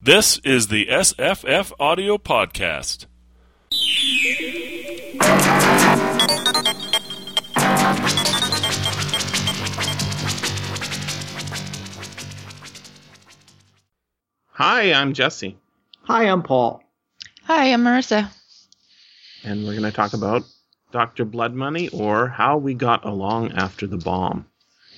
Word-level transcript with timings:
This 0.00 0.38
is 0.44 0.68
the 0.68 0.86
SFF 0.86 1.72
Audio 1.80 2.18
Podcast. 2.18 3.06
Hi, 14.52 14.92
I'm 14.92 15.12
Jesse, 15.12 15.56
Hi, 16.02 16.24
I'm 16.24 16.42
Paul. 16.42 16.82
Hi, 17.44 17.72
I'm 17.72 17.84
Marissa. 17.84 18.28
and 19.44 19.64
we're 19.64 19.72
going 19.72 19.82
to 19.84 19.92
talk 19.92 20.14
about 20.14 20.42
Dr. 20.90 21.24
Blood 21.24 21.54
Money 21.54 21.88
or 21.90 22.28
How 22.28 22.56
We 22.56 22.74
Got 22.74 23.04
Along 23.04 23.52
After 23.52 23.86
the 23.86 23.98
Bomb, 23.98 24.46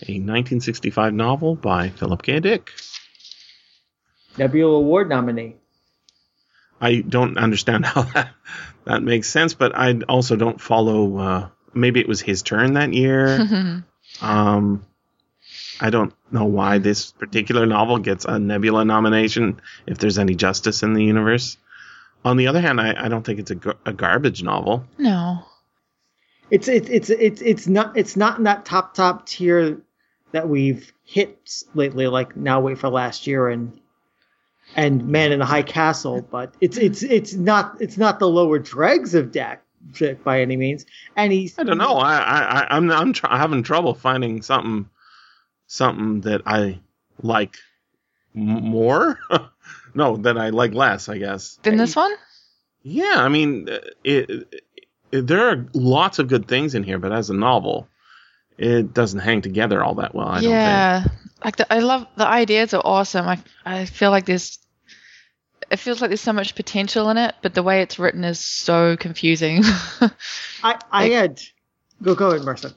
a 0.03 0.13
1965 0.21 1.13
novel 1.13 1.57
by 1.57 1.89
Philip 1.91 2.23
K. 2.23 2.41
Dick. 2.41 2.71
Nebula 4.39 4.77
Award 4.77 5.09
nominee. 5.09 5.57
I 6.81 6.97
don't 7.01 7.37
understand 7.39 7.85
how 7.93 8.03
that, 8.03 8.31
that 8.85 9.03
makes 9.03 9.29
sense, 9.29 9.55
but 9.55 9.73
I 9.75 10.01
also 10.09 10.37
don't 10.37 10.61
follow. 10.61 11.17
Uh, 11.19 11.49
maybe 11.75 12.01
it 12.01 12.09
was 12.09 12.21
his 12.21 12.43
turn 12.43 12.75
that 12.75 12.93
year. 12.93 13.83
um, 14.21 14.87
I 15.81 15.91
don't 15.91 16.15
know 16.31 16.45
why 16.45 16.79
this 16.79 17.13
particular 17.13 17.67
novel 17.67 17.99
gets 17.99 18.25
a 18.25 18.39
Nebula 18.39 18.85
nomination, 18.85 19.61
if 19.87 19.99
there's 19.99 20.19
any 20.19 20.35
justice 20.35 20.83
in 20.83 20.93
the 20.93 21.05
universe. 21.05 21.57
On 22.25 22.37
the 22.37 22.49
other 22.49 22.61
hand, 22.61 22.81
I, 22.81 23.07
I 23.07 23.09
don't 23.09 23.25
think 23.25 23.41
it's 23.41 23.51
a, 23.51 23.55
gar- 23.55 23.79
a 23.87 23.93
garbage 23.93 24.43
novel. 24.43 24.85
no. 24.99 25.45
It's 26.51 26.67
it's 26.67 26.89
it's 26.89 27.11
it's 27.11 27.41
it's 27.41 27.69
not 27.69 27.97
it's 27.97 28.17
not 28.17 28.39
in 28.39 28.45
that 28.45 28.65
top 28.65 28.93
top 28.95 29.25
tier 29.29 29.83
that 30.33 30.49
we've 30.49 30.93
hit 31.05 31.49
lately. 31.75 32.09
Like 32.09 32.37
now, 32.37 32.61
wait 32.61 32.79
for 32.79 32.89
last 32.89 33.29
year 33.29 33.49
and 33.49 33.80
and 34.77 35.07
Man 35.09 35.33
in 35.33 35.39
the 35.39 35.45
High 35.45 35.63
Castle, 35.63 36.23
but 36.23 36.55
it's 36.61 36.77
it's 36.77 37.03
it's 37.03 37.35
not 37.35 37.77
it's 37.81 37.97
not 37.97 38.19
the 38.19 38.29
lower 38.29 38.59
dregs 38.59 39.15
of 39.15 39.33
Dak 39.33 39.63
Dick 39.93 40.23
by 40.23 40.41
any 40.41 40.57
means. 40.57 40.87
And 41.17 41.33
he's 41.33 41.59
I 41.59 41.65
don't 41.65 41.79
know. 41.79 41.97
I, 41.97 42.19
I, 42.19 42.41
I 42.41 42.77
I'm 42.77 42.91
I'm 42.91 43.13
tr- 43.13 43.27
having 43.27 43.63
trouble 43.63 43.95
finding 43.95 44.43
something 44.43 44.89
something 45.67 46.23
that 46.23 46.43
I 46.47 46.81
like 47.23 47.57
more. 48.35 49.19
no, 49.95 50.17
that 50.19 50.39
I 50.39 50.51
like 50.51 50.75
less. 50.75 51.09
I 51.09 51.19
guess. 51.19 51.59
than 51.63 51.77
this 51.77 51.97
one? 51.97 52.13
Yeah, 52.83 53.17
I 53.17 53.29
mean, 53.29 53.69
uh, 53.69 53.79
it, 54.03 54.63
it, 55.13 55.27
there 55.27 55.49
are 55.51 55.67
lots 55.75 56.19
of 56.19 56.29
good 56.29 56.49
things 56.49 56.75
in 56.75 56.83
here, 56.83 56.99
but 56.99 57.13
as 57.13 57.29
a 57.29 57.35
novel, 57.35 57.89
it 58.57 58.95
doesn't 58.95 59.21
hang 59.21 59.43
together 59.43 59.83
all 59.83 59.97
that 59.97 60.15
well. 60.15 60.29
I 60.29 60.35
don't 60.35 60.43
think. 60.43 60.53
yeah. 60.53 61.05
Like 61.45 61.57
the, 61.57 61.73
I 61.73 61.79
love 61.79 62.07
the 62.17 62.27
ideas 62.27 62.75
are 62.75 62.83
awesome. 62.85 63.27
I 63.27 63.39
I 63.65 63.85
feel 63.87 64.11
like 64.11 64.27
there's 64.27 64.59
it 65.71 65.79
feels 65.79 66.01
like 66.01 66.11
there's 66.11 66.21
so 66.21 66.33
much 66.33 66.55
potential 66.55 67.11
in 67.11 67.17
it, 67.17 67.35
but 67.43 67.55
the 67.55 67.63
way 67.63 67.81
it's 67.83 67.99
written 67.99 68.25
is 68.25 68.39
so 68.41 68.97
confusing. 68.97 69.63
I 70.63 70.79
I 70.91 71.03
like- 71.05 71.13
had 71.13 71.41
go 72.03 72.15
go 72.15 72.31
ahead, 72.31 72.45
Martha. 72.45 72.75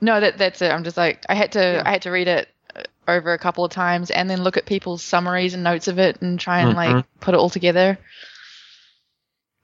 no, 0.00 0.18
that 0.20 0.38
that's 0.38 0.60
it. 0.62 0.72
I'm 0.72 0.84
just 0.84 0.96
like 0.96 1.24
I 1.28 1.34
had 1.34 1.52
to 1.52 1.60
Yeah. 1.60 1.82
I 1.84 1.90
had 1.92 2.02
to 2.02 2.10
read 2.10 2.28
it 2.28 2.48
uh, 2.74 2.82
over 3.06 3.32
a 3.32 3.38
couple 3.38 3.64
of 3.64 3.70
times 3.70 4.10
and 4.10 4.28
then 4.28 4.42
look 4.42 4.56
at 4.56 4.66
people's 4.66 5.02
summaries 5.02 5.54
and 5.54 5.62
notes 5.62 5.86
of 5.86 5.98
it 6.00 6.20
and 6.22 6.40
try 6.40 6.60
and 6.60 6.74
like 6.74 6.96
Mhm. 6.96 7.04
put 7.20 7.34
it 7.34 7.38
all 7.38 7.50
together. 7.50 7.98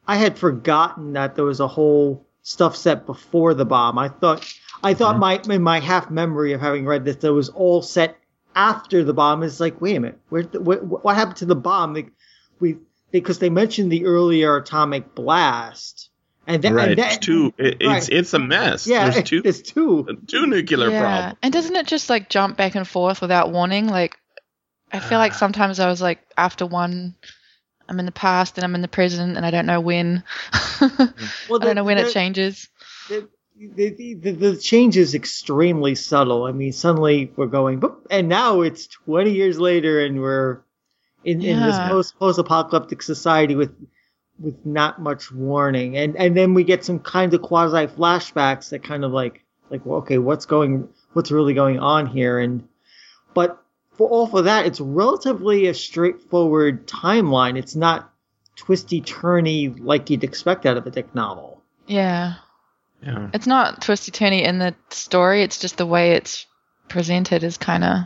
I 0.07 0.17
had 0.17 0.39
forgotten 0.39 1.15
that 1.15 1.35
there 1.35 1.45
was 1.45 1.61
a 1.61 1.69
whole 1.69 2.27
stuff 2.49 2.75
set 2.77 3.05
before 3.05 3.53
the 3.53 3.67
bomb. 3.67 3.99
I 3.99 4.09
thought 4.09 4.43
I 4.83 4.95
thought 4.95 5.17
Mhm. 5.17 5.21
my 5.21 5.55
in 5.55 5.63
my 5.63 5.81
half 5.81 6.11
memory 6.11 6.53
of 6.55 6.61
having 6.61 6.87
read 6.87 7.05
this 7.05 7.17
that 7.17 7.33
was 7.33 7.51
all 7.51 7.83
set 7.83 8.17
after 8.57 9.05
the 9.05 9.13
bomb. 9.13 9.43
Is 9.43 9.61
like, 9.61 9.81
wait 9.81 9.97
a 9.97 10.01
minute, 10.01 10.19
where, 10.31 10.45
what, 10.45 11.05
what 11.05 11.15
happened 11.17 11.37
to 11.39 11.47
the 11.47 11.57
bomb? 11.57 11.93
They, 11.95 12.07
we 12.59 12.77
because 13.11 13.39
they 13.39 13.51
mentioned 13.51 13.93
the 13.93 14.07
earlier 14.07 14.57
atomic 14.57 15.15
blast, 15.15 16.09
and 16.47 16.63
then 16.63 16.75
right. 16.75 16.89
and 16.91 16.99
then, 16.99 17.07
it's 17.09 17.19
two. 17.19 17.53
It, 17.59 17.77
it's 17.81 17.87
right. 17.87 18.09
it's 18.09 18.33
a 18.33 18.39
mess. 18.39 18.87
Yeah, 18.87 19.11
There's 19.11 19.25
two 19.29 19.43
There's 19.43 19.63
two. 19.63 20.19
two 20.27 20.47
nuclear 20.47 20.91
yeah. 20.91 21.01
problems. 21.01 21.39
And 21.43 21.53
doesn't 21.53 21.77
it 21.77 21.87
just 21.87 22.09
like 22.09 22.31
jump 22.31 22.57
back 22.57 22.75
and 22.75 22.89
forth 22.89 23.21
without 23.21 23.53
warning? 23.53 23.89
Like 23.89 24.19
I 24.91 25.01
feel 25.01 25.19
like 25.19 25.35
sometimes 25.35 25.81
I 25.81 25.89
was 25.89 26.01
like 26.01 26.21
after 26.37 26.65
one 26.65 27.15
I'm 27.89 27.99
in 27.99 28.07
the 28.07 28.13
past 28.13 28.59
and 28.59 28.65
I'm 28.65 28.75
in 28.75 28.83
the 28.83 28.89
present 28.89 29.37
and 29.37 29.45
I 29.47 29.51
don't 29.51 29.67
know 29.67 29.81
when. 29.81 30.23
Well, 31.49 31.61
I 31.61 31.65
don't 31.65 31.75
know 31.75 31.85
when 31.85 31.99
it 31.99 32.13
changes. 32.13 32.69
the, 33.09 33.29
the, 33.59 34.15
the, 34.15 34.31
the, 34.31 34.57
change 34.57 34.97
is 34.97 35.15
extremely 35.15 35.97
subtle. 35.97 36.45
I 36.45 36.53
mean, 36.53 36.73
suddenly 36.73 37.33
we're 37.35 37.47
going, 37.47 37.81
boop, 37.81 37.97
and 38.11 38.29
now 38.29 38.61
it's 38.61 38.87
20 38.87 39.33
years 39.33 39.59
later, 39.59 40.05
and 40.05 40.21
we're 40.21 40.61
in, 41.25 41.43
in 41.43 41.61
this 41.61 41.77
post 41.79 42.19
post 42.19 42.39
apocalyptic 42.39 43.03
society 43.03 43.57
with 43.57 43.75
with 44.39 44.65
not 44.65 45.01
much 45.01 45.33
warning, 45.33 45.97
and 45.97 46.17
and 46.17 46.37
then 46.37 46.55
we 46.55 46.63
get 46.63 46.85
some 46.85 47.01
kind 47.01 47.35
of 47.35 47.43
quasi 47.43 47.87
flashbacks 47.87 48.71
that 48.71 48.85
kind 48.85 49.05
of 49.05 49.11
like 49.11 49.45
like 49.71 49.85
well, 49.85 49.99
okay, 49.99 50.19
what's 50.19 50.47
going, 50.47 50.89
what's 51.15 51.31
really 51.31 51.55
going 51.55 51.79
on 51.81 52.07
here, 52.07 52.39
and 52.39 52.69
but 53.35 53.63
for 53.99 54.09
all 54.09 54.29
for 54.29 54.43
that, 54.43 54.65
it's 54.65 54.81
relatively 54.81 55.67
a 55.67 55.75
straightforward 55.75 56.87
timeline. 56.87 57.59
It's 57.59 57.75
not 57.75 58.11
twisty 58.57 59.03
turny 59.03 59.77
like 59.79 60.09
you'd 60.09 60.25
expect 60.25 60.65
out 60.65 60.77
of 60.77 60.87
a 60.87 60.91
Dick 60.91 61.15
novel. 61.15 61.63
Yeah. 61.87 62.35
Yeah. 63.03 63.29
It's 63.35 63.47
not 63.47 63.83
twisty 63.83 64.13
turny 64.13 64.43
in 64.43 64.59
the 64.59 64.75
story, 64.91 65.43
it's 65.43 65.59
just 65.59 65.77
the 65.77 65.87
way 65.87 66.13
it's 66.13 66.47
presented 66.89 67.43
is 67.43 67.59
kind 67.59 67.85
of. 67.85 67.99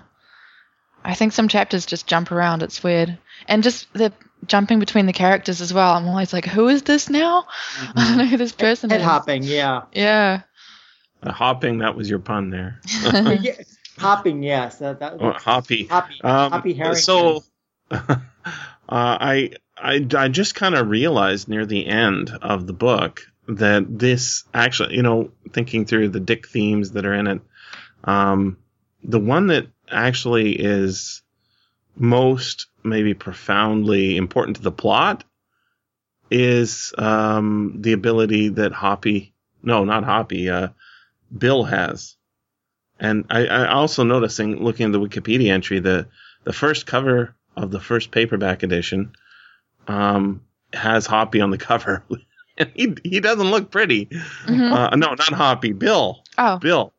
I 1.04 1.14
think 1.14 1.32
some 1.32 1.48
chapters 1.48 1.84
just 1.84 2.06
jump 2.06 2.30
around. 2.30 2.62
It's 2.62 2.82
weird. 2.82 3.18
And 3.48 3.62
just 3.64 3.92
the 3.92 4.12
jumping 4.46 4.78
between 4.78 5.06
the 5.06 5.12
characters 5.12 5.60
as 5.60 5.74
well. 5.74 5.94
I'm 5.94 6.06
always 6.06 6.32
like, 6.32 6.44
who 6.46 6.68
is 6.68 6.82
this 6.82 7.10
now? 7.10 7.46
I 7.96 8.08
don't 8.08 8.18
know 8.18 8.26
who 8.26 8.36
this 8.36 8.52
person 8.52 8.88
Head 8.88 9.00
is. 9.00 9.06
hopping, 9.06 9.42
yeah. 9.42 9.82
Yeah. 9.92 10.42
Uh, 11.20 11.32
hopping. 11.32 11.78
That 11.78 11.96
was 11.96 12.08
your 12.08 12.20
pun 12.20 12.50
there. 12.50 12.80
yeah, 13.40 13.54
hopping, 13.98 14.42
yes. 14.42 14.78
That, 14.78 15.00
that, 15.00 15.20
Or 15.20 15.32
hoppy. 15.32 15.86
Hoppy, 15.86 16.20
Um, 16.22 16.52
Hoppy 16.52 16.74
Harrington. 16.74 17.02
So, 17.02 17.44
uh, 17.90 18.16
I, 18.88 19.50
I, 19.76 20.06
I 20.16 20.28
just 20.28 20.54
kind 20.54 20.74
of 20.74 20.88
realized 20.88 21.48
near 21.48 21.66
the 21.66 21.86
end 21.86 22.30
of 22.42 22.66
the 22.66 22.72
book 22.72 23.22
that 23.48 23.98
this 23.98 24.44
actually, 24.54 24.96
you 24.96 25.02
know, 25.02 25.30
thinking 25.52 25.84
through 25.84 26.10
the 26.10 26.20
Dick 26.20 26.48
themes 26.48 26.92
that 26.92 27.06
are 27.06 27.14
in 27.14 27.26
it, 27.26 27.40
um, 28.04 28.58
the 29.02 29.20
one 29.20 29.48
that 29.48 29.66
actually 29.90 30.52
is 30.52 31.22
most 31.96 32.68
maybe 32.82 33.14
profoundly 33.14 34.16
important 34.16 34.56
to 34.56 34.62
the 34.62 34.72
plot 34.72 35.24
is 36.30 36.94
um, 36.96 37.76
the 37.80 37.92
ability 37.92 38.48
that 38.48 38.72
Hoppy, 38.72 39.34
no, 39.62 39.84
not 39.84 40.04
Hoppy, 40.04 40.48
uh, 40.48 40.68
Bill 41.36 41.64
has. 41.64 42.16
And 43.02 43.24
I, 43.30 43.46
I 43.46 43.66
also 43.72 44.04
noticing 44.04 44.62
looking 44.62 44.86
at 44.86 44.92
the 44.92 45.00
Wikipedia 45.00 45.50
entry, 45.50 45.80
the 45.80 46.06
the 46.44 46.52
first 46.52 46.86
cover 46.86 47.34
of 47.56 47.70
the 47.72 47.80
first 47.80 48.10
paperback 48.12 48.62
edition 48.62 49.12
um, 49.88 50.42
has 50.72 51.04
Hoppy 51.06 51.40
on 51.40 51.50
the 51.50 51.58
cover. 51.70 52.04
and 52.56 52.70
he 52.74 52.94
he 53.02 53.18
doesn't 53.20 53.50
look 53.50 53.70
pretty. 53.72 54.06
Mhm. 54.06 54.72
Uh, 54.72 54.94
no, 54.96 55.08
not 55.14 55.32
Hoppy, 55.32 55.72
Bill. 55.72 56.22
oh. 56.38 56.58
Bill. 56.58 56.92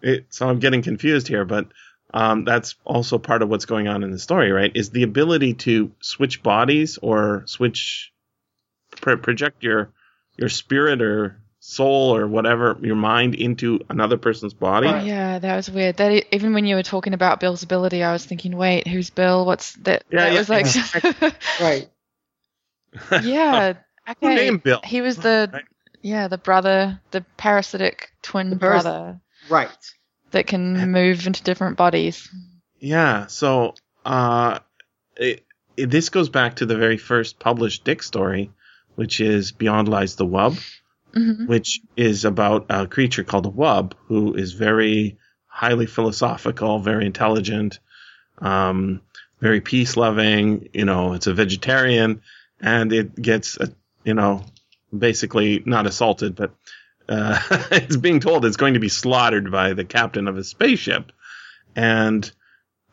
It, 0.00 0.26
so 0.30 0.48
I'm 0.48 0.60
getting 0.60 0.82
confused 0.82 1.26
here, 1.26 1.44
but 1.44 1.66
um, 2.14 2.44
that's 2.44 2.76
also 2.84 3.18
part 3.18 3.42
of 3.42 3.48
what's 3.48 3.64
going 3.64 3.88
on 3.88 4.04
in 4.04 4.12
the 4.12 4.18
story, 4.20 4.52
right? 4.52 4.70
Is 4.76 4.90
the 4.90 5.02
ability 5.02 5.54
to 5.54 5.90
switch 6.00 6.40
bodies 6.42 6.98
or 7.02 7.42
switch 7.46 8.12
pro- 9.00 9.16
project 9.16 9.64
your 9.64 9.90
your 10.36 10.48
spirit 10.50 11.02
or 11.02 11.40
soul 11.68 12.14
or 12.14 12.28
whatever 12.28 12.78
your 12.80 12.94
mind 12.94 13.34
into 13.34 13.80
another 13.88 14.16
person's 14.16 14.54
body. 14.54 14.86
Right. 14.86 15.04
Yeah, 15.04 15.40
that 15.40 15.56
was 15.56 15.68
weird. 15.68 15.96
That 15.96 16.32
even 16.32 16.54
when 16.54 16.64
you 16.64 16.76
were 16.76 16.84
talking 16.84 17.12
about 17.12 17.40
Bill's 17.40 17.64
ability, 17.64 18.04
I 18.04 18.12
was 18.12 18.24
thinking, 18.24 18.56
wait, 18.56 18.86
who's 18.86 19.10
Bill? 19.10 19.44
What's 19.44 19.72
that? 19.82 20.04
Yeah, 20.10 20.30
that 20.30 20.32
yeah, 20.32 20.38
was 20.38 20.48
like, 20.48 21.34
right. 21.60 21.88
yeah. 23.24 23.72
Who 23.72 24.12
Okay. 24.28 24.34
named 24.36 24.62
Bill? 24.62 24.80
He 24.84 25.00
was 25.00 25.16
the 25.16 25.50
Right. 25.52 25.64
yeah 26.02 26.28
the 26.28 26.38
brother, 26.38 27.00
the 27.10 27.22
parasitic 27.36 28.10
twin 28.22 28.50
The 28.50 28.56
paras- 28.56 28.84
brother 28.84 29.20
Right. 29.48 29.68
that 30.30 30.46
can 30.46 30.92
move 30.92 31.26
into 31.26 31.42
different 31.42 31.76
bodies. 31.76 32.28
Yeah, 32.78 33.26
so 33.26 33.74
uh, 34.04 34.60
it, 35.16 35.44
it, 35.76 35.90
this 35.90 36.10
goes 36.10 36.28
back 36.28 36.56
to 36.56 36.66
the 36.66 36.76
very 36.76 36.98
first 36.98 37.40
published 37.40 37.82
Dick 37.84 38.02
story, 38.04 38.52
which 38.94 39.20
is 39.20 39.50
Beyond 39.50 39.88
Lies 39.88 40.14
the 40.14 40.26
Wub, 40.26 40.56
hmm 41.16 41.46
which 41.46 41.80
is 41.96 42.24
about 42.24 42.66
a 42.68 42.86
creature 42.86 43.24
called 43.24 43.46
a 43.46 43.50
wub 43.50 43.92
who 44.08 44.34
is 44.34 44.52
very 44.52 45.18
highly 45.46 45.86
philosophical, 45.86 46.78
very 46.80 47.06
intelligent, 47.06 47.78
um, 48.38 49.00
very 49.40 49.60
peace 49.60 49.96
loving. 49.96 50.68
You 50.74 50.84
know, 50.84 51.14
it's 51.14 51.26
a 51.26 51.34
vegetarian, 51.34 52.22
and 52.60 52.92
it 52.92 53.14
gets, 53.14 53.58
uh, 53.58 53.68
you 54.04 54.14
know, 54.14 54.44
basically 54.96 55.62
not 55.64 55.86
assaulted, 55.86 56.36
but 56.36 56.54
uh, 57.08 57.40
it's 57.70 57.96
being 57.96 58.20
told 58.20 58.44
it's 58.44 58.56
going 58.58 58.74
to 58.74 58.80
be 58.80 58.88
slaughtered 58.90 59.50
by 59.50 59.72
the 59.72 59.84
captain 59.84 60.28
of 60.28 60.36
a 60.36 60.44
spaceship, 60.44 61.12
and 61.74 62.30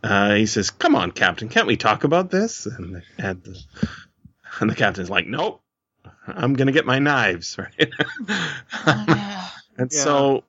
uh, 0.04 0.36
he 0.36 0.46
says, 0.46 0.70
"Come 0.70 0.96
on, 0.96 1.12
Captain, 1.12 1.50
can't 1.50 1.68
we 1.68 1.78
talk 1.78 2.04
about 2.04 2.32
this?" 2.32 2.66
And 2.66 3.04
and 3.18 3.44
the, 3.44 3.64
and 4.60 4.70
the 4.70 4.76
captain's 4.76 5.10
like, 5.10 5.28
"Nope, 5.28 5.63
I'm 6.28 6.54
gonna 6.54 6.72
get 6.72 6.86
my 6.86 7.00
knives." 7.00 7.58
Right. 7.58 7.92
Oh, 8.30 9.06
yeah. 9.08 9.50
and 9.78 9.92
Yeah. 9.92 10.00
so 10.04 10.44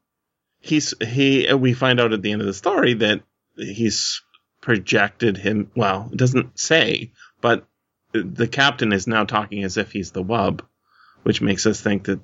he's 0.60 0.94
he. 1.00 1.52
We 1.52 1.74
find 1.74 2.00
out 2.00 2.12
at 2.12 2.22
the 2.22 2.32
end 2.32 2.40
of 2.40 2.46
the 2.46 2.54
story 2.54 2.94
that 2.94 3.22
he's 3.56 4.22
projected 4.60 5.36
him. 5.36 5.70
Well, 5.76 6.08
it 6.12 6.16
doesn't 6.16 6.58
say, 6.58 7.12
but 7.40 7.66
the 8.12 8.48
captain 8.48 8.92
is 8.92 9.06
now 9.06 9.24
talking 9.24 9.64
as 9.64 9.76
if 9.76 9.92
he's 9.92 10.12
the 10.12 10.24
wub, 10.24 10.60
which 11.22 11.40
makes 11.40 11.66
us 11.66 11.80
think 11.80 12.04
that 12.04 12.20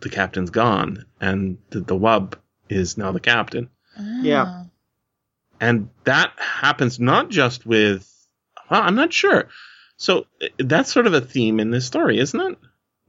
the 0.00 0.10
captain's 0.10 0.50
gone 0.50 1.06
and 1.20 1.58
that 1.70 1.86
the 1.86 1.96
wub 1.96 2.34
is 2.68 2.98
now 2.98 3.12
the 3.12 3.20
captain. 3.20 3.70
Yeah. 3.96 4.44
Ah. 4.46 4.64
And 5.60 5.88
that 6.02 6.32
happens 6.36 6.98
not 6.98 7.30
just 7.30 7.64
with, 7.64 8.10
well, 8.68 8.82
I'm 8.82 8.96
not 8.96 9.12
sure. 9.12 9.48
So 9.96 10.26
uh, 10.42 10.46
that's 10.58 10.92
sort 10.92 11.06
of 11.06 11.14
a 11.14 11.20
theme 11.20 11.60
in 11.60 11.70
this 11.70 11.86
story, 11.86 12.18
isn't 12.18 12.40
it? 12.40 12.58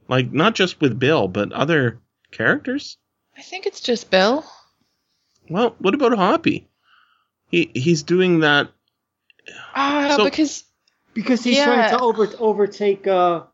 Like 0.08 0.32
not 0.32 0.54
just 0.54 0.80
with 0.80 0.98
Bill, 0.98 1.28
but 1.28 1.52
other 1.52 2.00
characters. 2.30 2.96
I 3.36 3.42
think 3.42 3.66
it's 3.66 3.80
just 3.80 4.10
Bill. 4.10 4.44
Well, 5.50 5.74
what 5.78 5.94
about 5.94 6.16
Hoppy? 6.16 6.68
He 7.50 7.70
he's 7.74 8.02
doing 8.02 8.40
that. 8.40 8.70
Ah, 9.74 10.14
So- 10.16 10.24
because 10.24 10.64
Because 11.14 11.42
he's 11.42 11.56
Yeah. 11.56 11.64
trying 11.64 11.90
to 11.98 12.00
over 12.04 12.28
overtake 12.38 13.06
uh, 13.06 13.44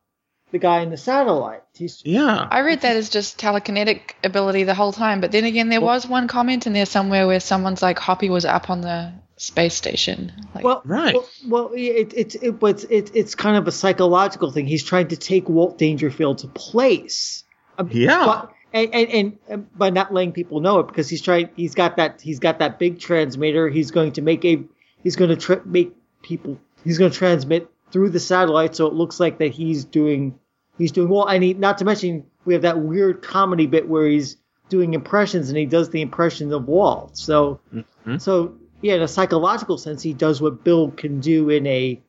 the 0.50 0.58
guy 0.58 0.80
in 0.80 0.90
the 0.90 0.96
satellite. 0.96 1.62
He's 1.74 2.02
Yeah, 2.04 2.46
I 2.50 2.60
read 2.60 2.80
that 2.82 2.96
as 2.96 3.08
just 3.08 3.38
telekinetic 3.38 4.12
ability 4.24 4.64
the 4.64 4.74
whole 4.74 4.92
time. 4.92 5.20
But 5.20 5.30
then 5.32 5.44
again, 5.44 5.68
there 5.68 5.80
Well- 5.80 5.94
was 5.94 6.06
one 6.06 6.28
comment 6.28 6.66
in 6.66 6.72
there 6.72 6.86
somewhere 6.86 7.26
where 7.26 7.40
someone's 7.40 7.80
like, 7.80 7.98
Hoppy 7.98 8.28
was 8.30 8.44
up 8.44 8.68
on 8.68 8.80
the 8.80 9.12
space 9.42 9.74
station. 9.74 10.32
Like, 10.54 10.64
well, 10.64 10.82
Right. 10.84 11.14
Well, 11.14 11.28
well 11.46 11.70
it, 11.74 12.12
it's 12.16 12.34
it, 12.36 12.58
but 12.58 12.84
it's 12.84 12.84
it, 12.84 13.10
it's 13.16 13.34
kind 13.34 13.56
of 13.56 13.66
a 13.66 13.72
psychological 13.72 14.50
thing. 14.50 14.66
He's 14.66 14.84
trying 14.84 15.08
to 15.08 15.16
take 15.16 15.48
Walt 15.48 15.78
Dangerfield's 15.78 16.44
place. 16.54 17.44
Um, 17.78 17.88
Yeah. 17.92 18.24
But, 18.24 18.52
and, 18.74 18.94
and, 18.94 19.08
and 19.10 19.38
and 19.48 19.78
by 19.78 19.90
not 19.90 20.14
letting 20.14 20.32
people 20.32 20.60
know 20.60 20.78
it 20.80 20.86
because 20.86 21.08
he's 21.08 21.20
trying 21.20 21.50
he's 21.56 21.74
got 21.74 21.96
that 21.96 22.22
he's 22.22 22.38
got 22.38 22.60
that 22.60 22.78
big 22.78 22.98
transmitter 22.98 23.68
he's 23.68 23.90
going 23.90 24.12
to 24.12 24.22
make 24.22 24.44
a 24.46 24.64
he's 25.02 25.14
going 25.16 25.28
to 25.28 25.36
tr- 25.36 25.66
make 25.66 25.92
people 26.22 26.58
he's 26.82 26.96
going 26.96 27.10
to 27.10 27.18
transmit 27.18 27.68
through 27.90 28.08
the 28.08 28.18
satellite 28.20 28.74
so 28.74 28.86
it 28.86 28.94
looks 28.94 29.20
like 29.20 29.36
that 29.38 29.48
he's 29.52 29.84
doing 29.84 30.38
he's 30.78 30.90
doing 30.90 31.10
well 31.10 31.26
and 31.28 31.44
he 31.44 31.52
not 31.52 31.76
to 31.78 31.84
mention 31.84 32.24
we 32.46 32.54
have 32.54 32.62
that 32.62 32.78
weird 32.80 33.20
comedy 33.20 33.66
bit 33.66 33.86
where 33.86 34.06
he's 34.08 34.38
doing 34.70 34.94
impressions 34.94 35.50
and 35.50 35.58
he 35.58 35.66
does 35.66 35.90
the 35.90 36.00
impression 36.00 36.50
of 36.50 36.66
Walt 36.66 37.18
so 37.18 37.60
Mhm. 37.74 38.18
so 38.22 38.54
yeah 38.82 38.94
in 38.94 39.02
a 39.02 39.08
psychological 39.08 39.78
sense 39.78 40.02
he 40.02 40.12
does 40.12 40.40
what 40.42 40.62
Bill 40.64 40.90
can 40.90 41.20
do 41.20 41.48
in 41.48 41.66
a 41.66 42.00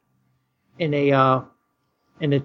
in 0.78 0.94
a 0.94 1.12
uh 1.12 1.42
in 2.20 2.34
a 2.34 2.44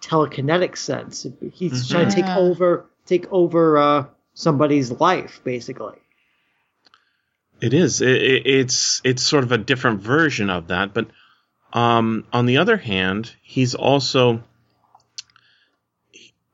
telekinetic 0.00 0.76
sense 0.76 1.26
he's 1.52 1.86
Mhm. 1.86 1.90
trying 1.90 2.08
to 2.08 2.14
take 2.14 2.26
Yeah. 2.26 2.38
over 2.38 2.86
take 3.04 3.30
over 3.32 3.76
uh 3.78 4.06
somebody's 4.34 4.90
life 4.92 5.40
basically 5.44 5.96
it 7.58 7.72
is. 7.72 8.02
It, 8.02 8.10
it, 8.10 8.46
it's 8.46 9.00
it's 9.02 9.22
sort 9.22 9.42
of 9.42 9.50
a 9.50 9.56
different 9.56 10.02
version 10.02 10.50
of 10.50 10.68
that. 10.68 10.92
But 10.92 11.06
um, 11.72 12.26
on 12.30 12.44
the 12.44 12.58
other 12.58 12.76
hand, 12.76 13.34
he's 13.42 13.74
also 13.74 14.42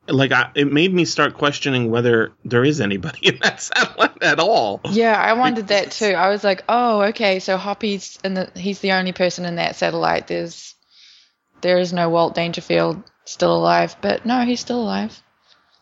like 0.07 0.31
I, 0.31 0.51
it 0.55 0.71
made 0.71 0.93
me 0.93 1.05
start 1.05 1.33
questioning 1.35 1.89
whether 1.89 2.33
there 2.45 2.63
is 2.63 2.81
anybody 2.81 3.27
in 3.27 3.39
that 3.41 3.61
satellite 3.61 4.21
at 4.21 4.39
all. 4.39 4.81
yeah, 4.91 5.19
I 5.19 5.33
wondered 5.33 5.67
that 5.69 5.91
too. 5.91 6.07
I 6.13 6.29
was 6.29 6.43
like, 6.43 6.63
oh, 6.69 7.01
okay, 7.03 7.39
so 7.39 7.57
Hoppy's 7.57 8.19
in 8.23 8.33
the 8.33 8.51
he's 8.55 8.79
the 8.79 8.91
only 8.93 9.13
person 9.13 9.45
in 9.45 9.55
that 9.55 9.75
satellite. 9.75 10.27
There's 10.27 10.75
there 11.61 11.77
is 11.79 11.93
no 11.93 12.09
Walt 12.09 12.35
Dangerfield 12.35 13.01
still 13.25 13.55
alive, 13.55 13.95
but 14.01 14.25
no, 14.25 14.41
he's 14.43 14.59
still 14.59 14.81
alive. 14.81 15.21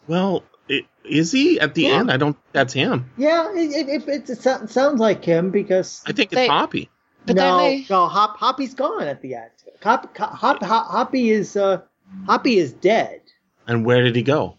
Well, 0.08 0.44
it, 0.68 0.86
is 1.04 1.32
he 1.32 1.60
at 1.60 1.74
the 1.74 1.84
Yeah. 1.84 2.00
end? 2.00 2.12
I 2.12 2.18
don't. 2.18 2.38
That's 2.54 2.74
him. 2.74 3.10
yeah 3.18 3.52
it, 3.56 3.72
it, 3.90 4.08
it, 4.08 4.30
it, 4.30 4.38
so- 4.38 4.66
sounds 4.68 5.00
like 5.00 5.26
him 5.26 5.50
because 5.52 6.04
I 6.06 6.12
think 6.12 6.32
it's 6.32 6.36
They- 6.42 6.48
Hoppy. 6.48 6.90
But 7.26 7.36
no 7.36 7.58
they 7.60 7.86
no 7.88 8.08
Hop, 8.08 8.38
Hoppy's 8.38 8.74
gone 8.74 9.04
at 9.04 9.22
the 9.22 9.36
end 9.36 9.52
Hop, 9.84 10.18
Hop, 10.18 10.34
Hop, 10.64 10.64
Hoppy 10.64 11.30
is 11.30 11.56
uh 11.56 11.82
Hoppy 12.26 12.58
is 12.58 12.74
dead 12.74 13.21
And 13.68 13.86
where 13.86 14.04
did 14.04 14.16
he 14.16 14.24
go? 14.24 14.58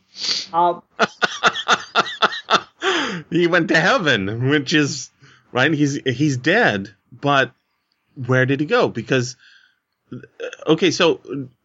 uh, 0.52 0.81
he 3.31 3.46
went 3.46 3.69
to 3.69 3.81
heaven, 3.81 4.49
which 4.49 4.75
is 4.75 5.10
right. 5.50 5.72
He's 5.72 5.99
he's 6.04 6.37
dead, 6.37 6.94
but 7.10 7.52
where 8.14 8.46
did 8.46 8.60
he 8.60 8.66
go? 8.66 8.88
Because 8.88 9.37
okay, 10.66 10.90
so 10.90 11.20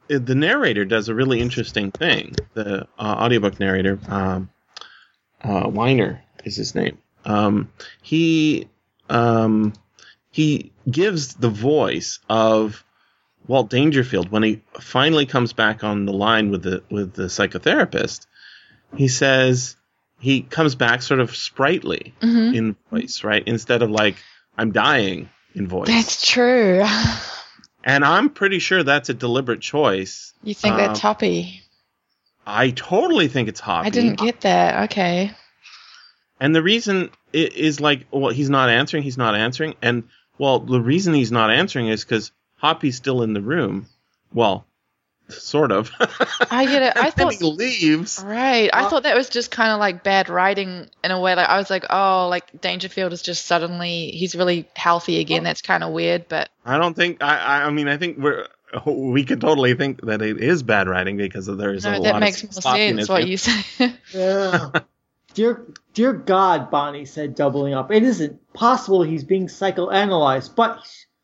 uh, 0.09 0.19
the 0.19 0.35
narrator 0.35 0.85
does 0.85 1.09
a 1.09 1.15
really 1.15 1.39
interesting 1.39 1.91
thing. 1.91 2.35
The 2.53 2.87
uh, 2.97 2.97
audiobook 2.97 3.59
narrator, 3.59 3.99
um, 4.07 4.49
uh, 5.43 5.69
Weiner 5.69 6.23
is 6.43 6.55
his 6.55 6.75
name. 6.75 6.97
Um, 7.25 7.71
he 8.01 8.69
um, 9.09 9.73
he 10.31 10.71
gives 10.89 11.35
the 11.35 11.49
voice 11.49 12.19
of 12.29 12.83
Walt 13.47 13.69
Dangerfield 13.69 14.29
when 14.29 14.43
he 14.43 14.61
finally 14.79 15.25
comes 15.25 15.53
back 15.53 15.83
on 15.83 16.05
the 16.05 16.13
line 16.13 16.51
with 16.51 16.63
the 16.63 16.83
with 16.89 17.13
the 17.13 17.23
psychotherapist. 17.23 18.25
He 18.95 19.07
says 19.07 19.75
he 20.19 20.41
comes 20.41 20.75
back 20.75 21.01
sort 21.01 21.19
of 21.19 21.35
sprightly 21.35 22.13
Mhm. 22.21 22.55
in 22.55 22.75
voice, 22.91 23.23
right? 23.23 23.43
Instead 23.45 23.81
of 23.81 23.89
like 23.91 24.17
I'm 24.57 24.71
dying 24.71 25.29
in 25.55 25.67
voice. 25.67 25.87
That's 25.87 26.25
true. 26.29 26.83
and 27.83 28.03
I'm 28.03 28.29
pretty 28.29 28.59
sure 28.59 28.83
that's 28.83 29.09
a 29.09 29.13
deliberate 29.13 29.61
choice. 29.61 30.33
You 30.43 30.53
think 30.53 30.75
Uh, 30.75 30.77
that's 30.87 30.99
Hoppy? 30.99 31.61
I 32.45 32.71
totally 32.71 33.27
think 33.27 33.49
it's 33.49 33.59
Hoppy. 33.59 33.87
I 33.87 33.89
didn't 33.89 34.19
get 34.19 34.41
that. 34.41 34.83
Okay. 34.91 35.31
And 36.39 36.55
the 36.55 36.61
reason 36.63 37.09
i- 37.33 37.37
is 37.55 37.79
like, 37.79 38.05
well, 38.11 38.31
he's 38.31 38.49
not 38.49 38.69
answering. 38.69 39.03
He's 39.03 39.17
not 39.17 39.35
answering. 39.35 39.75
And 39.81 40.03
well, 40.37 40.59
the 40.59 40.79
reason 40.81 41.13
he's 41.13 41.31
not 41.31 41.49
answering 41.51 41.87
is 41.87 42.03
because 42.03 42.31
Hoppy's 42.57 42.97
still 42.97 43.21
in 43.21 43.33
the 43.33 43.41
room. 43.41 43.87
Well, 44.33 44.65
sort 45.29 45.71
of. 45.71 45.91
I 46.51 46.65
get 46.65 46.81
it. 46.83 46.97
I 46.97 46.99
And 47.07 47.13
then 47.15 47.27
thought 47.27 47.33
he 47.33 47.43
leaves. 47.43 48.21
Right. 48.23 48.69
I 48.73 48.83
Uh, 48.83 48.89
thought 48.89 49.03
that 49.03 49.15
was 49.15 49.29
just 49.29 49.51
kind 49.51 49.71
of 49.71 49.79
like 49.79 50.03
bad 50.03 50.29
writing 50.29 50.89
in 51.03 51.11
a 51.11 51.19
way. 51.19 51.35
Like 51.35 51.49
I 51.49 51.57
was 51.57 51.69
like, 51.69 51.85
oh, 51.89 52.27
like 52.29 52.61
Dangerfield 52.61 53.13
is 53.13 53.21
just 53.21 53.45
suddenly 53.45 54.11
he's 54.11 54.35
really 54.35 54.67
healthy 54.75 55.19
again. 55.19 55.43
That's 55.43 55.61
kind 55.61 55.83
of 55.83 55.91
weird, 55.93 56.27
but 56.27 56.49
I 56.65 56.77
don't 56.77 56.95
think. 56.95 57.21
I. 57.23 57.37
I 57.37 57.65
I 57.65 57.69
mean, 57.71 57.87
I 57.87 57.97
think 57.97 58.17
we're. 58.17 58.47
We 58.85 59.23
could 59.23 59.39
totally 59.39 59.73
think 59.75 60.01
that 60.01 60.21
it 60.21 60.41
is 60.41 60.61
bad 60.61 60.89
writing 60.89 61.15
because 61.15 61.45
there 61.45 61.73
is 61.73 61.85
a 61.85 61.91
no, 61.91 61.97
lot 61.99 62.03
that 62.03 62.19
makes 62.19 62.43
of 62.43 62.49
more 62.49 62.61
sloppiness 62.61 63.07
sense. 63.07 63.09
What 63.09 63.25
you 63.27 63.37
say? 63.37 63.93
Yeah. 64.13 64.71
dear, 65.33 65.65
dear 65.93 66.11
God, 66.11 66.69
Bonnie 66.69 67.05
said, 67.05 67.33
doubling 67.35 67.73
up. 67.73 67.91
It 67.91 68.03
isn't 68.03 68.53
possible 68.53 69.03
he's 69.03 69.23
being 69.23 69.47
psychoanalyzed. 69.47 70.53
But 70.55 70.79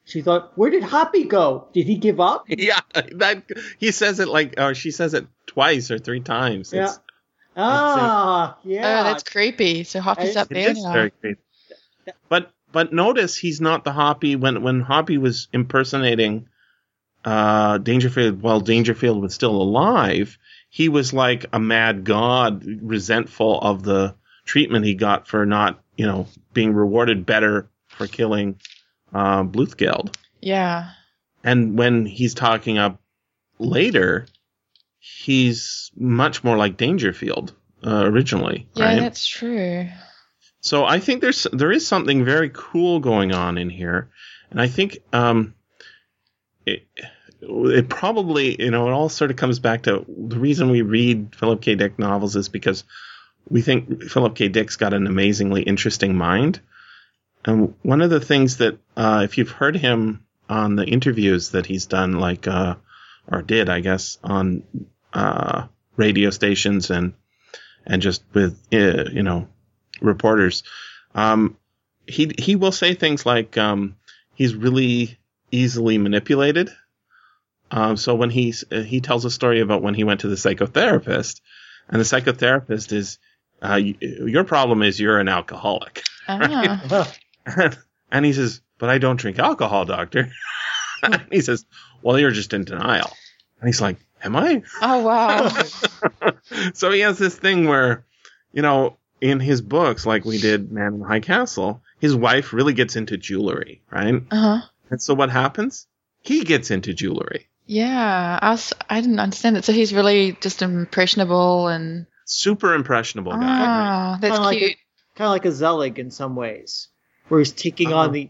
she 0.06 0.22
thought, 0.22 0.58
where 0.58 0.70
did 0.70 0.84
Hoppy 0.84 1.24
go? 1.24 1.68
Did 1.74 1.86
he 1.86 1.98
give 1.98 2.20
up? 2.20 2.46
Yeah, 2.50 2.80
that 3.14 3.44
he 3.78 3.92
says 3.92 4.20
it 4.20 4.28
like, 4.28 4.60
or 4.60 4.76
she 4.76 4.92
says 4.92 5.14
it 5.14 5.28
twice 5.48 5.92
or 5.92 5.98
three 6.00 6.20
times. 6.22 6.74
Yeah. 6.74 6.86
It's, 6.86 7.00
Ah, 7.56 8.58
yeah. 8.64 9.02
Oh, 9.02 9.04
that's 9.04 9.24
creepy. 9.24 9.84
So 9.84 10.02
Hoppy's 10.02 10.36
up 10.36 10.50
there 10.50 10.64
there 10.64 10.72
is 10.72 10.84
now. 10.84 10.92
very 10.94 11.12
creepy. 11.12 11.42
But 12.30 12.52
but 12.72 12.92
notice 12.92 13.38
he's 13.38 13.62
not 13.62 13.84
the 13.84 13.92
Hoppy 13.92 14.36
when 14.36 14.64
when 14.64 14.82
Hoppy 14.82 15.18
was 15.18 15.48
impersonating 15.54 16.48
uh, 17.24 17.78
Dangerfield 17.78 18.42
while 18.42 18.60
Dangerfield 18.60 19.22
was 19.22 19.34
still 19.36 19.56
alive. 19.62 20.38
He 20.70 20.90
was 20.90 21.14
like 21.14 21.46
a 21.54 21.60
mad 21.60 22.04
god, 22.04 22.64
resentful 22.66 23.60
of 23.62 23.84
the 23.84 24.16
treatment 24.46 24.86
he 24.86 24.96
got 24.96 25.28
for 25.28 25.46
not 25.46 25.80
you 25.96 26.08
know 26.08 26.28
being 26.54 26.74
rewarded 26.74 27.26
better 27.26 27.70
for 27.88 28.08
killing 28.08 28.60
uh, 29.14 29.44
Bluthgeld. 29.44 30.16
Yeah. 30.42 30.90
And 31.44 31.78
when 31.78 32.06
he's 32.06 32.34
talking 32.34 32.78
up 32.78 33.00
later, 33.60 34.26
he's 35.00 35.92
much 35.96 36.44
more 36.44 36.58
like 36.58 36.78
Dangerfield 36.78 37.54
uh, 37.86 38.06
originally, 38.06 38.68
Yeah, 38.76 38.86
right? 38.86 39.00
that's 39.00 39.28
true. 39.28 39.88
So 40.62 40.86
I 40.86 41.00
think 41.00 41.22
there's 41.22 41.46
there 41.52 41.72
is 41.74 41.86
something 41.86 42.24
very 42.24 42.50
cool 42.54 43.02
going 43.02 43.34
on 43.34 43.58
in 43.58 43.70
here, 43.70 44.10
and 44.50 44.62
I 44.62 44.68
think 44.68 45.00
um, 45.12 45.54
it 46.66 46.88
it 47.42 47.90
probably 47.90 48.62
you 48.64 48.72
know 48.72 48.88
it 48.88 48.92
all 48.92 49.10
sort 49.10 49.30
of 49.30 49.36
comes 49.36 49.60
back 49.60 49.84
to 49.84 50.06
the 50.08 50.40
reason 50.40 50.70
we 50.72 50.82
read 50.82 51.36
Philip 51.36 51.62
K. 51.62 51.76
Dick 51.76 52.00
novels 52.00 52.38
is 52.38 52.48
because 52.48 52.86
we 53.50 53.62
think 53.62 54.04
Philip 54.04 54.36
K. 54.36 54.48
Dick's 54.48 54.78
got 54.78 54.94
an 54.94 55.06
amazingly 55.06 55.64
interesting 55.64 56.16
mind, 56.16 56.62
and 57.46 57.74
one 57.82 58.02
of 58.02 58.10
the 58.10 58.22
things 58.22 58.58
that 58.58 58.78
uh, 58.96 59.22
if 59.24 59.38
you've 59.38 59.52
heard 59.52 59.76
him 59.76 60.26
on 60.50 60.76
the 60.76 60.86
interviews 60.86 61.52
that 61.52 61.66
he's 61.66 61.86
done, 61.86 62.14
like 62.14 62.48
uh, 62.48 62.76
or 63.32 63.42
did 63.42 63.70
I 63.70 63.80
guess 63.80 64.18
on 64.24 64.64
uh, 65.14 65.68
radio 65.96 66.30
stations 66.30 66.90
and 66.90 67.14
and 67.86 68.02
just 68.02 68.24
with 68.34 68.60
uh, 68.74 69.10
you 69.12 69.24
know 69.24 69.48
reporters, 70.02 70.64
um, 71.16 71.58
he 72.08 72.34
he 72.38 72.56
will 72.56 72.72
say 72.72 72.94
things 72.94 73.26
like, 73.26 73.58
um, 73.58 73.96
he's 74.36 74.56
really 74.56 75.18
easily 75.52 75.98
manipulated. 75.98 76.70
Um, 77.72 77.98
so 77.98 78.16
when 78.16 78.30
he 78.30 78.54
he 78.70 79.02
tells 79.02 79.26
a 79.26 79.32
story 79.32 79.62
about 79.62 79.82
when 79.82 79.96
he 79.96 80.04
went 80.04 80.22
to 80.22 80.28
the 80.28 80.36
psychotherapist, 80.36 81.42
and 81.90 82.00
the 82.00 82.06
psychotherapist 82.06 82.92
is, 82.94 83.18
uh, 83.62 83.80
your 84.00 84.44
problem 84.44 84.84
is 84.84 85.00
you're 85.00 85.20
an 85.20 85.28
alcoholic, 85.30 86.04
Ah. 86.28 87.12
and 88.12 88.26
he 88.26 88.34
says, 88.34 88.62
but 88.78 88.90
I 88.90 88.98
don't 88.98 89.18
drink 89.20 89.40
alcohol, 89.40 89.86
doctor. 89.86 90.32
and 91.04 91.22
he 91.32 91.42
says, 91.42 91.66
well, 92.02 92.20
you're 92.20 92.32
just 92.32 92.54
in 92.54 92.64
denial, 92.66 93.12
and 93.60 93.68
he's 93.70 93.82
like, 93.82 93.98
am 94.24 94.36
I? 94.36 94.64
Oh 94.82 95.00
wow. 95.04 96.32
so 96.74 96.92
he 96.92 97.02
has 97.02 97.18
this 97.18 97.36
thing 97.36 97.68
where, 97.68 98.06
you 98.52 98.62
know, 98.62 98.98
in 99.22 99.40
his 99.40 99.62
books, 99.62 100.06
like 100.06 100.26
we 100.26 100.38
did 100.38 100.72
Man 100.72 100.96
in 100.96 101.00
the 101.00 101.06
High 101.08 101.20
Castle, 101.22 101.82
his 102.00 102.16
wife 102.16 102.52
really 102.54 102.74
gets 102.74 102.96
into 102.96 103.18
jewelry, 103.18 103.82
right? 103.92 104.22
Uh 104.32 104.36
huh. 104.60 104.62
And 104.90 105.02
so 105.02 105.14
what 105.14 105.30
happens? 105.30 105.88
He 106.22 106.44
gets 106.44 106.72
into 106.72 106.94
jewelry. 106.94 107.48
Yeah, 107.66 108.40
I 108.42 108.52
was, 108.52 108.74
I 108.90 109.00
didn't 109.02 109.20
understand 109.20 109.56
it. 109.58 109.64
So 109.66 109.72
he's 109.72 109.94
really 109.94 110.38
just 110.42 110.62
impressionable 110.62 111.70
and 111.70 112.06
Super 112.26 112.74
impressionable 112.74 113.32
guy. 113.34 113.40
right? 113.40 113.88
ah, 113.90 114.18
that's 114.20 114.34
Kinda 114.36 114.46
like 114.46 114.58
cute. 114.58 114.78
kind 115.16 115.28
of 115.28 115.32
like 115.32 115.46
a 115.46 115.52
Zelig 115.52 116.00
in 116.00 116.12
some 116.12 116.36
ways, 116.36 116.90
where 117.34 117.40
he's 117.40 117.52
taking 117.52 117.88
Uh-huh. 117.88 117.98
on 118.04 118.12
the 118.12 118.30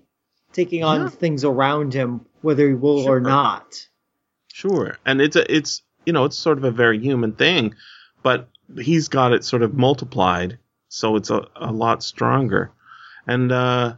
taking 0.54 0.82
on 0.86 1.02
Yeah. 1.02 1.10
things 1.10 1.44
around 1.44 1.94
him, 1.94 2.22
whether 2.42 2.66
he 2.68 2.74
will 2.74 3.04
Sure. 3.04 3.18
or 3.18 3.20
not. 3.20 3.86
Sure. 4.48 4.98
And 5.06 5.20
it's 5.20 5.36
a, 5.36 5.54
it's 5.54 5.82
you 6.06 6.14
know, 6.14 6.24
it's 6.24 6.38
sort 6.38 6.58
of 6.58 6.64
a 6.64 6.72
very 6.72 7.00
human 7.00 7.34
thing, 7.34 7.76
but 8.22 8.48
he's 8.80 9.10
got 9.10 9.34
it 9.34 9.44
sort 9.44 9.62
of 9.62 9.74
multiplied, 9.74 10.58
so 10.88 11.18
it's 11.18 11.30
a, 11.32 11.48
a 11.56 11.72
lot 11.74 12.02
stronger. 12.02 12.72
And 13.28 13.52
uh 13.52 13.96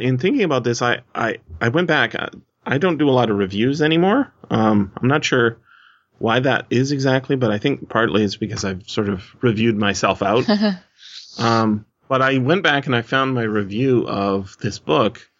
in 0.00 0.16
thinking 0.16 0.44
about 0.44 0.64
this, 0.64 0.80
I 0.80 1.00
I, 1.14 1.38
I 1.60 1.68
went 1.68 1.88
back. 1.88 2.14
I, 2.14 2.28
I 2.64 2.78
don't 2.78 2.96
do 2.98 3.10
a 3.10 3.16
lot 3.18 3.28
of 3.28 3.36
reviews 3.36 3.82
anymore. 3.82 4.32
Um, 4.48 4.92
I'm 4.96 5.08
not 5.08 5.24
sure 5.26 5.58
why 6.18 6.38
that 6.40 6.66
is 6.70 6.92
exactly, 6.92 7.36
but 7.36 7.50
I 7.50 7.58
think 7.58 7.88
partly 7.88 8.22
it's 8.24 8.36
because 8.36 8.64
I've 8.64 8.88
sort 8.88 9.08
of 9.10 9.24
reviewed 9.42 9.76
myself 9.76 10.22
out. 10.22 10.46
Um, 11.38 11.86
but 12.12 12.20
I 12.20 12.36
went 12.36 12.62
back 12.62 12.84
and 12.84 12.94
I 12.94 13.00
found 13.00 13.34
my 13.34 13.42
review 13.42 14.06
of 14.06 14.58
this 14.58 14.78
book, 14.78 15.30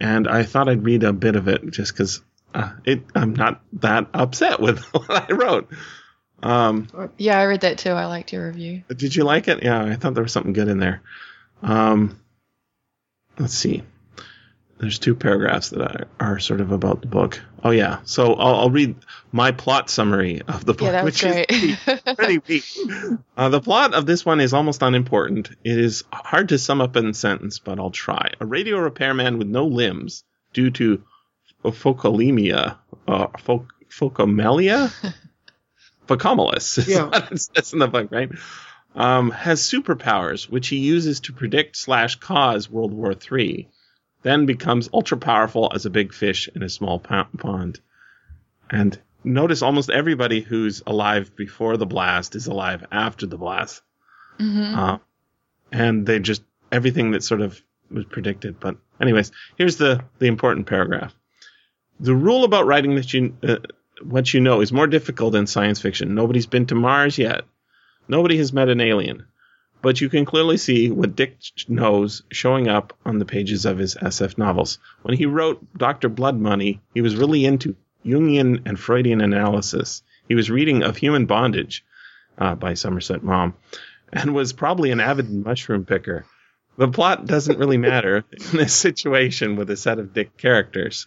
and 0.00 0.26
I 0.26 0.44
thought 0.44 0.70
I'd 0.70 0.82
read 0.82 1.02
a 1.02 1.12
bit 1.12 1.36
of 1.36 1.48
it 1.48 1.70
just 1.70 1.92
because 1.92 2.22
uh, 2.54 2.72
it 2.82 3.02
I'm 3.14 3.34
not 3.34 3.60
that 3.74 4.06
upset 4.14 4.58
with 4.58 4.80
what 4.94 5.30
I 5.30 5.34
wrote. 5.34 5.70
Um, 6.42 6.88
yeah, 7.18 7.38
I 7.38 7.44
read 7.44 7.60
that 7.60 7.76
too. 7.76 7.90
I 7.90 8.06
liked 8.06 8.32
your 8.32 8.46
review. 8.46 8.84
did 8.88 9.14
you 9.14 9.24
like 9.24 9.48
it? 9.48 9.62
Yeah, 9.62 9.84
I 9.84 9.96
thought 9.96 10.14
there 10.14 10.22
was 10.22 10.32
something 10.32 10.54
good 10.54 10.68
in 10.68 10.78
there. 10.78 11.02
Um, 11.62 12.18
let's 13.38 13.52
see. 13.52 13.82
There's 14.84 14.98
two 14.98 15.14
paragraphs 15.14 15.70
that 15.70 15.80
are, 15.80 16.06
are 16.20 16.38
sort 16.38 16.60
of 16.60 16.70
about 16.70 17.00
the 17.00 17.06
book. 17.06 17.40
Oh 17.62 17.70
yeah, 17.70 18.00
so 18.04 18.34
I'll, 18.34 18.54
I'll 18.56 18.70
read 18.70 18.96
my 19.32 19.50
plot 19.50 19.88
summary 19.88 20.42
of 20.46 20.66
the 20.66 20.74
book, 20.74 20.82
Yeah, 20.92 21.02
which 21.04 21.22
great. 21.22 21.46
is 21.50 21.78
pretty 22.14 22.38
weak. 22.46 22.64
Uh, 23.36 23.48
the 23.48 23.60
plot 23.62 23.94
of 23.94 24.04
this 24.06 24.24
one 24.26 24.40
is 24.40 24.52
almost 24.52 24.82
unimportant. 24.82 25.50
It 25.64 25.78
is 25.78 26.04
hard 26.12 26.50
to 26.50 26.58
sum 26.58 26.80
up 26.82 26.96
in 26.96 27.06
a 27.06 27.14
sentence, 27.14 27.58
but 27.58 27.78
I'll 27.80 27.90
try. 27.90 28.30
A 28.40 28.44
radio 28.46 28.78
repairman 28.78 29.38
with 29.38 29.48
no 29.48 29.66
limbs 29.66 30.22
due 30.52 30.70
to 30.72 31.02
focalemia, 31.64 32.76
uh, 33.08 33.26
phoc- 33.28 33.66
phocomelia, 33.90 34.92
phocomelus 36.06 36.86
Yeah. 36.86 37.28
says 37.34 37.72
in 37.72 37.78
the 37.78 37.88
book, 37.88 38.08
right? 38.12 38.30
Um, 38.94 39.30
has 39.30 39.62
superpowers 39.62 40.48
which 40.48 40.68
he 40.68 40.76
uses 40.76 41.20
to 41.20 41.32
predict 41.32 41.74
slash 41.76 42.16
cause 42.16 42.70
World 42.70 42.92
War 42.92 43.14
III. 43.14 43.68
Then 44.24 44.46
becomes 44.46 44.88
ultra 44.92 45.18
powerful 45.18 45.70
as 45.74 45.84
a 45.84 45.90
big 45.90 46.14
fish 46.14 46.48
in 46.54 46.62
a 46.62 46.68
small 46.68 46.98
pond. 46.98 47.78
And 48.70 48.98
notice 49.22 49.60
almost 49.62 49.90
everybody 49.90 50.40
who's 50.40 50.82
alive 50.86 51.36
before 51.36 51.76
the 51.76 51.86
blast 51.86 52.34
is 52.34 52.46
alive 52.46 52.84
after 52.90 53.26
the 53.26 53.36
blast. 53.38 53.82
hmm 54.38 54.74
Uh, 54.74 54.98
and 55.70 56.06
they 56.06 56.18
just 56.20 56.42
everything 56.72 57.10
that 57.12 57.22
sort 57.22 57.42
of 57.42 57.60
was 57.90 58.06
predicted. 58.06 58.58
But 58.58 58.76
anyways, 58.98 59.30
here's 59.58 59.76
the 59.76 60.02
the 60.18 60.26
important 60.26 60.66
paragraph. 60.66 61.14
The 62.00 62.14
rule 62.14 62.44
about 62.44 62.66
writing 62.66 62.94
that 62.94 63.12
you 63.12 63.36
uh, 63.42 63.58
what 64.02 64.32
you 64.32 64.40
know 64.40 64.62
is 64.62 64.72
more 64.72 64.86
difficult 64.86 65.32
than 65.32 65.46
science 65.46 65.80
fiction. 65.82 66.14
Nobody's 66.14 66.46
been 66.46 66.66
to 66.66 66.74
Mars 66.74 67.18
yet. 67.18 67.42
Nobody 68.08 68.38
has 68.38 68.54
met 68.54 68.70
an 68.70 68.80
alien. 68.80 69.26
But 69.84 70.00
you 70.00 70.08
can 70.08 70.24
clearly 70.24 70.56
see 70.56 70.90
what 70.90 71.14
Dick 71.14 71.36
knows 71.68 72.22
showing 72.32 72.68
up 72.68 72.96
on 73.04 73.18
the 73.18 73.26
pages 73.26 73.66
of 73.66 73.76
his 73.76 73.94
SF 73.96 74.38
novels. 74.38 74.78
When 75.02 75.14
he 75.14 75.26
wrote 75.26 75.60
Dr. 75.76 76.08
Blood 76.08 76.40
Money, 76.40 76.80
he 76.94 77.02
was 77.02 77.16
really 77.16 77.44
into 77.44 77.76
Jungian 78.02 78.62
and 78.64 78.80
Freudian 78.80 79.20
analysis. 79.20 80.02
He 80.26 80.34
was 80.34 80.50
reading 80.50 80.82
Of 80.82 80.96
Human 80.96 81.26
Bondage 81.26 81.84
uh, 82.38 82.54
by 82.54 82.72
Somerset 82.72 83.22
Maugham 83.22 83.52
and 84.10 84.34
was 84.34 84.54
probably 84.54 84.90
an 84.90 85.00
avid 85.00 85.30
mushroom 85.30 85.84
picker. 85.84 86.24
The 86.78 86.88
plot 86.88 87.26
doesn't 87.26 87.58
really 87.58 87.76
matter 87.76 88.24
in 88.32 88.56
this 88.56 88.74
situation 88.74 89.54
with 89.54 89.68
a 89.68 89.76
set 89.76 89.98
of 89.98 90.14
Dick 90.14 90.38
characters. 90.38 91.06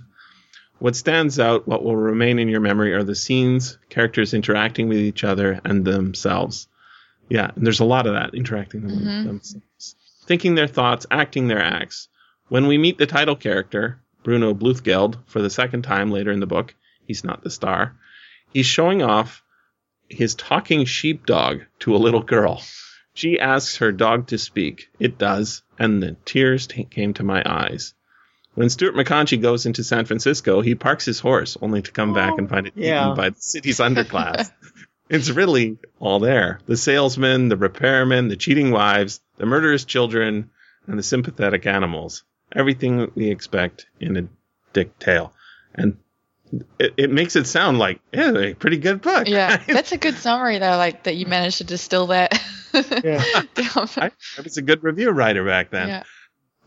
What 0.78 0.96
stands 0.96 1.40
out, 1.40 1.68
what 1.68 1.84
will 1.84 1.96
remain 1.96 2.38
in 2.38 2.48
your 2.48 2.62
memory, 2.62 2.94
are 2.94 3.04
the 3.04 3.16
scenes, 3.16 3.80
characters 3.90 4.36
interacting 4.36 4.88
with 4.88 5.00
each 5.00 5.24
other 5.24 5.62
and 5.66 5.84
themselves. 5.84 6.68
Yeah, 7.30 7.52
and 7.56 7.66
there's 7.66 7.80
a 7.82 7.86
lot 7.86 8.08
of 8.08 8.14
that 8.14 8.34
interacting 8.34 8.84
with 8.84 8.96
Mhm. 9.00 9.26
themselves, 9.26 9.96
thinking 10.26 10.56
their 10.56 10.68
thoughts, 10.68 11.06
acting 11.12 11.48
their 11.48 11.62
acts. 11.62 12.08
When 12.50 12.68
we 12.68 12.78
meet 12.78 12.98
the 12.98 13.06
title 13.06 13.36
character, 13.36 14.00
Bruno 14.24 14.54
Bluthgeld, 14.54 15.18
for 15.28 15.42
the 15.42 15.50
second 15.50 15.82
time 15.84 16.12
later 16.12 16.32
in 16.32 16.40
the 16.40 16.48
book, 16.48 16.74
he's 17.06 17.24
not 17.24 17.44
the 17.44 17.50
star. 17.50 17.96
He's 18.54 18.66
showing 18.66 19.02
off 19.02 19.44
his 20.10 20.36
talking 20.36 20.86
sheepdog 20.86 21.62
to 21.80 21.96
a 21.96 21.98
little 21.98 22.22
girl. 22.24 22.62
She 23.14 23.40
asks 23.40 23.78
her 23.78 23.92
dog 23.92 24.28
to 24.28 24.38
speak. 24.38 24.90
It 25.00 25.18
does, 25.18 25.64
and 25.78 26.02
the 26.02 26.16
tears 26.24 26.68
t- 26.68 26.86
came 26.86 27.14
to 27.16 27.24
my 27.24 27.44
eyes. 27.46 27.94
When 28.54 28.70
Stuart 28.70 28.96
McConchie 28.96 29.42
goes 29.42 29.66
into 29.66 29.84
San 29.84 30.06
Francisco, 30.06 30.62
he 30.62 30.76
parks 30.76 31.06
his 31.06 31.20
horse 31.20 31.58
only 31.62 31.82
to 31.82 31.92
come 31.92 32.14
back 32.14 32.38
and 32.38 32.50
find 32.50 32.66
it 32.68 32.74
Yeah. 32.76 33.06
eaten 33.08 33.16
by 33.18 33.30
the 33.32 33.36
city's 33.40 33.80
underclass. 33.80 34.50
it's 35.10 35.30
really 35.30 35.78
all 36.00 36.20
there. 36.20 36.60
The 36.66 36.78
salesman, 36.78 37.50
the 37.50 37.58
repairman, 37.58 38.28
the 38.28 38.36
cheating 38.36 38.72
wives, 38.72 39.22
the 39.38 39.46
murderous 39.46 39.86
children, 39.86 40.50
and 40.86 41.00
the 41.00 41.04
sympathetic 41.04 41.66
animals. 41.66 42.24
Everything 42.56 43.12
we 43.16 43.30
expect 43.30 43.88
in 44.00 44.18
a 44.18 44.28
dick 44.74 44.98
tale. 45.00 45.34
And 45.76 45.98
it, 46.80 46.94
it 46.98 47.12
makes 47.12 47.36
it 47.36 47.48
sound 47.48 47.78
like 47.78 48.00
yeah, 48.14 48.32
a 48.32 48.54
pretty 48.54 48.78
good 48.78 49.02
book. 49.02 49.28
Yeah, 49.28 49.58
that's 49.68 49.92
a 49.92 49.98
good 49.98 50.16
summary 50.16 50.60
though. 50.60 50.78
Like 50.78 51.04
that 51.04 51.16
you 51.16 51.26
managed 51.26 51.60
to 51.60 51.64
distill 51.64 52.08
that. 52.08 52.40
Yeah. 53.04 53.24
I, 53.58 54.12
I 54.38 54.42
was 54.44 54.58
a 54.58 54.62
good 54.62 54.84
review 54.84 55.10
writer 55.10 55.44
back 55.44 55.72
then. 55.72 55.88
yeah. 55.88 56.04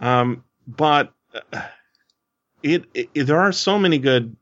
Um, 0.00 0.42
but 0.66 1.12
uh, 1.52 1.60
it, 2.64 2.86
it 2.94 3.26
there 3.26 3.38
are 3.38 3.52
so 3.52 3.78
many 3.78 3.98
good 3.98 4.34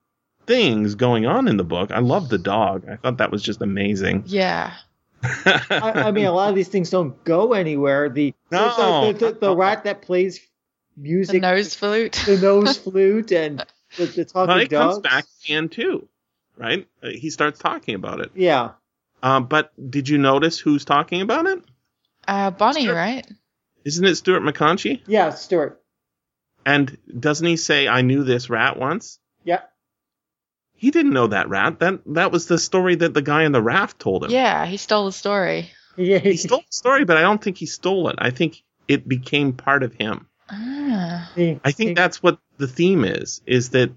things 0.49 0.97
going 0.97 1.26
on 1.26 1.47
in 1.47 1.57
the 1.57 1.62
book. 1.64 1.93
I 1.93 2.00
love 2.00 2.28
the 2.28 2.38
dog. 2.38 2.88
I 2.88 2.97
thought 2.97 3.19
that 3.19 3.31
was 3.31 3.43
just 3.43 3.62
amazing. 3.62 4.25
Yeah. 4.26 4.75
I, 5.23 5.93
I 6.07 6.11
mean, 6.11 6.26
a 6.26 6.33
lot 6.33 6.49
of 6.49 6.55
these 6.57 6.69
things 6.69 6.90
don't 6.90 7.23
go 7.25 7.52
anywhere. 7.52 8.09
The 8.09 8.35
No. 8.50 9.12
the, 9.12 9.26
the, 9.26 9.33
the 9.40 9.57
rat 9.57 9.85
that 9.85 10.02
plays 10.02 10.40
music, 10.97 11.35
The 11.35 11.40
nose 11.40 11.75
flute. 11.75 12.21
the 12.26 12.38
nose 12.38 12.76
flute, 12.76 13.31
and 13.33 13.64
the, 13.97 14.07
the 14.07 14.25
talking 14.25 14.47
but 14.55 14.61
it 14.62 14.71
dogs. 14.71 14.95
comes 14.97 15.02
back 15.02 15.25
in 15.47 15.69
too, 15.69 16.09
right? 16.57 16.87
Uh, 17.02 17.09
He 17.11 17.31
starts 17.31 17.59
talking 17.59 17.95
about 17.95 18.21
it. 18.21 18.31
Yeah, 18.35 18.71
Um, 19.23 19.47
but 19.47 19.73
did 19.90 20.09
you 20.09 20.19
notice 20.19 20.59
who's 20.59 20.85
talking 20.85 21.21
about 21.21 21.47
it? 21.47 21.62
Uh, 22.26 22.50
Bonnie, 22.50 22.85
Sure. 22.87 22.95
right? 22.95 23.26
Isn't 23.85 24.05
it 24.05 24.17
Stuart 24.17 24.40
McConchie? 24.43 25.02
yeah, 25.07 25.31
Stuart. 25.31 25.81
And 26.67 26.97
doesn't 27.19 27.47
he 27.47 27.57
say, 27.57 27.88
"I 27.88 28.02
knew 28.02 28.23
this 28.25 28.50
rat 28.50 28.78
once"? 28.78 29.19
Yeah, 30.78 30.80
He 30.80 30.90
didn't 30.90 31.12
know 31.12 31.26
that 31.28 31.49
rat. 31.49 31.80
That 31.80 32.00
that 32.14 32.32
was 32.32 32.47
the 32.47 32.58
story 32.58 32.94
that 32.97 33.14
the 33.14 33.23
guy 33.23 33.44
on 33.44 33.52
the 33.52 33.62
raft 33.62 33.99
told 33.99 34.25
him. 34.25 34.30
Yeah, 34.30 34.66
he 34.66 34.76
stole 34.76 35.06
the 35.06 35.12
story. 35.12 35.70
yeah. 35.97 36.18
He 36.18 36.37
stole 36.37 36.61
the 36.61 36.73
story, 36.73 37.04
but 37.04 37.16
I 37.16 37.23
don't 37.23 37.42
think 37.42 37.58
he 37.58 37.66
stole 37.66 38.08
it. 38.08 38.16
I 38.18 38.30
think 38.30 38.62
it 38.87 39.06
became 39.08 39.52
part 39.52 39.82
of 39.82 39.92
him. 39.94 40.26
Ah. 40.50 41.30
I 41.64 41.73
think 41.73 41.97
that's 41.97 42.23
what 42.23 42.38
the 42.56 42.66
theme 42.66 43.04
is, 43.04 43.40
is 43.47 43.70
that 43.70 43.90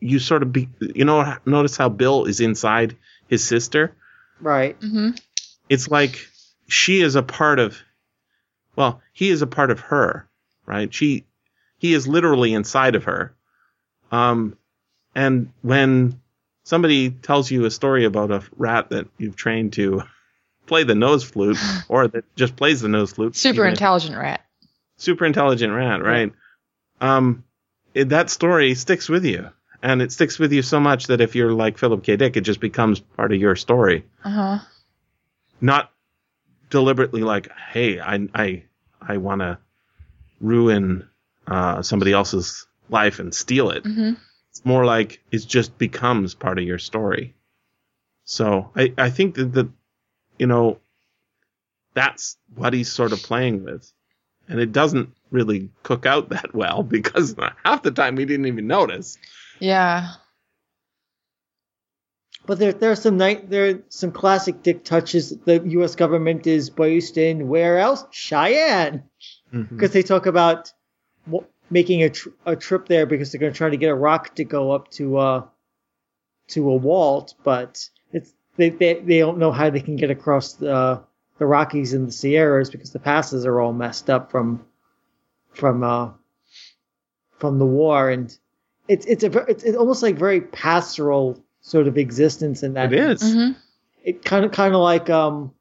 you 0.00 0.18
sort 0.18 0.42
of 0.42 0.52
be, 0.52 0.68
you 0.80 1.04
know, 1.04 1.36
notice 1.44 1.76
how 1.76 1.88
Bill 1.88 2.24
is 2.24 2.40
inside 2.40 2.96
his 3.28 3.44
sister? 3.44 3.94
right. 4.40 4.76
hmm 4.80 5.10
It's 5.68 5.88
like 5.88 6.26
she 6.68 7.00
is 7.00 7.16
a 7.16 7.22
part 7.22 7.58
of, 7.58 7.76
well, 8.76 9.02
he 9.12 9.30
is 9.30 9.42
a 9.42 9.46
part 9.46 9.70
of 9.70 9.80
her, 9.80 10.28
right? 10.66 10.92
She, 10.94 11.24
he 11.78 11.92
is 11.94 12.06
literally 12.08 12.54
inside 12.54 12.94
of 12.94 13.04
her. 13.04 13.34
Um, 14.10 14.56
and 15.18 15.52
when 15.62 16.20
somebody 16.64 17.10
tells 17.10 17.50
you 17.50 17.64
a 17.64 17.70
story 17.70 18.04
about 18.04 18.30
a 18.30 18.42
rat 18.56 18.90
that 18.90 19.06
you've 19.18 19.36
trained 19.36 19.72
to 19.74 20.02
play 20.66 20.84
the 20.84 20.94
nose 20.94 21.24
flute 21.24 21.58
or 21.88 22.06
that 22.08 22.24
just 22.36 22.54
plays 22.56 22.80
the 22.80 22.88
nose 22.88 23.12
flute, 23.12 23.34
Super 23.36 23.64
if- 23.66 23.72
intelligent 23.72 24.16
rat. 24.16 24.40
super 24.96 25.24
intelligent 25.26 25.72
rat, 25.72 26.02
right? 26.02 26.32
Um, 27.00 27.44
it, 27.94 28.10
that 28.10 28.28
story 28.30 28.74
sticks 28.74 29.08
with 29.08 29.24
you, 29.24 29.48
and 29.82 30.02
it 30.02 30.12
sticks 30.12 30.38
with 30.38 30.52
you 30.52 30.62
so 30.62 30.78
much 30.80 31.06
that 31.08 31.20
if 31.20 31.34
you're 31.34 31.52
like 31.52 31.78
Philip 31.78 32.02
K. 32.04 32.16
Dick, 32.16 32.36
it 32.36 32.42
just 32.42 32.60
becomes 32.60 33.00
part 33.00 33.32
of 33.32 33.40
your 33.40 33.56
story. 33.56 34.04
Uh 34.24 34.30
huh. 34.30 34.58
Not 35.60 35.90
deliberately 36.70 37.22
like, 37.22 37.48
hey, 37.72 37.98
I 37.98 38.28
I 38.34 38.62
I 39.00 39.16
want 39.16 39.40
to 39.40 39.58
ruin 40.40 41.08
uh, 41.46 41.82
somebody 41.82 42.12
else's 42.12 42.66
life 42.90 43.18
and 43.20 43.34
steal 43.34 43.70
it. 43.70 43.84
hmm 43.84 44.12
It's 44.58 44.66
more 44.66 44.84
like 44.84 45.22
it 45.30 45.46
just 45.46 45.78
becomes 45.78 46.34
part 46.34 46.58
of 46.58 46.64
your 46.64 46.80
story. 46.80 47.36
So 48.24 48.72
I, 48.74 48.92
I 48.98 49.08
think 49.08 49.36
that, 49.36 49.52
that, 49.52 49.68
you 50.36 50.48
know, 50.48 50.80
that's 51.94 52.36
what 52.56 52.72
he's 52.72 52.90
sort 52.90 53.12
of 53.12 53.22
playing 53.22 53.62
with. 53.62 53.92
And 54.48 54.58
it 54.58 54.72
doesn't 54.72 55.14
really 55.30 55.70
cook 55.84 56.06
out 56.06 56.28
that 56.30 56.56
well 56.56 56.82
because 56.82 57.36
half 57.64 57.84
the 57.84 57.92
time 57.92 58.16
we 58.16 58.24
didn't 58.24 58.46
even 58.46 58.66
notice. 58.66 59.16
Yeah. 59.60 60.14
But 62.44 62.58
there, 62.58 62.72
there 62.72 62.90
are 62.90 62.96
some 62.96 63.16
night, 63.16 63.48
there 63.48 63.68
are 63.68 63.82
some 63.90 64.10
classic 64.10 64.64
dick 64.64 64.82
touches. 64.82 65.30
The 65.30 65.62
U.S. 65.66 65.94
government 65.94 66.48
is 66.48 66.68
based 66.68 67.16
in 67.16 67.46
where 67.46 67.78
else? 67.78 68.04
Cheyenne, 68.10 69.04
mm-hmm. 69.54 69.72
because 69.72 69.92
they 69.92 70.02
talk 70.02 70.26
about 70.26 70.72
w- 71.26 71.46
making 71.70 72.02
a, 72.02 72.10
tr- 72.10 72.28
a 72.46 72.56
trip 72.56 72.86
there 72.86 73.06
because 73.06 73.30
they're 73.32 73.40
going 73.40 73.52
to 73.52 73.56
try 73.56 73.70
to 73.70 73.76
get 73.76 73.90
a 73.90 73.94
rocket 73.94 74.36
to 74.36 74.44
go 74.44 74.72
up 74.72 74.90
to 74.92 75.16
uh 75.18 75.42
to 76.48 76.70
a 76.70 76.74
Walt, 76.76 77.34
but 77.44 77.88
it's 78.12 78.32
they, 78.56 78.70
they 78.70 78.94
they 78.94 79.18
don't 79.18 79.38
know 79.38 79.52
how 79.52 79.68
they 79.70 79.80
can 79.80 79.96
get 79.96 80.10
across 80.10 80.54
the 80.54 81.02
the 81.38 81.46
Rockies 81.46 81.92
and 81.92 82.08
the 82.08 82.12
Sierras 82.12 82.70
because 82.70 82.90
the 82.90 82.98
passes 82.98 83.44
are 83.46 83.60
all 83.60 83.72
messed 83.72 84.08
up 84.10 84.30
from 84.30 84.64
from 85.52 85.82
uh 85.84 86.10
from 87.38 87.58
the 87.58 87.66
war 87.66 88.10
and 88.10 88.36
it's 88.88 89.04
it's 89.06 89.22
a 89.22 89.28
ver- 89.28 89.46
it's, 89.48 89.62
it's 89.62 89.76
almost 89.76 90.02
like 90.02 90.16
very 90.16 90.40
pastoral 90.40 91.38
sort 91.60 91.86
of 91.86 91.98
existence 91.98 92.62
in 92.62 92.72
that 92.74 92.92
It 92.92 92.98
is. 92.98 93.22
hmm 93.34 93.50
it 94.04 94.24
kind 94.24 94.44
of 94.44 94.52
kind 94.52 94.74
of 94.74 94.80
like 94.80 95.10
um 95.10 95.52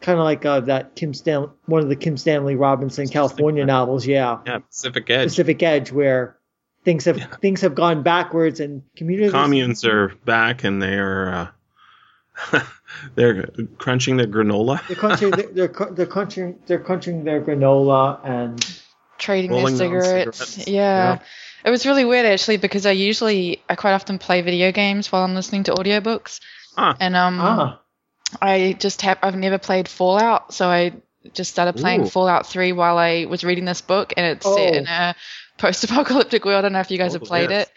kind 0.00 0.18
of 0.18 0.24
like 0.24 0.44
uh, 0.44 0.60
that 0.60 0.94
Kim 0.96 1.12
Stan 1.14 1.48
one 1.66 1.82
of 1.82 1.88
the 1.88 1.96
Kim 1.96 2.16
Stanley 2.16 2.54
Robinson 2.56 3.08
California 3.08 3.64
novels 3.66 4.06
yeah 4.06 4.38
Yeah, 4.46 4.58
Pacific 4.58 5.08
Edge. 5.10 5.28
Pacific 5.28 5.62
Edge 5.62 5.92
where 5.92 6.36
things 6.84 7.04
have 7.04 7.18
Yeah. 7.18 7.26
things 7.40 7.60
have 7.60 7.74
gone 7.74 8.02
backwards 8.02 8.60
and 8.60 8.82
communities 8.96 9.32
Communes 9.32 9.84
are 9.84 10.08
back 10.24 10.64
and 10.64 10.80
they're 10.82 11.50
uh, 12.52 12.60
they're 13.14 13.46
crunching 13.78 14.16
their 14.16 14.26
granola. 14.26 14.84
they're 14.86 14.96
crunching 14.96 15.30
they're, 15.30 15.48
they're 15.68 15.90
they're 15.92 16.06
crunching 16.06 16.58
they're 16.66 16.78
crunching 16.78 17.24
their 17.24 17.40
granola 17.42 18.20
and 18.24 18.80
Trading 19.18 19.50
their 19.52 19.66
cigarettes. 19.68 20.38
cigarettes. 20.38 20.66
Yeah. 20.66 20.72
Yeah. 21.14 21.18
It 21.62 21.68
was 21.70 21.84
really 21.84 22.06
weird 22.06 22.24
actually 22.24 22.56
because 22.56 22.86
I 22.86 22.92
usually 22.92 23.62
I 23.68 23.74
quite 23.74 23.92
often 23.92 24.18
play 24.18 24.40
video 24.40 24.72
games 24.72 25.12
while 25.12 25.24
I'm 25.24 25.34
listening 25.34 25.64
to 25.64 25.72
audiobooks. 25.72 26.40
Ah. 26.78 26.96
And 26.98 27.14
um 27.14 27.38
ah 27.38 27.80
I 28.40 28.76
just 28.78 29.02
have 29.02 29.18
I've 29.22 29.36
never 29.36 29.58
played 29.58 29.88
Fallout, 29.88 30.52
so 30.54 30.68
I 30.68 30.92
just 31.34 31.50
started 31.50 31.76
playing 31.76 32.02
Ooh. 32.02 32.06
Fallout 32.08 32.46
3 32.46 32.72
while 32.72 32.96
I 32.98 33.26
was 33.26 33.44
reading 33.44 33.64
this 33.64 33.80
book 33.80 34.14
and 34.16 34.26
it's 34.26 34.46
set 34.46 34.72
Oh. 34.74 34.76
in 34.78 34.86
a 34.86 35.14
post-apocalyptic 35.58 36.44
world. 36.44 36.58
I 36.58 36.62
don't 36.62 36.72
know 36.72 36.80
if 36.80 36.90
you 36.90 36.98
guys 36.98 37.14
Oh, 37.14 37.18
have 37.18 37.28
played 37.28 37.50
yes. 37.50 37.66
it. 37.68 37.72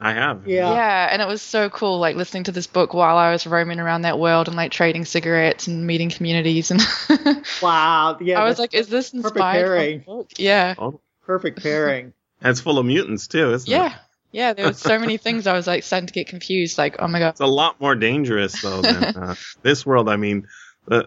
I 0.00 0.12
have. 0.14 0.46
Yeah. 0.48 0.72
Yeah, 0.72 1.08
and 1.12 1.22
it 1.22 1.28
was 1.28 1.40
so 1.42 1.70
cool, 1.70 1.98
like 2.00 2.16
listening 2.16 2.44
to 2.44 2.52
this 2.52 2.66
book 2.66 2.92
while 2.92 3.16
I 3.16 3.30
was 3.30 3.46
roaming 3.46 3.78
around 3.78 4.02
that 4.02 4.18
world 4.18 4.48
and 4.48 4.56
like 4.56 4.72
trading 4.72 5.04
cigarettes 5.04 5.68
and 5.68 5.86
meeting 5.86 6.10
communities. 6.10 6.70
And 6.72 6.80
wow 7.62 8.18
yeah 8.20 8.40
I 8.40 8.44
was 8.44 8.58
like, 8.58 8.74
"Is 8.74 8.88
this 8.88 9.10
perfect 9.10 9.26
inspired?" 9.36 10.02
from 10.04 10.04
pairing. 10.04 10.26
Yeah, 10.36 10.74
Oh, 10.78 11.00
perfect 11.24 11.62
pairing 11.62 12.12
and 12.40 12.50
it's 12.50 12.60
full 12.60 12.78
of 12.78 12.86
mutants 12.86 13.28
too, 13.28 13.52
isn't 13.52 13.68
it? 13.70 13.74
yeah, 13.76 13.94
yeah. 14.32 14.52
There 14.52 14.66
was 14.66 14.78
so 14.78 14.98
many 14.98 15.16
things 15.16 15.46
I 15.46 15.52
was 15.52 15.66
like 15.66 15.84
starting 15.84 16.06
to 16.08 16.12
get 16.12 16.28
confused. 16.28 16.78
Like, 16.78 16.96
oh 16.98 17.08
my 17.08 17.18
god, 17.18 17.30
It's 17.30 17.40
a 17.40 17.46
lot 17.46 17.80
more 17.80 17.94
dangerous 17.94 18.60
though 18.60 18.82
than 18.82 19.04
uh, 19.04 19.34
this 19.62 19.86
world. 19.86 20.08
I 20.08 20.16
mean, 20.16 20.48
the 20.86 21.06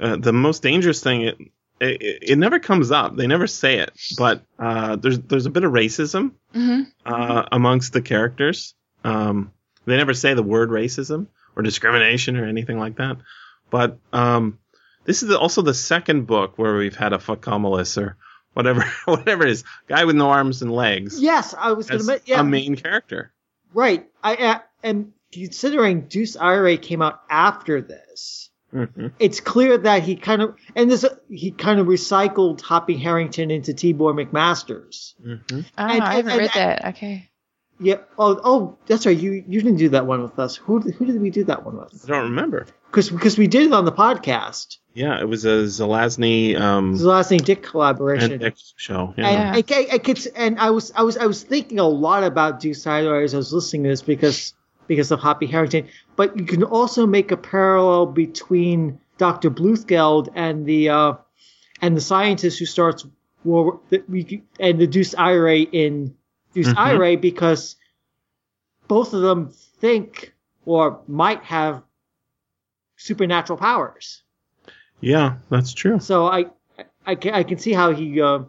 uh, 0.00 0.16
the 0.16 0.32
most 0.32 0.62
dangerous 0.62 1.02
thing 1.02 1.22
it, 1.22 1.38
it 1.80 2.18
it 2.22 2.38
never 2.38 2.58
comes 2.58 2.90
up. 2.90 3.16
They 3.16 3.26
never 3.26 3.46
say 3.46 3.78
it, 3.78 3.90
but 4.16 4.42
uh, 4.58 4.96
there's 4.96 5.18
there's 5.18 5.46
a 5.46 5.50
bit 5.50 5.64
of 5.64 5.72
racism 5.72 6.32
hmm 6.52 6.82
uh, 7.04 7.44
amongst 7.50 7.92
the 7.92 8.02
characters. 8.02 8.74
Um, 9.04 9.52
they 9.86 9.96
never 9.96 10.14
say 10.14 10.34
the 10.34 10.42
word 10.42 10.70
racism 10.70 11.26
or 11.56 11.62
discrimination 11.62 12.36
or 12.36 12.46
anything 12.46 12.78
like 12.78 12.96
that. 12.96 13.16
But 13.70 13.98
um, 14.12 14.58
this 15.04 15.22
is 15.22 15.34
also 15.34 15.62
the 15.62 15.74
second 15.74 16.26
book 16.26 16.58
where 16.58 16.76
we've 16.76 16.96
had 16.96 17.12
a 17.12 17.18
phocomelus 17.18 17.96
or 18.00 18.16
whatever 18.58 18.84
whatever 19.06 19.44
it 19.46 19.50
is, 19.50 19.64
guy 19.88 20.04
with 20.04 20.16
no 20.16 20.28
arms 20.30 20.60
and 20.62 20.72
legs 20.72 21.20
yes 21.22 21.54
I 21.58 21.72
was 21.72 21.86
gonna 21.88 22.00
as 22.00 22.06
men- 22.06 22.20
yeah 22.26 22.40
a 22.40 22.44
main 22.44 22.74
character. 22.76 23.32
right 23.72 24.06
I, 24.22 24.34
I 24.36 24.60
and 24.82 25.12
considering 25.32 26.02
Deus 26.08 26.36
Irae 26.36 26.76
came 26.76 27.00
out 27.02 27.22
after 27.30 27.80
this 27.80 28.50
hmm 28.72 29.06
it's 29.18 29.40
clear 29.40 29.78
that 29.78 30.02
he 30.02 30.16
kind 30.16 30.42
of 30.42 30.56
and 30.76 30.90
this 30.90 31.04
he 31.30 31.52
kind 31.52 31.80
of 31.80 31.86
recycled 31.86 32.60
Hoppy 32.60 32.96
Harrington 32.98 33.50
into 33.50 33.72
Tibor 33.72 34.12
McMasters. 34.12 35.14
hmm 35.22 35.34
Oh, 35.60 35.64
And- 35.78 36.02
I 36.02 36.14
haven't 36.16 36.32
and- 36.32 36.40
read 36.40 36.50
that. 36.54 36.84
Okay. 36.88 37.30
yeah. 37.80 37.98
Oh, 38.18 38.38
oh, 38.44 38.78
that's 38.86 39.06
right. 39.06 39.16
You 39.16 39.42
you 39.48 39.62
didn't 39.62 39.78
do 39.78 39.88
that 39.90 40.04
one 40.06 40.22
with 40.22 40.38
us. 40.38 40.56
Who 40.56 40.80
who 40.80 41.06
did 41.06 41.20
we 41.20 41.30
do 41.30 41.44
that 41.44 41.64
one 41.64 41.78
with? 41.78 42.04
I 42.04 42.08
don't 42.08 42.24
remember. 42.30 42.66
Because 42.90 43.08
because 43.10 43.38
we 43.38 43.46
did 43.46 43.66
it 43.66 43.72
on 43.72 43.84
the 43.86 43.92
podcast. 43.92 44.76
Yeah, 44.98 45.20
it 45.20 45.28
was 45.28 45.44
a 45.44 45.64
Zelazny 45.64 46.58
um, 46.60 46.88
It 46.88 46.92
was 46.92 47.00
the 47.02 47.08
last 47.08 47.30
name 47.30 47.38
Dick 47.40 47.62
collaboration. 47.62 48.32
and 48.32 48.42
X 48.42 48.74
show. 48.76 49.14
and 49.16 49.26
Yeah. 49.26 49.52
I, 49.54 49.62
I, 49.80 49.86
I 49.94 49.98
could, 49.98 50.26
and 50.34 50.58
I 50.58 50.70
was 50.70 50.92
I 50.96 51.02
was 51.02 51.16
I 51.16 51.26
was 51.26 51.42
thinking 51.42 51.78
a 51.78 51.86
lot 51.86 52.24
about 52.24 52.58
Deus 52.60 52.84
Irae 52.86 53.22
as 53.24 53.32
I 53.32 53.36
was 53.36 53.52
listening 53.52 53.84
to 53.84 53.90
this 53.90 54.02
because 54.02 54.54
because 54.88 55.10
of 55.12 55.20
Hoppy 55.20 55.46
Harrington. 55.46 55.86
But 56.16 56.36
you 56.36 56.44
can 56.44 56.64
also 56.64 57.06
make 57.06 57.30
a 57.30 57.36
parallel 57.36 58.06
between 58.06 58.98
Dr. 59.18 59.50
Bluthgeld 59.50 60.30
and 60.34 60.66
the 60.66 60.88
uh, 60.88 61.12
and 61.80 61.96
the 61.96 62.00
scientist 62.00 62.58
who 62.58 62.66
starts 62.66 63.06
war 63.44 63.78
and 64.58 64.80
the 64.80 64.86
Deus 64.88 65.14
Irae 65.14 65.60
in 65.62 66.16
Deus 66.54 66.68
Mhm. 66.68 66.76
Irae 66.76 67.16
because 67.16 67.76
both 68.88 69.14
of 69.14 69.20
them 69.22 69.50
think 69.80 70.34
or 70.64 71.00
might 71.06 71.44
have 71.44 71.82
supernatural 72.96 73.58
powers. 73.58 74.22
Yeah, 75.00 75.36
that's 75.50 75.72
true. 75.72 76.00
So 76.00 76.26
I 76.26 76.46
I 77.06 77.14
can, 77.14 77.34
I 77.34 77.42
can 77.42 77.58
see 77.58 77.72
how 77.72 77.92
he 77.92 78.20
uh, 78.20 78.40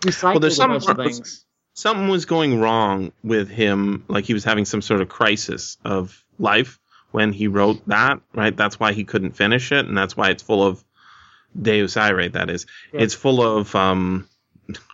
recycled 0.00 0.44
a 0.44 0.50
some 0.50 0.70
bunch 0.70 0.88
of 0.88 0.96
things. 0.96 1.44
Something 1.72 2.08
was 2.08 2.24
going 2.24 2.60
wrong 2.60 3.12
with 3.24 3.48
him, 3.48 4.04
like 4.06 4.24
he 4.24 4.34
was 4.34 4.44
having 4.44 4.64
some 4.64 4.80
sort 4.80 5.00
of 5.00 5.08
crisis 5.08 5.76
of 5.84 6.24
life 6.38 6.78
when 7.10 7.32
he 7.32 7.48
wrote 7.48 7.86
that, 7.88 8.20
right? 8.32 8.56
That's 8.56 8.78
why 8.78 8.92
he 8.92 9.04
couldn't 9.04 9.32
finish 9.32 9.72
it, 9.72 9.86
and 9.86 9.96
that's 9.98 10.16
why 10.16 10.30
it's 10.30 10.42
full 10.42 10.62
of 10.64 10.84
Deus 11.60 11.96
Irae, 11.96 12.28
that 12.28 12.50
is. 12.50 12.66
Yeah. 12.92 13.00
It's 13.02 13.14
full 13.14 13.42
of 13.42 13.74
um, 13.74 14.28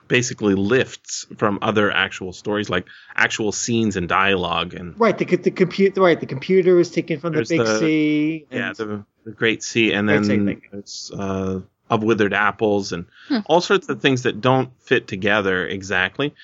basically 0.09 0.55
lifts 0.55 1.27
from 1.37 1.59
other 1.63 1.91
actual 1.91 2.33
stories, 2.33 2.69
like 2.69 2.87
actual 3.15 3.53
scenes 3.53 3.97
and 3.97 4.09
dialogue 4.09 4.75
and 4.75 4.99
Right, 4.99 5.17
the 5.17 5.25
the 5.37 5.51
computer. 5.51 6.01
Right, 6.01 6.19
the 6.19 6.27
computer 6.27 6.75
was 6.75 6.91
taken 6.91 7.21
from 7.21 7.33
the 7.33 7.45
big 7.49 7.61
the- 7.61 7.79
C. 7.79 8.47
yeah, 8.51 8.73
the, 8.73 9.05
the 9.25 9.31
Great 9.33 9.63
C, 9.63 9.93
and 9.93 10.09
then 10.09 10.25
thank 10.25 10.65
it's 10.73 11.11
uh, 11.13 11.61
of 11.89 12.03
withered 12.03 12.33
apples 12.35 12.93
and 12.93 13.07
Hmm. 13.29 13.39
all 13.47 13.61
sorts 13.61 13.89
of 13.89 14.01
things 14.01 14.23
that 14.25 14.41
don't 14.41 14.71
fit 14.83 15.07
together 15.07 15.67
exactly. 15.67 16.35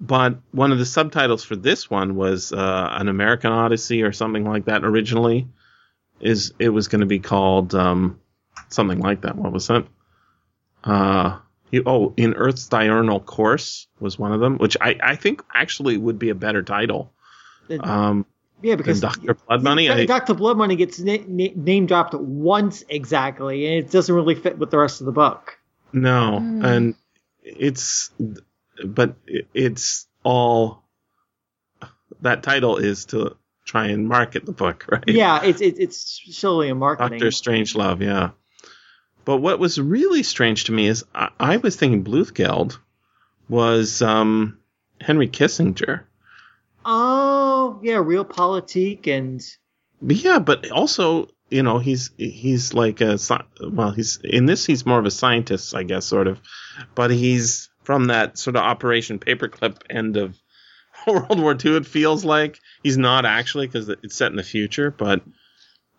But 0.00 0.38
one 0.50 0.72
of 0.72 0.78
the 0.78 0.84
subtitles 0.84 1.44
for 1.44 1.56
this 1.56 1.88
one 1.88 2.16
was 2.16 2.52
uh, 2.52 2.88
an 2.92 3.08
American 3.08 3.52
Odyssey 3.52 4.02
or 4.02 4.12
something 4.12 4.44
like 4.44 4.64
that. 4.66 4.84
Originally, 4.84 5.48
is 6.20 6.52
it 6.58 6.68
was 6.68 6.88
going 6.88 7.00
to 7.00 7.06
be 7.06 7.20
called 7.20 7.74
um, 7.74 8.20
something 8.68 8.98
like 9.00 9.22
that. 9.22 9.36
What 9.36 9.52
was 9.52 9.70
it? 9.70 9.86
Uh, 10.82 11.38
you, 11.74 11.82
oh, 11.86 12.14
in 12.16 12.34
Earth's 12.34 12.68
diurnal 12.68 13.20
course 13.20 13.86
was 14.00 14.18
one 14.18 14.32
of 14.32 14.40
them, 14.40 14.58
which 14.58 14.76
I, 14.80 14.96
I 15.02 15.16
think 15.16 15.42
actually 15.52 15.96
would 15.96 16.18
be 16.18 16.30
a 16.30 16.34
better 16.34 16.62
title. 16.62 17.12
Um, 17.80 18.26
yeah, 18.62 18.76
because 18.76 19.00
Doctor 19.00 19.34
Blood 19.34 19.62
Money. 19.62 19.90
I, 19.90 20.06
Doctor 20.06 20.34
Blood 20.34 20.56
Money 20.56 20.76
gets 20.76 20.98
na- 20.98 21.18
na- 21.26 21.52
name 21.54 21.86
dropped 21.86 22.14
once 22.14 22.82
exactly, 22.88 23.66
and 23.66 23.84
it 23.84 23.90
doesn't 23.90 24.14
really 24.14 24.34
fit 24.34 24.58
with 24.58 24.70
the 24.70 24.78
rest 24.78 25.00
of 25.00 25.06
the 25.06 25.12
book. 25.12 25.58
No, 25.92 26.38
Hmm. 26.38 26.64
and 26.64 26.94
it's, 27.42 28.10
but 28.84 29.16
it's 29.54 30.06
all. 30.22 30.82
That 32.22 32.42
title 32.42 32.78
is 32.78 33.04
to 33.06 33.36
try 33.64 33.88
and 33.88 34.08
market 34.08 34.46
the 34.46 34.52
book, 34.52 34.86
right? 34.90 35.04
Yeah, 35.06 35.42
it's 35.42 35.60
it's 35.60 35.78
it's 35.78 36.36
solely 36.36 36.68
a 36.70 36.74
marketing. 36.74 37.18
Doctor 37.18 37.28
Strangelove, 37.28 38.00
yeah. 38.00 38.30
But 39.24 39.38
what 39.38 39.58
was 39.58 39.80
really 39.80 40.22
strange 40.22 40.64
to 40.64 40.72
me 40.72 40.86
is 40.86 41.04
I, 41.14 41.30
I 41.38 41.56
was 41.56 41.76
thinking 41.76 42.04
Bluthgeld 42.04 42.78
was 43.48 44.02
um, 44.02 44.58
Henry 45.00 45.28
Kissinger. 45.28 46.02
Oh, 46.84 47.80
yeah, 47.82 47.96
realpolitik 47.96 49.06
and 49.06 49.42
But 50.02 50.16
yeah, 50.16 50.38
but 50.38 50.70
also 50.70 51.28
you 51.50 51.62
know 51.62 51.78
he's 51.78 52.10
he's 52.16 52.74
like 52.74 53.00
a 53.00 53.18
well 53.62 53.92
he's 53.92 54.18
in 54.24 54.46
this 54.46 54.64
he's 54.64 54.86
more 54.86 54.98
of 54.98 55.06
a 55.06 55.10
scientist 55.10 55.74
I 55.74 55.82
guess 55.82 56.06
sort 56.06 56.26
of, 56.26 56.40
but 56.94 57.10
he's 57.10 57.70
from 57.84 58.06
that 58.06 58.38
sort 58.38 58.56
of 58.56 58.62
Operation 58.62 59.18
Paperclip 59.18 59.82
end 59.88 60.16
of 60.16 60.36
World 61.06 61.40
War 61.40 61.56
II. 61.62 61.76
It 61.76 61.86
feels 61.86 62.24
like 62.24 62.60
he's 62.82 62.98
not 62.98 63.24
actually 63.24 63.66
because 63.66 63.88
it's 63.88 64.16
set 64.16 64.30
in 64.30 64.36
the 64.36 64.42
future, 64.42 64.90
but 64.90 65.22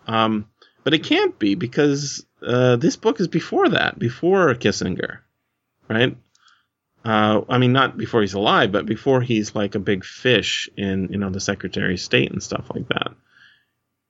um, 0.08 0.48
but 0.86 0.94
it 0.94 1.04
can't 1.04 1.38
be 1.40 1.56
because 1.56 2.26
uh, 2.46 2.76
this 2.78 2.96
book 2.96 3.20
is 3.20 3.28
before 3.28 3.70
that, 3.70 3.98
before 3.98 4.54
Kissinger, 4.54 5.18
right? 5.90 6.16
Uh, 7.04 7.42
I 7.50 7.58
mean, 7.58 7.74
not 7.74 7.98
before 7.98 8.22
he's 8.22 8.36
alive, 8.36 8.72
but 8.72 8.86
before 8.86 9.20
he's 9.20 9.56
like 9.56 9.76
a 9.76 9.80
big 9.80 10.06
fish 10.06 10.70
in 10.78 11.10
you 11.12 11.18
know 11.18 11.30
the 11.30 11.40
Secretary 11.40 11.96
of 11.96 12.00
State 12.00 12.32
and 12.32 12.42
stuff 12.42 12.68
like 12.74 12.88
that. 12.90 13.14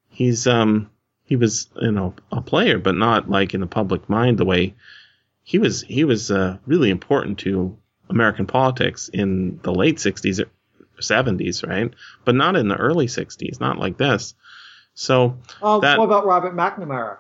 He's 0.10 0.48
um 0.48 0.90
he 1.24 1.38
was 1.38 1.70
you 1.82 1.92
know 1.92 2.14
a 2.32 2.42
player, 2.42 2.78
but 2.78 2.96
not 2.96 3.30
like 3.30 3.54
in 3.54 3.62
the 3.62 3.68
public 3.68 4.10
mind 4.10 4.38
the 4.38 4.46
way 4.46 4.76
he 5.44 5.60
was. 5.60 5.82
He 5.82 6.04
was 6.04 6.30
uh, 6.30 6.58
really 6.66 6.90
important 6.90 7.40
to 7.40 7.78
American 8.10 8.48
politics 8.48 9.10
in 9.12 9.60
the 9.64 9.74
late 9.74 9.98
'60s, 9.98 10.42
or 10.42 10.50
'70s, 11.02 11.66
right? 11.66 11.94
But 12.26 12.36
not 12.36 12.58
in 12.58 12.68
the 12.68 12.76
early 12.76 13.08
'60s, 13.08 13.62
not 13.62 13.78
like 13.78 13.98
this. 13.98 14.36
So 14.96 15.38
Uh, 15.62 15.80
that 15.80 16.00
what 16.00 16.06
about 16.06 16.26
Robert 16.26 16.56
McNamara? 16.56 17.18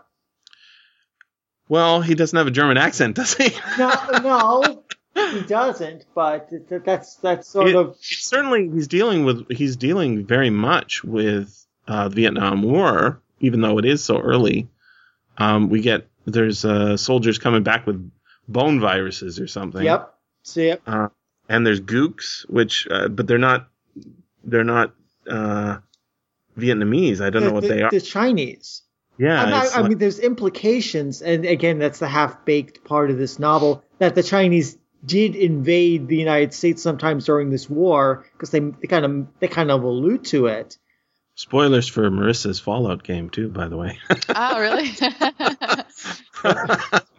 well, 1.67 2.01
he 2.01 2.15
doesn't 2.15 2.37
have 2.37 2.47
a 2.47 2.51
German 2.51 2.77
accent, 2.77 3.15
does 3.15 3.33
he? 3.35 3.49
No, 3.77 3.91
no, 4.23 4.83
he 5.31 5.41
doesn't. 5.41 6.05
But 6.13 6.49
th- 6.49 6.81
that's 6.85 7.15
that's 7.15 7.47
sort 7.47 7.69
It- 7.69 7.75
of 7.75 7.97
certainly 8.01 8.69
he's 8.69 8.87
dealing 8.87 9.25
with 9.25 9.51
he's 9.51 9.75
dealing 9.75 10.25
very 10.25 10.49
much 10.49 11.03
with 11.03 11.65
uh, 11.87 12.07
the 12.09 12.15
Vietnam 12.15 12.61
War, 12.63 13.19
even 13.39 13.61
though 13.61 13.77
it 13.77 13.85
is 13.85 14.03
so 14.03 14.19
early. 14.19 14.67
Um, 15.37 15.69
we 15.69 15.81
get 15.81 16.07
there's 16.25 16.63
uh, 16.65 16.97
soldiers 16.97 17.37
coming 17.39 17.63
back 17.63 17.85
with 17.85 18.09
bone 18.47 18.79
viruses 18.79 19.39
or 19.39 19.47
something. 19.47 19.83
yep. 19.83 20.13
See 20.43 20.67
it. 20.67 20.81
Uh, 20.87 21.09
and 21.49 21.65
there's 21.65 21.81
gooks, 21.81 22.47
which 22.49 22.87
uh, 22.89 23.07
but 23.09 23.27
they're 23.27 23.37
not 23.37 23.67
they're 24.43 24.63
not 24.63 24.93
uh, 25.29 25.77
Vietnamese. 26.57 27.21
I 27.21 27.29
don't 27.29 27.43
know 27.43 27.53
what 27.53 27.63
the, 27.63 27.69
they 27.69 27.81
are. 27.81 27.91
The 27.91 28.01
Chinese. 28.01 28.81
Yeah, 29.17 29.41
I'm 29.41 29.49
not- 29.49 29.73
I 29.73 29.79
like- 29.81 29.89
mean, 29.89 29.97
there's 29.97 30.19
implications, 30.19 31.21
and 31.21 31.45
again, 31.45 31.79
that's 31.79 31.99
the 31.99 32.07
half-baked 32.07 32.83
part 32.83 33.11
of 33.11 33.17
this 33.17 33.39
novel 33.39 33.83
that 33.99 34.13
the 34.15 34.23
Chinese 34.23 34.77
did 35.05 35.35
invade 35.35 36.07
the 36.07 36.17
United 36.17 36.53
States 36.53 36.81
sometimes 36.81 37.25
during 37.25 37.49
this 37.49 37.69
war 37.69 38.25
because 38.33 38.49
they, 38.49 38.59
they 38.59 38.87
kind 38.87 39.05
of 39.05 39.27
they 39.39 39.47
kind 39.47 39.69
of 39.71 39.83
allude 39.83 40.25
to 40.25 40.47
it. 40.47 40.77
spoilers 41.35 41.87
for 41.87 42.09
Marissa's 42.09 42.59
Fallout 42.59 43.03
game 43.03 43.29
too, 43.29 43.47
by 43.49 43.67
the 43.67 43.77
way. 43.77 43.99
oh, 44.35 44.59
really? 44.59 44.89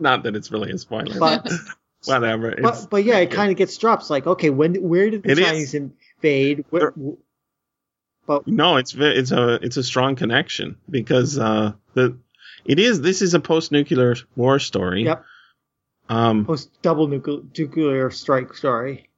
not 0.01 0.23
that 0.25 0.35
it's 0.37 0.51
really 0.51 0.73
a 0.73 0.79
spoiler, 0.79 1.19
But 1.19 1.49
whatever. 2.05 2.55
But, 2.61 2.89
but 2.91 3.05
yeah, 3.05 3.19
it 3.19 3.31
kind 3.31 3.51
of 3.51 3.57
gets 3.57 3.77
dropped. 3.77 4.03
It's 4.03 4.11
like, 4.11 4.27
okay, 4.27 4.51
when 4.51 4.75
where 4.83 5.09
did 5.11 5.23
the 5.23 5.31
It 5.31 5.39
is. 5.39 5.47
Chinese 5.47 5.75
invade? 5.75 6.65
Where, 6.71 6.93
but 8.27 8.47
No, 8.47 8.77
it's 8.77 8.93
ve- 8.93 9.17
it's 9.17 9.31
a 9.33 9.55
it's 9.63 9.77
a 9.77 9.83
strong 9.83 10.17
connection 10.17 10.77
because 10.91 11.39
uh, 11.39 11.73
the 11.95 12.17
it 12.65 12.79
is 12.79 13.01
this 13.01 13.23
is 13.23 13.35
a 13.35 13.41
post 13.41 13.73
nuclear 13.73 14.17
war 14.35 14.59
story. 14.59 15.05
Yep. 15.05 15.25
Um, 16.09 16.45
post 16.45 16.71
double 16.83 17.09
nuclear, 17.09 17.41
nuclear 17.59 18.11
strike 18.11 18.55
story. 18.55 19.09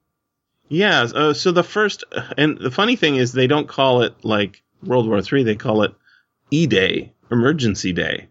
yeah. 0.69 1.01
Uh, 1.03 1.33
so 1.33 1.51
the 1.51 1.63
first 1.63 2.03
and 2.37 2.57
the 2.57 2.71
funny 2.71 2.95
thing 2.95 3.15
is 3.15 3.31
they 3.31 3.47
don't 3.47 3.67
call 3.67 4.01
it 4.01 4.13
like 4.23 4.61
World 4.83 5.07
War 5.07 5.21
Three. 5.21 5.43
They 5.43 5.55
call 5.55 5.83
it 5.83 5.93
E 6.51 6.65
Day, 6.67 7.13
Emergency 7.31 7.93
Day, 7.93 8.27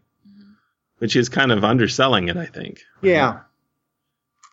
which 0.98 1.14
is 1.16 1.28
kind 1.28 1.52
of 1.52 1.62
underselling 1.64 2.28
it. 2.28 2.36
I 2.36 2.46
think. 2.46 2.80
Yeah. 3.02 3.40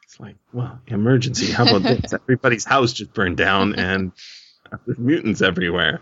It's 0.04 0.20
like, 0.20 0.36
well, 0.54 0.80
emergency. 0.88 1.52
How 1.52 1.64
about 1.64 1.82
this? 1.84 2.14
Everybody's 2.24 2.64
house 2.66 2.94
just 2.94 3.14
burned 3.14 3.38
down 3.38 3.76
and 3.76 4.12
there's 4.86 4.98
mutants 5.00 5.42
everywhere. 5.42 6.02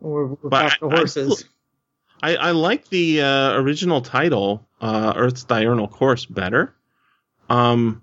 We're, 0.00 0.26
we're 0.26 0.36
But 0.50 0.50
back 0.50 0.78
to 0.80 0.86
I- 0.88 0.92
I- 0.92 0.96
horses. 0.96 1.44
I, 2.22 2.36
I 2.36 2.50
like 2.52 2.88
the 2.88 3.20
uh, 3.20 3.52
original 3.60 4.00
title, 4.00 4.66
uh, 4.80 5.12
Earth's 5.14 5.44
Diurnal 5.44 5.86
Course, 5.88 6.24
better. 6.24 6.74
Um, 7.50 8.02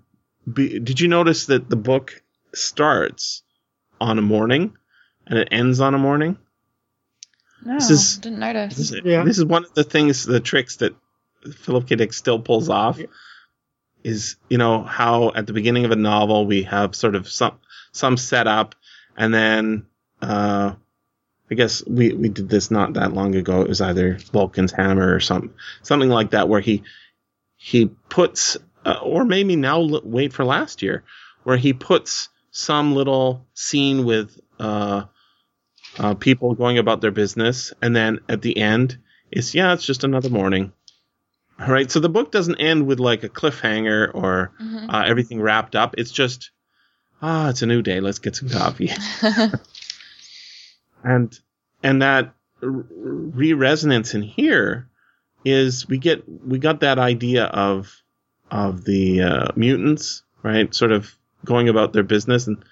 be, 0.50 0.78
did 0.78 1.00
you 1.00 1.08
notice 1.08 1.46
that 1.46 1.68
the 1.68 1.74
book 1.76 2.22
starts 2.54 3.42
on 4.00 4.18
a 4.18 4.22
morning 4.22 4.76
and 5.26 5.38
it 5.38 5.48
ends 5.50 5.80
on 5.80 5.94
a 5.94 5.98
morning? 5.98 6.38
no, 7.64 7.74
This 7.74 7.90
is- 7.90 8.18
didn't 8.18 8.38
notice. 8.38 8.76
This, 8.76 8.92
is- 8.92 9.00
Yeah. 9.04 9.24
this 9.24 9.38
is 9.38 9.44
one 9.44 9.64
of 9.64 9.74
the 9.74 9.82
things, 9.84 10.24
the 10.24 10.38
tricks 10.40 10.76
that 10.76 10.94
Philip 11.62 11.88
K. 11.88 11.96
Dick 11.96 12.12
still 12.12 12.38
pulls 12.38 12.68
off. 12.68 12.98
Yeah. 12.98 13.06
Is 14.04 14.36
you 14.50 14.58
know 14.58 14.82
how 14.82 15.32
at 15.34 15.46
the 15.46 15.54
beginning 15.54 15.86
of 15.86 15.90
a 15.90 15.96
novel 15.96 16.44
we 16.46 16.64
have 16.64 16.94
sort 16.94 17.14
of 17.14 17.26
some 17.28 17.58
some 17.92 18.18
setup, 18.18 18.74
and 19.16 19.32
then 19.32 19.86
uh, 20.20 20.74
I 21.50 21.54
guess 21.54 21.84
we 21.86 22.12
we 22.12 22.28
did 22.28 22.48
this 22.48 22.70
not 22.70 22.94
that 22.94 23.12
long 23.12 23.34
ago. 23.34 23.60
It 23.60 23.68
was 23.68 23.80
either 23.80 24.18
Vulcan's 24.32 24.72
Hammer 24.72 25.14
or 25.14 25.20
something 25.20 25.52
something 25.82 26.08
like 26.08 26.30
that, 26.30 26.48
where 26.48 26.60
he 26.60 26.82
he 27.56 27.86
puts 28.08 28.56
uh, 28.84 28.98
or 29.02 29.24
maybe 29.24 29.56
now 29.56 29.80
l- 29.80 30.00
wait 30.04 30.32
for 30.32 30.44
last 30.44 30.82
year, 30.82 31.04
where 31.42 31.56
he 31.56 31.72
puts 31.72 32.28
some 32.50 32.94
little 32.94 33.46
scene 33.54 34.04
with 34.04 34.38
uh, 34.58 35.04
uh, 35.98 36.14
people 36.14 36.54
going 36.54 36.78
about 36.78 37.00
their 37.00 37.10
business, 37.10 37.72
and 37.82 37.94
then 37.94 38.20
at 38.28 38.40
the 38.42 38.56
end, 38.56 38.98
it's 39.30 39.54
yeah, 39.54 39.72
it's 39.74 39.84
just 39.86 40.04
another 40.04 40.30
morning. 40.30 40.72
All 41.60 41.68
right, 41.68 41.90
so 41.90 42.00
the 42.00 42.08
book 42.08 42.32
doesn't 42.32 42.56
end 42.56 42.86
with 42.86 42.98
like 43.00 43.22
a 43.22 43.28
cliffhanger 43.28 44.10
or 44.14 44.52
Mhm. 44.60 44.92
uh, 44.92 45.04
everything 45.06 45.40
wrapped 45.40 45.76
up. 45.76 45.94
It's 45.98 46.10
just 46.10 46.50
ah, 47.22 47.48
it's 47.50 47.62
a 47.62 47.66
new 47.66 47.80
day. 47.82 48.00
Let's 48.00 48.18
get 48.18 48.34
some 48.36 48.48
coffee, 48.48 48.90
and 51.04 51.38
and 51.82 52.02
that 52.02 52.34
re 52.60 53.52
resonance 53.52 54.14
in 54.14 54.22
here 54.22 54.88
is 55.44 55.86
we 55.86 55.98
get 55.98 56.24
we 56.28 56.58
got 56.58 56.80
that 56.80 56.98
idea 56.98 57.44
of 57.44 58.02
of 58.50 58.84
the 58.84 59.22
uh, 59.22 59.48
mutants, 59.56 60.22
right? 60.42 60.74
Sort 60.74 60.92
of 60.92 61.14
going 61.44 61.68
about 61.68 61.92
their 61.92 62.02
business, 62.02 62.46
and 62.46 62.64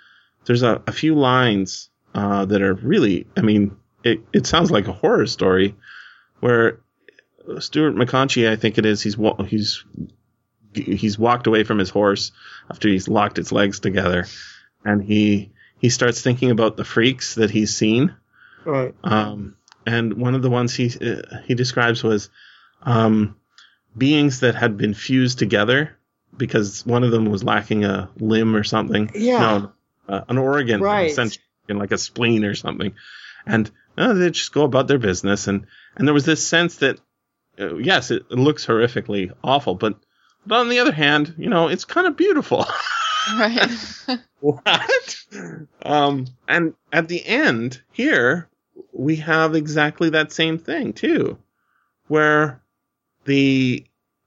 there's 0.45 0.63
a, 0.63 0.83
a 0.87 0.93
few 0.93 1.15
lines 1.15 1.91
uh, 2.15 2.45
that 2.47 2.63
are 2.63 2.75
really, 2.75 3.27
I 3.37 3.43
mean, 3.43 3.77
it, 4.05 4.21
it 4.33 4.47
sounds 4.47 4.71
like 4.71 4.89
a 4.89 4.93
horror 4.93 5.27
story 5.27 5.75
where 6.41 6.81
Stuart 7.59 7.95
McConchie, 7.95 8.49
I 8.49 8.57
think 8.57 8.79
it 8.79 8.87
is, 8.87 9.03
he's 9.03 9.17
he's 9.47 9.85
he's 10.75 11.19
walked 11.19 11.47
away 11.47 11.65
from 11.65 11.79
his 11.79 11.91
horse 11.91 12.33
after 12.71 12.89
he's 12.89 13.09
locked 13.09 13.39
its 13.39 13.53
legs 13.53 13.81
together, 13.81 14.27
and 14.85 15.03
he 15.03 15.53
he 15.79 15.89
starts 15.89 16.23
thinking 16.23 16.51
about 16.51 16.77
the 16.77 16.85
freaks 16.85 17.35
that 17.35 17.51
he's 17.51 17.77
seen. 17.77 18.15
Right. 18.65 18.95
Um, 19.05 19.57
and 19.87 20.15
one 20.15 20.35
of 20.35 20.43
the 20.43 20.51
ones 20.51 20.75
he 20.75 20.87
uh, 21.01 21.39
he 21.45 21.55
describes 21.55 22.03
was 22.03 22.31
um, 22.83 23.37
beings 23.97 24.41
that 24.41 24.55
had 24.55 24.77
been 24.77 24.95
fused 24.95 25.39
together 25.39 25.97
because 26.37 26.85
one 26.87 27.05
of 27.05 27.11
them 27.11 27.27
was 27.27 27.45
lacking 27.45 27.85
a 27.85 28.11
limb 28.17 28.55
or 28.57 28.65
something. 28.65 29.11
Yeah. 29.15 29.39
No, 29.39 29.73
uh, 30.09 30.21
an 30.29 30.39
organ, 30.39 30.81
Right. 30.81 31.11
essentially, 31.11 31.43
like 31.69 31.93
a 31.93 31.99
spleen 31.99 32.45
or 32.45 32.55
something. 32.55 32.95
And 33.47 33.71
uh, 33.99 34.13
they 34.15 34.31
just 34.31 34.53
go 34.53 34.63
about 34.63 34.89
their 34.89 34.99
business. 34.99 35.47
And 35.49 35.67
and 35.97 36.07
there 36.07 36.15
was 36.15 36.25
this 36.25 36.47
sense 36.47 36.77
that 36.77 36.99
uh, 37.59 37.77
yes, 37.77 38.11
it, 38.11 38.25
it 38.31 38.39
looks 38.39 38.67
horrifically 38.67 39.33
awful, 39.43 39.75
but 39.75 39.97
but 40.47 40.59
on 40.59 40.69
the 40.69 40.79
other 40.81 40.93
hand, 40.93 41.35
you 41.39 41.49
know, 41.51 41.69
it's 41.69 41.85
kind 41.85 42.07
of 42.07 42.17
beautiful. 42.17 42.65
right. 43.35 43.71
what? 44.41 45.17
Um, 45.85 46.27
and 46.49 46.75
at 46.93 47.09
the 47.09 47.25
end 47.25 47.81
here, 47.93 48.49
we 48.93 49.17
have 49.17 49.55
exactly 49.55 50.11
that 50.11 50.33
same 50.33 50.59
thing 50.59 50.93
too, 50.93 51.39
where 52.09 52.61
the 53.25 53.85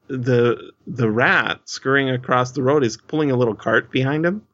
the 0.07 0.71
the 0.85 1.09
rat 1.09 1.61
scurrying 1.65 2.09
across 2.09 2.51
the 2.51 2.63
road 2.63 2.83
is 2.83 2.97
pulling 2.97 3.31
a 3.31 3.35
little 3.35 3.55
cart 3.55 3.91
behind 3.91 4.25
him, 4.25 4.45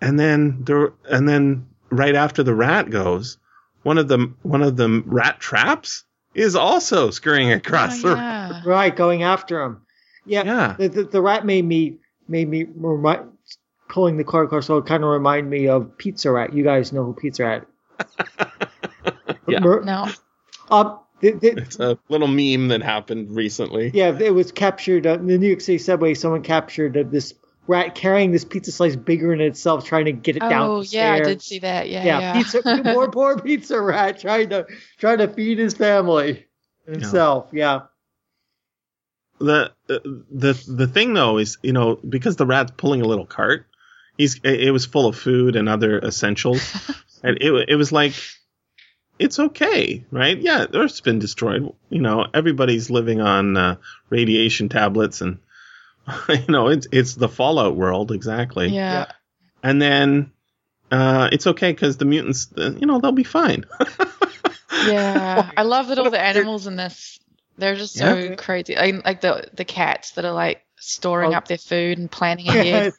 and 0.00 0.18
then 0.18 0.64
there 0.64 0.92
and 1.08 1.28
then 1.28 1.66
right 1.90 2.14
after 2.14 2.42
the 2.42 2.54
rat 2.54 2.90
goes, 2.90 3.38
one 3.82 3.98
of 3.98 4.08
the 4.08 4.32
one 4.42 4.62
of 4.62 4.76
the 4.76 5.02
rat 5.06 5.40
traps 5.40 6.04
is 6.34 6.56
also 6.56 7.10
scurrying 7.10 7.52
oh, 7.52 7.56
across 7.56 8.04
Oh, 8.04 8.10
the 8.10 8.16
yeah. 8.16 8.62
Right. 8.64 8.94
Going 8.94 9.22
after 9.22 9.62
him. 9.62 9.82
Yeah. 10.26 10.42
Yeah. 10.44 10.76
The, 10.78 10.88
the, 10.88 11.04
the 11.04 11.22
rat 11.22 11.46
made 11.46 11.64
me 11.64 11.98
made 12.28 12.48
me 12.48 12.64
remind 12.64 13.30
pulling 13.88 14.16
the 14.16 14.24
car 14.24 14.46
car 14.46 14.62
so 14.62 14.78
it 14.78 14.86
kind 14.86 15.04
of 15.04 15.10
remind 15.10 15.48
me 15.48 15.68
of 15.68 15.96
Pizza 15.98 16.30
Rat. 16.30 16.52
You 16.52 16.64
guys 16.64 16.92
know 16.92 17.04
who 17.04 17.14
Pizza 17.14 17.44
Rat? 17.44 17.66
Yeah. 19.46 19.58
No. 19.58 20.08
Um, 20.70 21.00
the, 21.20 21.32
the, 21.32 21.48
It's 21.58 21.78
a 21.78 21.98
little 22.08 22.28
meme 22.28 22.68
that 22.68 22.82
happened 22.82 23.36
recently. 23.36 23.90
Yeah, 23.92 24.18
it 24.18 24.34
was 24.34 24.52
captured 24.52 25.06
uh, 25.06 25.14
in 25.14 25.26
the 25.26 25.36
New 25.38 25.48
York 25.48 25.60
City 25.60 25.78
subway. 25.78 26.14
Someone 26.14 26.42
captured 26.42 26.96
uh, 26.96 27.04
this 27.06 27.34
rat 27.66 27.94
carrying 27.94 28.32
this 28.32 28.44
pizza 28.44 28.72
slice 28.72 28.96
bigger 28.96 29.28
than 29.30 29.42
itself, 29.42 29.84
trying 29.84 30.06
to 30.06 30.12
get 30.12 30.36
it 30.36 30.40
down. 30.40 30.68
Oh, 30.68 30.82
the 30.82 30.88
yeah, 30.88 31.12
I 31.12 31.20
did 31.20 31.42
see 31.42 31.58
that. 31.60 31.88
Yeah, 31.90 32.04
Yeah, 32.04 32.20
yeah. 32.20 32.32
pizza. 32.32 32.62
poor, 32.94 33.10
poor 33.10 33.38
pizza 33.38 33.80
rat 33.80 34.18
trying 34.20 34.48
to 34.50 34.66
trying 34.98 35.18
to 35.18 35.28
feed 35.28 35.58
his 35.58 35.74
family 35.74 36.46
and 36.86 36.96
himself. 36.96 37.48
Yeah. 37.52 37.82
the 39.38 39.72
the 39.86 40.64
the 40.68 40.86
thing 40.86 41.12
though 41.14 41.36
is 41.38 41.58
you 41.62 41.72
know 41.72 41.96
because 41.96 42.36
the 42.36 42.46
rat's 42.46 42.72
pulling 42.76 43.02
a 43.02 43.06
little 43.06 43.26
cart, 43.26 43.66
he's 44.16 44.40
it 44.42 44.72
was 44.72 44.86
full 44.86 45.06
of 45.06 45.16
food 45.16 45.56
and 45.56 45.68
other 45.68 45.98
essentials, 45.98 46.62
and 47.24 47.38
it 47.40 47.68
it 47.70 47.76
was 47.76 47.90
like. 47.92 48.14
It's 49.16 49.38
okay, 49.38 50.04
right? 50.10 50.36
Yeah, 50.36 50.66
Earth's 50.74 51.00
been 51.00 51.20
destroyed. 51.20 51.72
You 51.88 52.00
know, 52.00 52.26
everybody's 52.34 52.90
living 52.90 53.20
on 53.20 53.56
uh, 53.56 53.76
radiation 54.10 54.68
tablets, 54.68 55.20
and 55.20 55.38
you 56.28 56.46
know, 56.48 56.66
it's 56.66 56.88
it's 56.90 57.14
the 57.14 57.28
Fallout 57.28 57.76
world 57.76 58.10
exactly. 58.10 58.70
Yeah. 58.70 59.06
And 59.62 59.80
then 59.80 60.32
uh, 60.90 61.28
it's 61.30 61.46
okay 61.46 61.70
because 61.70 61.96
the 61.96 62.06
mutants, 62.06 62.48
uh, 62.58 62.72
you 62.76 62.86
know, 62.88 62.98
they'll 62.98 63.12
be 63.12 63.22
fine. 63.22 63.64
Yeah. 64.84 65.50
I 65.56 65.62
love 65.62 65.88
that 65.88 65.98
all 66.00 66.10
the 66.10 66.20
animals 66.20 66.66
in 66.66 66.74
this 66.76 67.18
they're 67.56 67.76
just 67.76 67.94
so 67.94 68.16
Yeah. 68.16 68.34
crazy. 68.34 68.74
Like, 68.74 69.04
like 69.04 69.20
the 69.20 69.48
the 69.52 69.64
cats 69.64 70.10
that 70.12 70.24
are 70.24 70.32
like 70.32 70.64
storing 70.80 71.32
Oh. 71.32 71.36
up 71.36 71.46
their 71.46 71.58
food 71.58 71.98
and 71.98 72.10
planning 72.10 72.48
ahead. 72.48 72.94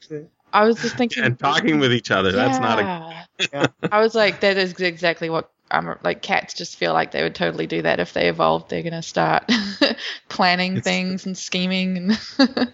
I 0.56 0.66
was 0.66 0.82
just 0.82 0.96
thinking 0.98 1.24
and 1.24 1.38
talking 1.38 1.80
with 1.80 1.92
each 1.94 2.12
other. 2.12 2.32
That's 2.32 2.60
not 2.60 2.80
a 2.80 2.82
Yeah. 2.84 3.26
Yeah. 3.54 3.68
I 3.92 4.00
was 4.00 4.16
like, 4.16 4.40
that 4.40 4.58
is 4.58 4.74
exactly 4.80 5.30
what 5.30 5.52
I'm 5.70 5.96
like. 6.04 6.22
Cats 6.22 6.54
just 6.54 6.78
feel 6.78 6.94
like 6.94 7.12
they 7.12 7.22
would 7.24 7.36
totally 7.36 7.68
do 7.68 7.82
that 7.82 8.00
if 8.00 8.14
they 8.14 8.30
evolved. 8.30 8.70
They're 8.70 8.84
gonna 8.84 9.02
start 9.04 9.50
planning 10.30 10.78
It's- 10.78 10.84
things 10.84 11.26
and 11.26 11.38
scheming 11.38 11.98
and. 12.38 12.72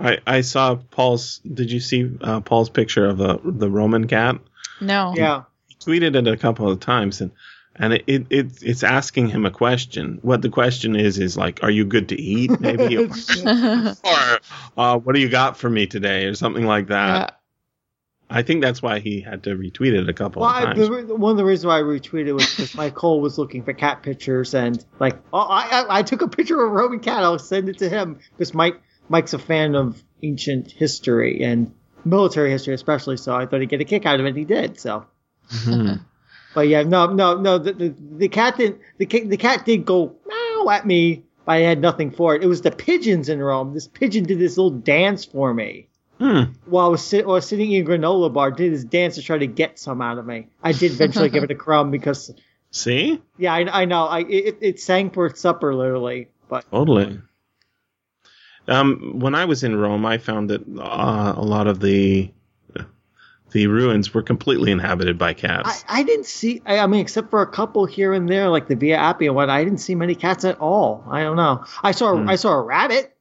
I, 0.00 0.18
I 0.26 0.40
saw 0.40 0.74
Paul's. 0.76 1.38
Did 1.38 1.70
you 1.70 1.78
see 1.80 2.10
uh, 2.20 2.40
Paul's 2.40 2.70
picture 2.70 3.06
of 3.06 3.18
the 3.18 3.38
the 3.44 3.70
Roman 3.70 4.06
cat? 4.08 4.36
no. 4.80 5.14
Yeah. 5.16 5.42
He 5.68 5.74
tweeted 5.76 6.16
it 6.16 6.26
a 6.26 6.36
couple 6.36 6.68
of 6.70 6.80
times, 6.80 7.20
and 7.20 7.30
and 7.82 7.92
it, 7.94 8.04
it, 8.06 8.26
it 8.30 8.62
it's 8.62 8.82
asking 8.82 9.28
him 9.28 9.44
a 9.44 9.50
question. 9.50 10.20
What 10.22 10.40
the 10.40 10.48
question 10.48 10.94
is 10.96 11.18
is 11.18 11.36
like, 11.36 11.62
are 11.62 11.70
you 11.70 11.84
good 11.84 12.08
to 12.10 12.20
eat? 12.20 12.58
Maybe, 12.60 12.96
or, 12.96 13.08
or 14.04 14.38
uh, 14.76 14.98
what 14.98 15.14
do 15.14 15.20
you 15.20 15.28
got 15.28 15.56
for 15.58 15.68
me 15.68 15.86
today, 15.86 16.26
or 16.26 16.34
something 16.34 16.64
like 16.64 16.86
that. 16.88 17.14
Yeah. 17.30 17.36
I 18.30 18.42
think 18.42 18.62
that's 18.62 18.80
why 18.80 19.00
he 19.00 19.20
had 19.20 19.42
to 19.42 19.50
retweet 19.56 19.92
it 19.92 20.08
a 20.08 20.12
couple 20.14 20.40
Well, 20.40 20.50
of 20.50 20.56
I, 20.56 20.64
times. 20.64 20.88
the, 20.88 21.14
one 21.16 21.32
of 21.32 21.36
the 21.36 21.44
reasons 21.44 21.66
why 21.66 21.78
I 21.80 21.82
retweeted 21.82 22.32
was 22.32 22.48
because 22.48 22.74
my 22.74 22.88
Cole 22.88 23.20
was 23.20 23.36
looking 23.36 23.62
for 23.62 23.74
cat 23.74 24.02
pictures, 24.02 24.54
and 24.54 24.82
like, 24.98 25.18
oh, 25.34 25.38
I, 25.40 25.82
I, 25.82 25.98
I 25.98 26.02
took 26.02 26.22
a 26.22 26.28
picture 26.28 26.54
of 26.64 26.70
a 26.70 26.72
Roman 26.74 27.00
cat. 27.00 27.24
I'll 27.24 27.38
send 27.38 27.68
it 27.68 27.78
to 27.78 27.90
him 27.90 28.20
because 28.30 28.54
Mike 28.54 28.80
Mike's 29.10 29.34
a 29.34 29.38
fan 29.38 29.74
of 29.74 30.02
ancient 30.22 30.70
history 30.70 31.42
and 31.42 31.74
military 32.06 32.50
history, 32.50 32.72
especially. 32.74 33.16
So 33.18 33.34
I 33.34 33.44
thought 33.44 33.60
he'd 33.60 33.68
get 33.68 33.80
a 33.82 33.84
kick 33.84 34.06
out 34.06 34.18
of 34.20 34.24
it. 34.24 34.30
and 34.30 34.38
He 34.38 34.44
did. 34.44 34.78
So, 34.80 35.04
Mhm. 35.50 36.00
but 36.54 36.68
yeah, 36.68 36.82
no, 36.82 37.06
no, 37.06 37.38
no. 37.38 37.58
The, 37.58 37.72
the, 37.72 37.94
the 38.16 38.28
cat 38.28 38.56
didn't. 38.56 38.80
The, 38.98 39.06
the 39.06 39.36
cat 39.36 39.64
did 39.64 39.84
go 39.84 40.16
meow 40.26 40.70
at 40.70 40.86
me, 40.86 41.24
but 41.44 41.52
I 41.52 41.58
had 41.58 41.80
nothing 41.80 42.10
for 42.10 42.34
it. 42.34 42.42
It 42.42 42.46
was 42.46 42.62
the 42.62 42.70
pigeons 42.70 43.28
in 43.28 43.40
Rome. 43.40 43.74
This 43.74 43.88
pigeon 43.88 44.24
did 44.24 44.38
this 44.38 44.56
little 44.56 44.70
dance 44.78 45.24
for 45.24 45.52
me. 45.52 45.88
Hmm. 46.18 46.52
while 46.66 46.86
I 46.86 46.88
was, 46.90 47.02
sit, 47.04 47.26
while 47.26 47.34
I 47.34 47.38
was 47.38 47.48
sitting 47.48 47.72
in 47.72 47.84
a 47.84 47.88
granola 47.88 48.32
bar, 48.32 48.52
did 48.52 48.72
this 48.72 48.84
dance 48.84 49.16
to 49.16 49.22
try 49.22 49.38
to 49.38 49.46
get 49.48 49.80
some 49.80 50.00
out 50.00 50.18
of 50.18 50.26
me. 50.26 50.46
I 50.62 50.70
did 50.70 50.92
eventually 50.92 51.30
give 51.30 51.42
it 51.42 51.50
a 51.50 51.56
crumb 51.56 51.90
because, 51.90 52.32
See, 52.70 53.20
yeah, 53.38 53.52
I, 53.52 53.82
I 53.82 53.84
know, 53.86 54.06
I 54.06 54.20
it, 54.20 54.58
it 54.60 54.80
sang 54.80 55.10
for 55.10 55.26
its 55.26 55.40
supper 55.40 55.74
literally, 55.74 56.28
but 56.48 56.64
totally. 56.70 57.20
Um, 58.68 59.18
when 59.18 59.34
I 59.34 59.46
was 59.46 59.64
in 59.64 59.74
Rome, 59.74 60.06
I 60.06 60.18
found 60.18 60.50
that 60.50 60.62
uh, 60.62 61.34
a 61.36 61.42
lot 61.42 61.66
of 61.66 61.80
the 61.80 62.32
the 63.52 63.66
ruins 63.66 64.12
were 64.14 64.22
completely 64.22 64.70
inhabited 64.70 65.18
by 65.18 65.34
cats. 65.34 65.84
I 65.88 66.02
didn't 66.02 66.26
see. 66.26 66.62
I, 66.66 66.78
I 66.78 66.86
mean, 66.86 67.00
except 67.00 67.30
for 67.30 67.42
a 67.42 67.46
couple 67.46 67.84
here 67.86 68.12
and 68.12 68.28
there, 68.28 68.48
like 68.48 68.68
the 68.68 68.76
Via 68.76 68.96
Appia 68.98 69.26
and 69.28 69.34
what, 69.34 69.50
I 69.50 69.62
didn't 69.64 69.80
see 69.80 69.94
many 69.94 70.14
cats 70.14 70.44
at 70.44 70.58
all. 70.60 71.04
I 71.10 71.22
don't 71.22 71.36
know. 71.36 71.64
I 71.82 71.92
saw 71.92 72.16
Hmm. 72.16 72.28
I 72.28 72.36
saw 72.36 72.52
a 72.54 72.62
rabbit, 72.62 73.14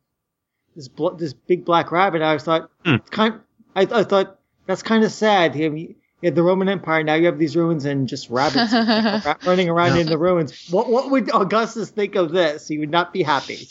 this 0.75 0.87
bl- 0.87 1.09
this 1.09 1.33
big 1.33 1.65
black 1.65 1.91
rabbit. 1.91 2.21
I 2.21 2.37
thought 2.37 2.69
Hmm. 2.85 2.97
kind. 3.09 3.39
I, 3.75 3.81
I 3.81 4.03
thought 4.03 4.39
that's 4.65 4.83
kind 4.83 5.03
of 5.03 5.11
sad. 5.11 5.55
You, 5.55 5.73
you 5.75 5.95
had 6.23 6.35
the 6.35 6.43
Roman 6.43 6.69
Empire. 6.69 7.03
Now 7.03 7.15
you 7.15 7.25
have 7.25 7.39
these 7.39 7.55
ruins 7.55 7.85
and 7.85 8.07
just 8.07 8.29
rabbits 8.29 8.73
running 9.45 9.69
around 9.69 9.97
in 9.97 10.07
the 10.07 10.17
ruins. 10.17 10.67
What 10.69 10.89
what 10.89 11.09
would 11.11 11.29
Augustus 11.33 11.89
think 11.89 12.15
of 12.15 12.31
this? 12.31 12.67
He 12.67 12.77
would 12.77 12.91
not 12.91 13.11
be 13.13 13.23
happy. 13.23 13.67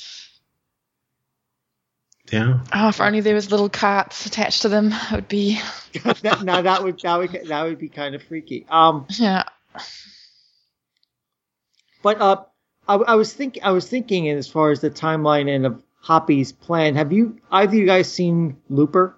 Yeah. 2.31 2.61
Oh, 2.73 2.89
if 2.89 3.01
only 3.01 3.21
there 3.21 3.35
was 3.35 3.51
little 3.51 3.69
carts 3.69 4.27
attached 4.27 4.63
to 4.63 4.69
them, 4.69 4.93
it 4.93 5.13
would 5.13 5.29
be. 5.29 5.61
that, 6.23 6.43
now 6.43 6.63
that 6.63 6.83
would 6.83 7.01
that 7.01 7.19
would 7.19 7.33
that 7.49 7.63
would 7.65 7.79
be 7.79 7.89
kind 7.89 8.15
of 8.15 8.23
freaky. 8.23 8.67
Um, 8.69 9.07
Yeah. 9.11 9.45
but 12.03 12.21
uh, 12.21 12.45
I, 12.89 12.95
I 12.95 13.15
was 13.15 13.33
think 13.33 13.59
I 13.63 13.73
was 13.73 13.89
thinking 13.89 14.29
as 14.29 14.49
far 14.49 14.71
as 14.71 14.81
the 14.81 14.91
timeline 14.91 15.55
and 15.55 15.67
of 15.67 15.83
Hoppy's 16.01 16.53
plan. 16.53 16.95
Have 16.95 17.13
you 17.13 17.39
either 17.51 17.73
of 17.73 17.75
you 17.75 17.87
guys 17.87 18.11
seen 18.11 18.57
Looper? 18.69 19.17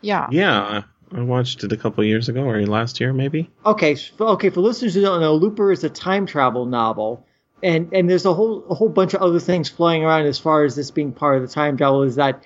Yeah. 0.00 0.28
Yeah, 0.30 0.82
I 1.12 1.20
watched 1.22 1.64
it 1.64 1.72
a 1.72 1.76
couple 1.76 2.04
years 2.04 2.28
ago, 2.28 2.42
or 2.42 2.64
last 2.66 3.00
year, 3.00 3.12
maybe. 3.12 3.50
Okay, 3.66 3.96
okay. 4.20 4.50
For 4.50 4.60
listeners 4.60 4.94
who 4.94 5.02
don't 5.02 5.20
know, 5.20 5.34
Looper 5.34 5.72
is 5.72 5.84
a 5.84 5.90
time 5.90 6.26
travel 6.26 6.66
novel, 6.66 7.26
and 7.62 7.92
and 7.92 8.08
there's 8.08 8.24
a 8.24 8.34
whole 8.34 8.64
a 8.70 8.74
whole 8.74 8.88
bunch 8.88 9.14
of 9.14 9.22
other 9.22 9.40
things 9.40 9.68
flying 9.68 10.04
around 10.04 10.26
as 10.26 10.38
far 10.38 10.64
as 10.64 10.76
this 10.76 10.90
being 10.90 11.12
part 11.12 11.36
of 11.36 11.42
the 11.42 11.48
time 11.48 11.76
travel. 11.76 12.02
Is 12.02 12.16
that 12.16 12.44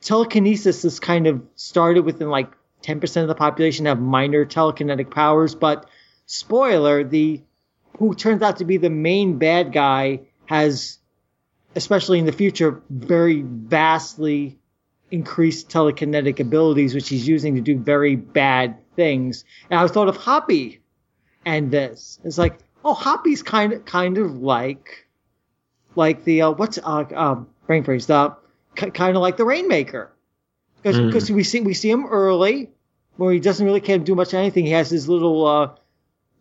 telekinesis 0.00 0.84
is 0.84 1.00
kind 1.00 1.26
of 1.26 1.42
started 1.56 2.04
within 2.04 2.28
like 2.28 2.50
10% 2.82 3.22
of 3.22 3.28
the 3.28 3.34
population 3.34 3.86
have 3.86 4.00
minor 4.00 4.46
telekinetic 4.46 5.10
powers, 5.10 5.54
but 5.54 5.88
spoiler, 6.26 7.04
the 7.04 7.42
who 7.98 8.14
turns 8.14 8.42
out 8.42 8.58
to 8.58 8.64
be 8.64 8.76
the 8.76 8.90
main 8.90 9.38
bad 9.38 9.72
guy 9.72 10.20
has, 10.46 10.98
especially 11.74 12.18
in 12.18 12.26
the 12.26 12.32
future, 12.32 12.82
very 12.88 13.42
vastly 13.42 14.58
increased 15.10 15.68
telekinetic 15.68 16.38
abilities, 16.38 16.94
which 16.94 17.08
he's 17.08 17.26
using 17.26 17.56
to 17.56 17.60
do 17.60 17.78
very 17.78 18.14
bad 18.14 18.76
things. 18.94 19.44
And 19.70 19.80
I 19.80 19.86
thought 19.88 20.08
of 20.08 20.16
Hoppy 20.16 20.80
and 21.44 21.70
this. 21.70 22.20
It's 22.24 22.38
like, 22.38 22.58
oh, 22.84 22.94
Hoppy's 22.94 23.42
kind 23.42 23.72
of 23.72 23.84
kind 23.84 24.18
of 24.18 24.36
like 24.38 25.06
like 25.94 26.24
the 26.24 26.42
uh, 26.42 26.50
what's 26.52 26.78
uh 26.78 27.04
um 27.14 27.48
brain 27.66 27.84
freeze 27.84 28.06
the 28.06 28.34
kind 28.74 29.16
of 29.16 29.22
like 29.22 29.36
the 29.36 29.44
Rainmaker 29.44 30.12
because 30.82 31.28
Mm. 31.30 31.34
we 31.34 31.42
see 31.44 31.60
we 31.60 31.74
see 31.74 31.90
him 31.90 32.06
early 32.06 32.70
where 33.16 33.32
he 33.32 33.40
doesn't 33.40 33.66
really 33.66 33.80
care 33.80 33.98
to 33.98 34.04
do 34.04 34.14
much 34.14 34.28
of 34.28 34.38
anything. 34.38 34.64
He 34.66 34.72
has 34.72 34.88
his 34.90 35.08
little 35.08 35.44
uh 35.46 35.70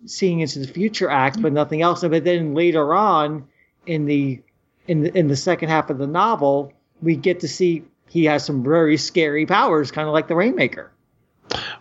seeing 0.06 0.42
into 0.42 0.60
the 0.60 0.68
future 0.68 1.10
act, 1.10 1.42
but 1.42 1.52
nothing 1.54 1.82
else. 1.82 2.02
But 2.02 2.24
then 2.24 2.54
later 2.54 2.94
on 2.94 3.48
in 3.88 4.06
the 4.06 4.42
in 4.88 5.02
the 5.02 5.18
in 5.18 5.28
the 5.28 5.36
second 5.36 5.70
half 5.70 5.90
of 5.90 5.98
the 5.98 6.06
novel, 6.08 6.72
we 7.02 7.16
get 7.16 7.40
to 7.42 7.48
see 7.48 7.84
he 8.10 8.26
has 8.26 8.46
some 8.46 8.64
very 8.64 8.98
scary 8.98 9.46
powers, 9.48 9.92
kind 9.92 10.08
of 10.08 10.14
like 10.14 10.28
the 10.28 10.36
Rainmaker. 10.36 10.92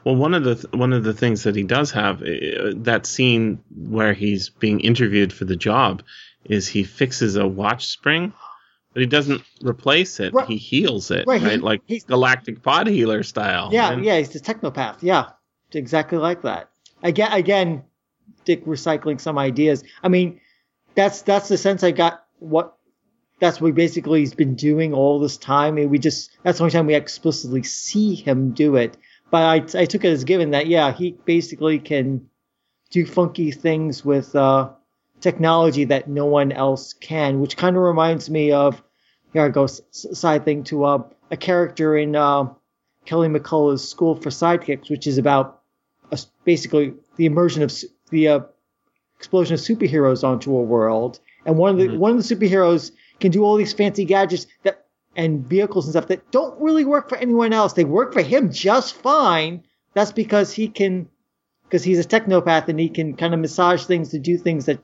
Well, 0.07 0.15
one 0.15 0.35
of 0.35 0.45
the 0.45 0.55
th- 0.55 0.73
one 0.73 0.93
of 0.93 1.03
the 1.03 1.13
things 1.13 1.43
that 1.43 1.57
he 1.57 1.65
does 1.65 1.91
have 1.91 2.23
uh, 2.23 2.75
that 2.77 3.07
scene 3.07 3.59
where 3.75 4.13
he's 4.13 4.51
being 4.51 4.79
interviewed 4.79 5.33
for 5.33 5.47
the 5.47 5.57
job 5.57 6.05
is 6.45 6.69
he 6.69 6.85
fixes 6.85 7.35
a 7.35 7.45
watch 7.45 7.87
spring, 7.89 8.33
but 8.93 9.01
he 9.01 9.07
doesn't 9.07 9.43
replace 9.65 10.21
it. 10.21 10.33
Right. 10.33 10.47
He 10.47 10.59
heals 10.59 11.11
it, 11.11 11.27
Right, 11.27 11.43
right? 11.43 11.53
he- 11.55 11.59
like 11.59 11.83
he's- 11.87 12.05
Galactic 12.05 12.63
Pot 12.63 12.87
Healer 12.87 13.25
style. 13.25 13.71
Yeah, 13.73 13.95
And- 13.95 14.05
yeah, 14.05 14.19
he's 14.19 14.29
the 14.29 14.39
technopath. 14.39 14.99
Yeah, 15.03 15.31
exactly 15.73 16.19
like 16.19 16.43
that. 16.43 16.71
Again, 17.03 17.33
again, 17.33 17.83
Dick 18.45 18.65
recycling 18.65 19.21
some 19.21 19.39
ideas. 19.39 19.83
I 20.05 20.09
mean, 20.09 20.41
that's 20.95 21.23
that's 21.23 21.49
the 21.49 21.59
sense 21.59 21.83
I 21.83 21.91
got. 21.91 22.23
What 22.39 22.77
that's 23.41 23.61
what 23.61 23.75
basically 23.75 24.21
he's 24.21 24.35
been 24.35 24.55
doing 24.55 24.95
all 24.95 25.19
this 25.19 25.37
time, 25.37 25.79
and 25.79 25.91
we 25.91 25.99
just 25.99 26.31
that's 26.45 26.59
the 26.59 26.63
only 26.63 26.73
time 26.73 26.87
we 26.87 26.95
explicitly 26.95 27.65
see 27.65 28.15
him 28.15 28.53
do 28.53 28.77
it. 28.77 28.97
But 29.31 29.43
I 29.43 29.81
I 29.81 29.85
took 29.87 30.05
it 30.05 30.09
as 30.09 30.25
given 30.25 30.51
that 30.53 30.67
yeah, 30.67 30.93
he 30.93 31.13
basically 31.25 31.79
can 31.79 32.29
do 32.91 33.05
funky 33.05 33.51
things 33.51 34.05
with 34.05 34.35
uh, 34.37 34.71
technology 35.21 35.85
that 35.85 36.09
no 36.09 36.27
one 36.27 36.53
else 36.53 36.93
can, 36.93 37.41
which 37.41 37.57
kind 37.57 37.77
of 37.77 37.83
reminds 37.83 38.31
me 38.31 38.53
of 38.53 38.83
here 39.33 39.43
I 39.45 39.49
go 39.49 39.65
s- 39.65 39.83
side 39.91 40.45
thing 40.45 40.63
to 40.65 40.85
uh, 40.85 41.03
a 41.31 41.37
character 41.37 41.97
in. 41.97 42.15
Uh, 42.17 42.49
Kelly 43.05 43.29
McCullough's 43.29 43.89
School 43.89 44.17
for 44.17 44.31
Sidekicks, 44.31 44.91
which 44.91 45.07
is 45.07 45.17
about 45.17 45.63
a, 46.11 46.19
basically 46.45 46.93
the 47.15 47.27
immersion 47.27 47.63
of 47.63 47.71
su- 47.71 47.87
the 48.11 48.27
uh, 48.27 48.41
explosion 49.17 49.55
of 49.55 49.61
superheroes 49.61 50.25
onto 50.25 50.57
a 50.57 50.61
world. 50.61 51.21
And 51.45 51.57
one 51.57 51.71
of 51.71 51.77
the 51.79 51.87
Mhm. 51.87 51.99
one 51.99 52.17
of 52.17 52.27
the 52.29 52.35
superheroes 52.35 52.91
can 53.21 53.31
do 53.31 53.45
all 53.45 53.55
these 53.55 53.73
fancy 53.73 54.05
gadgets 54.05 54.49
that 54.65 54.76
and 55.17 55.47
vehicles 55.47 55.87
and 55.87 55.93
stuff 55.93 56.09
that 56.09 56.31
don't 56.31 56.61
really 56.61 56.85
work 56.85 57.09
for 57.09 57.17
anyone 57.17 57.53
else. 57.53 57.73
They 57.73 57.85
work 57.85 58.13
for 58.13 58.23
him 58.23 58.53
just 58.53 58.95
fine. 58.97 59.65
That's 59.95 60.13
because 60.13 60.53
he 60.53 60.69
can 60.69 61.09
because 61.65 61.83
he's 61.83 61.99
a 61.99 62.05
technopath 62.09 62.69
and 62.69 62.79
he 62.79 62.89
can 62.89 63.17
kind 63.17 63.35
of 63.35 63.41
massage 63.41 63.85
things 63.85 64.11
to 64.11 64.19
do 64.19 64.39
things 64.39 64.67
that 64.67 64.79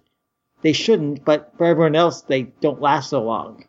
they 0.62 0.72
shouldn't, 0.72 1.24
but 1.24 1.52
for 1.56 1.66
everyone 1.66 1.94
else 1.96 2.22
they 2.22 2.42
don't 2.42 2.80
last 2.80 3.10
so 3.10 3.22
long. 3.22 3.64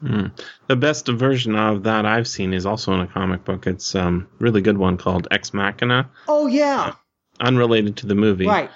Hmm. 0.00 0.26
The 0.66 0.76
best 0.76 1.08
version 1.08 1.54
of 1.56 1.82
that 1.84 2.04
I've 2.04 2.28
seen 2.28 2.52
is 2.52 2.66
also 2.66 2.92
in 2.92 3.00
a 3.00 3.06
comic 3.06 3.44
book. 3.44 3.66
It's 3.66 3.94
um 3.94 4.28
really 4.38 4.60
good 4.60 4.78
one 4.78 4.96
called 4.96 5.28
Ex 5.30 5.52
Machina, 5.54 6.10
Oh 6.28 6.46
yeah, 6.46 6.94
unrelated 7.40 7.96
to 7.98 8.06
the 8.06 8.14
movie. 8.14 8.46
right. 8.46 8.70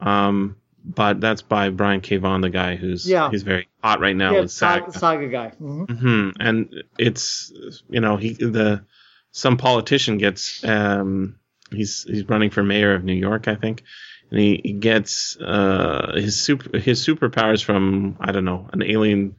Um, 0.00 0.56
but 0.84 1.20
that's 1.20 1.42
by 1.42 1.70
Brian 1.70 2.00
K. 2.02 2.18
Vaughan, 2.18 2.40
the 2.42 2.50
guy 2.50 2.76
who's 2.76 3.08
Yeah. 3.08 3.30
he's 3.30 3.42
very 3.42 3.68
hot 3.82 4.00
right 4.00 4.14
now 4.16 4.32
yeah, 4.34 4.40
with 4.42 4.50
saga, 4.50 4.92
Saga. 4.92 4.98
saga 4.98 5.28
guy. 5.28 5.48
hmm 5.50 5.84
hmm 5.84 6.30
And 6.38 6.84
it's 6.98 7.52
you 7.88 8.00
know 8.00 8.16
he 8.16 8.34
the 8.34 8.84
some 9.32 9.56
politician 9.56 10.18
gets 10.18 10.62
um 10.64 11.36
he's 11.70 12.04
he's 12.04 12.28
running 12.28 12.50
for 12.50 12.62
mayor 12.62 12.94
of 12.94 13.02
New 13.04 13.14
York 13.14 13.48
I 13.48 13.54
think 13.54 13.82
and 14.30 14.38
he, 14.40 14.60
he 14.62 14.72
gets 14.74 15.36
uh 15.40 16.12
his 16.16 16.40
super 16.40 16.78
his 16.78 17.04
superpowers 17.04 17.64
from 17.64 18.16
I 18.20 18.32
don't 18.32 18.44
know 18.44 18.68
an 18.72 18.82
alien 18.82 19.36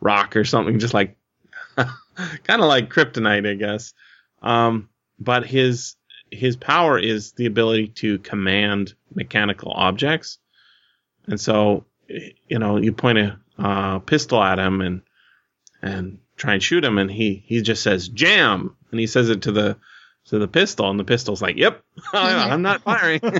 rock 0.00 0.34
or 0.36 0.44
something 0.44 0.78
just 0.78 0.94
like 0.94 1.16
kind 1.76 2.60
of 2.60 2.66
like 2.66 2.90
kryptonite 2.90 3.48
I 3.48 3.54
guess 3.54 3.94
um 4.42 4.88
but 5.18 5.46
his 5.46 5.96
his 6.30 6.56
power 6.56 6.98
is 6.98 7.32
the 7.32 7.46
ability 7.46 7.88
to 7.88 8.18
command 8.18 8.94
mechanical 9.14 9.72
objects 9.72 10.38
and 11.26 11.40
so 11.40 11.84
you 12.48 12.58
know 12.58 12.76
you 12.76 12.92
point 12.92 13.18
a 13.18 13.38
uh, 13.58 13.98
pistol 14.00 14.42
at 14.42 14.58
him 14.58 14.80
and 14.80 15.02
and 15.82 16.18
try 16.36 16.54
and 16.54 16.62
shoot 16.62 16.84
him 16.84 16.98
and 16.98 17.10
he 17.10 17.42
he 17.46 17.62
just 17.62 17.82
says 17.82 18.08
jam! 18.08 18.76
And 18.90 18.98
he 18.98 19.06
says 19.06 19.28
it 19.28 19.42
to 19.42 19.52
the 19.52 19.76
to 20.26 20.38
the 20.38 20.48
pistol 20.48 20.90
and 20.90 20.98
the 20.98 21.04
pistol's 21.04 21.42
like 21.42 21.56
yep 21.56 21.82
i'm 22.12 22.62
not 22.62 22.82
firing. 22.82 23.20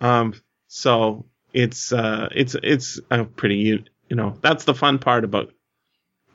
Um 0.00 0.34
so 0.68 1.26
it's 1.52 1.92
uh 1.92 2.28
it's 2.30 2.54
it's 2.62 3.00
a 3.10 3.24
pretty 3.24 3.56
you, 3.56 3.84
you 4.08 4.14
know 4.14 4.38
that's 4.40 4.64
the 4.64 4.74
fun 4.74 5.00
part 5.00 5.24
about 5.24 5.52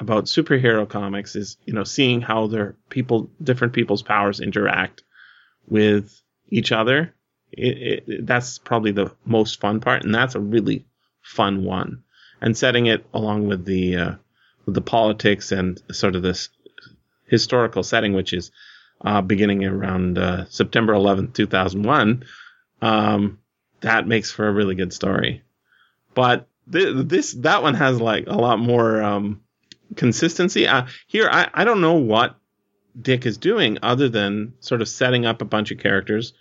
about 0.01 0.25
superhero 0.25 0.87
comics 0.87 1.35
is 1.37 1.57
you 1.65 1.73
know 1.73 1.85
seeing 1.85 2.19
how 2.19 2.47
their 2.47 2.75
people 2.89 3.29
different 3.41 3.73
people's 3.73 4.01
powers 4.01 4.41
interact 4.41 5.03
with 5.67 6.21
each 6.49 6.71
other 6.71 7.13
it, 7.57 8.03
it, 8.07 8.27
that's 8.27 8.57
probably 8.57 8.91
the 8.91 9.11
most 9.25 9.59
fun 9.59 9.79
part 9.79 10.03
and 10.03 10.13
that's 10.13 10.35
a 10.35 10.39
really 10.39 10.85
fun 11.21 11.63
one 11.63 12.03
and 12.41 12.57
setting 12.57 12.87
it 12.87 13.05
along 13.13 13.47
with 13.47 13.65
the 13.65 13.95
uh, 13.95 14.15
with 14.65 14.75
the 14.75 14.81
politics 14.81 15.51
and 15.51 15.81
sort 15.91 16.15
of 16.15 16.21
this 16.21 16.49
historical 17.25 17.83
setting, 17.83 18.13
which 18.13 18.33
is 18.33 18.51
uh, 19.01 19.21
beginning 19.21 19.65
around 19.65 20.17
uh, 20.17 20.45
September 20.49 20.93
11th, 20.93 21.33
2001, 21.33 22.23
um, 22.81 23.39
that 23.81 24.07
makes 24.07 24.31
for 24.31 24.47
a 24.47 24.53
really 24.53 24.75
good 24.75 24.93
story. 24.93 25.41
But 26.13 26.47
th- 26.71 27.07
this 27.07 27.33
that 27.33 27.63
one 27.63 27.73
has 27.75 27.99
like 27.99 28.27
a 28.27 28.35
lot 28.35 28.59
more 28.59 29.01
um, 29.01 29.41
consistency. 29.95 30.67
Uh, 30.67 30.85
here, 31.07 31.27
I, 31.29 31.49
I 31.53 31.63
don't 31.63 31.81
know 31.81 31.95
what 31.95 32.35
Dick 32.99 33.25
is 33.25 33.37
doing 33.37 33.79
other 33.81 34.09
than 34.09 34.53
sort 34.59 34.81
of 34.81 34.87
setting 34.87 35.25
up 35.25 35.41
a 35.41 35.45
bunch 35.45 35.71
of 35.71 35.79
characters, 35.79 36.33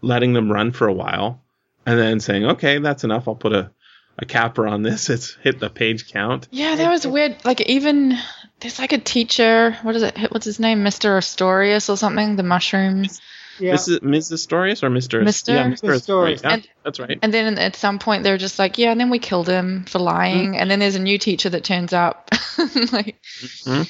letting 0.00 0.32
them 0.32 0.50
run 0.50 0.72
for 0.72 0.86
a 0.86 0.92
while, 0.92 1.40
and 1.86 1.98
then 1.98 2.20
saying, 2.20 2.44
okay, 2.44 2.78
that's 2.78 3.04
enough. 3.04 3.28
I'll 3.28 3.34
put 3.34 3.52
a 3.52 3.70
a 4.18 4.24
capper 4.24 4.66
on 4.66 4.82
this. 4.82 5.10
It's 5.14 5.34
hit 5.42 5.58
the 5.58 5.70
page 5.70 6.12
count. 6.12 6.48
Yeah, 6.50 6.76
that 6.76 6.90
was 6.90 7.06
weird. 7.06 7.44
Like 7.44 7.60
even 7.62 8.16
there's 8.60 8.78
like 8.78 8.92
a 8.92 8.98
teacher. 8.98 9.76
What 9.82 9.96
is 9.96 10.02
it? 10.02 10.16
What's 10.30 10.46
his 10.46 10.60
name? 10.60 10.84
Mr. 10.84 11.18
Austurias 11.18 11.90
or 11.90 11.96
something? 11.96 12.36
The 12.36 12.42
mushrooms. 12.42 13.20
Yeah. 13.58 13.74
Mrs. 13.74 14.00
Mrs. 14.00 14.32
Austurias 14.32 14.82
or 14.82 14.90
Mr. 14.90 15.22
Mr.? 15.22 15.48
Yeah, 15.54 15.68
Mr. 15.68 15.94
Austurias. 15.94 16.42
Yeah, 16.42 16.54
And- 16.54 16.68
that's 16.82 16.98
right. 16.98 17.18
And 17.22 17.32
then 17.32 17.56
at 17.58 17.76
some 17.76 17.98
point 18.00 18.24
they're 18.24 18.38
just 18.38 18.58
like, 18.58 18.78
yeah, 18.78 18.90
and 18.90 19.00
then 19.00 19.10
we 19.10 19.18
killed 19.20 19.48
him 19.48 19.84
for 19.84 20.00
lying. 20.00 20.52
Mm-hmm. 20.52 20.60
And 20.60 20.70
then 20.70 20.80
there's 20.80 20.96
a 20.96 21.00
new 21.00 21.18
teacher 21.18 21.50
that 21.50 21.62
turns 21.62 21.92
up. 21.92 22.30
like, 22.58 23.16
mm-hmm. 23.40 23.82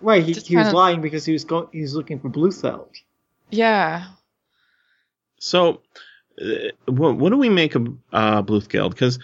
right. 0.00 0.22
He, 0.24 0.32
he 0.32 0.56
was 0.56 0.66
kinda- 0.66 0.72
lying 0.76 1.00
because 1.02 1.24
he 1.24 1.32
was 1.32 1.44
going. 1.44 1.68
He 1.72 1.82
was 1.82 1.94
looking 1.94 2.20
for 2.20 2.28
Bluthgeld. 2.30 2.88
yeah. 3.50 4.06
So, 5.44 5.82
uh, 6.40 6.46
what, 6.86 7.16
what 7.16 7.30
do 7.30 7.36
we 7.36 7.48
make 7.48 7.74
of 7.74 7.88
uh, 8.12 8.42
Bluthgeld? 8.42 8.90
Because 8.90 9.18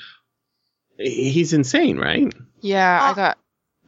he's 0.99 1.53
insane, 1.53 1.97
right? 1.97 2.33
Yeah, 2.61 2.99
I 3.01 3.11
Uh, 3.11 3.15
got. 3.15 3.39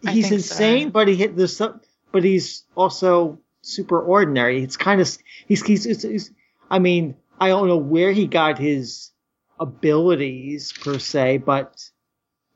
I 0.06 0.12
he's 0.12 0.28
think 0.28 0.40
so. 0.42 0.54
insane, 0.54 0.90
but 0.90 1.08
he 1.08 1.16
hit 1.16 1.36
there's 1.36 1.56
some, 1.56 1.80
but 2.12 2.22
he's 2.22 2.62
also 2.76 3.40
super 3.62 4.00
ordinary. 4.00 4.62
It's 4.62 4.76
kind 4.76 5.00
of 5.00 5.08
he's 5.46 5.62
he's, 5.66 5.82
he's, 5.84 6.02
he's 6.02 6.30
I 6.70 6.78
mean 6.78 7.16
I 7.40 7.48
don't 7.48 7.66
know 7.66 7.76
where 7.78 8.12
he 8.12 8.26
got 8.28 8.58
his 8.58 9.10
abilities 9.58 10.72
per 10.72 10.98
se, 11.00 11.38
but 11.38 11.82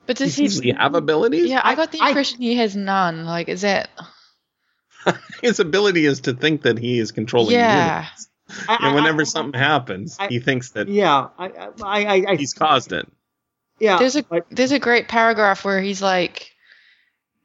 But 0.06 0.16
does 0.18 0.36
Does 0.36 0.58
he? 0.60 0.70
he 0.70 0.76
have 0.78 0.94
abilities? 0.94 1.50
Yeah, 1.50 1.60
I 1.64 1.74
got 1.74 1.90
the 1.90 1.98
I- 2.00 2.08
impression 2.10 2.40
he 2.40 2.54
has 2.56 2.76
none. 2.76 3.24
Like, 3.26 3.48
is 3.48 3.64
it? 3.64 3.88
His 5.42 5.58
ability 5.60 6.06
is 6.06 6.20
to 6.22 6.32
think 6.32 6.62
that 6.62 6.78
he 6.78 6.98
is 6.98 7.10
controlling 7.12 7.56
Yeah. 7.56 8.04
universe. 8.04 8.28
I, 8.68 8.78
And 8.80 8.94
whenever 8.94 9.18
I, 9.18 9.20
I, 9.22 9.24
something 9.24 9.58
happens, 9.60 10.16
I- 10.18 10.28
he 10.28 10.40
thinks 10.40 10.70
that 10.70 10.88
yeah, 10.88 11.28
I 11.38 11.46
I 11.48 11.68
I, 11.82 12.24
I 12.28 12.36
he's 12.36 12.54
caused 12.54 12.92
it. 12.92 13.06
yeah. 13.78 13.98
There's 13.98 14.16
a 14.16 14.22
but, 14.22 14.46
there's 14.50 14.72
a 14.72 14.78
great 14.78 15.08
paragraph 15.08 15.64
where 15.64 15.80
he's 15.80 16.02
like, 16.02 16.52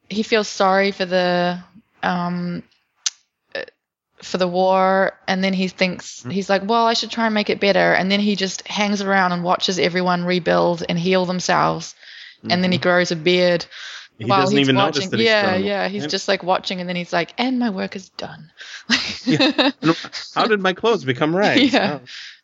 he 0.10 0.24
feels 0.24 0.48
sorry 0.48 0.92
for 0.92 1.06
the 1.06 1.60
um 2.04 2.64
for 4.22 4.38
the 4.38 4.48
war, 4.48 5.18
and 5.28 5.42
then 5.42 5.54
he 5.54 5.70
thinks 5.70 6.24
Hmm. 6.24 6.30
he's 6.30 6.50
like, 6.50 6.64
well, 6.68 6.86
I 6.86 6.94
should 6.94 7.10
try 7.12 7.26
and 7.26 7.34
make 7.34 7.50
it 7.50 7.62
better, 7.62 7.94
and 7.94 8.12
then 8.12 8.20
he 8.20 8.36
just 8.36 8.68
hangs 8.68 9.02
around 9.02 9.32
and 9.32 9.44
watches 9.44 9.80
everyone 9.80 10.26
rebuild 10.26 10.84
and 10.90 11.00
heal 11.00 11.26
themselves, 11.26 11.96
and 12.50 12.62
then 12.64 12.72
he 12.72 12.78
grows 12.78 13.12
a 13.12 13.16
beard. 13.16 13.66
He 14.20 14.26
while 14.26 14.42
doesn't 14.42 14.58
he's 14.58 14.66
even 14.68 14.76
watching. 14.76 15.00
notice 15.00 15.10
that 15.12 15.18
he's 15.20 15.26
yeah, 15.28 15.50
grown. 15.56 15.64
yeah, 15.66 15.88
he's 15.88 16.02
Yep. 16.04 16.12
just 16.12 16.28
like 16.28 16.44
watching, 16.44 16.80
and 16.82 16.88
then 16.90 16.96
he's 16.96 17.12
like, 17.14 17.34
and 17.38 17.58
my 17.58 17.70
work 17.72 17.96
is 17.96 18.10
done. 18.10 18.52
Yeah. 19.26 19.72
How 20.36 20.46
did 20.46 20.60
my 20.60 20.74
clothes 20.74 21.04
become 21.06 21.36
rags? 21.36 21.74
Yeah. 21.74 22.00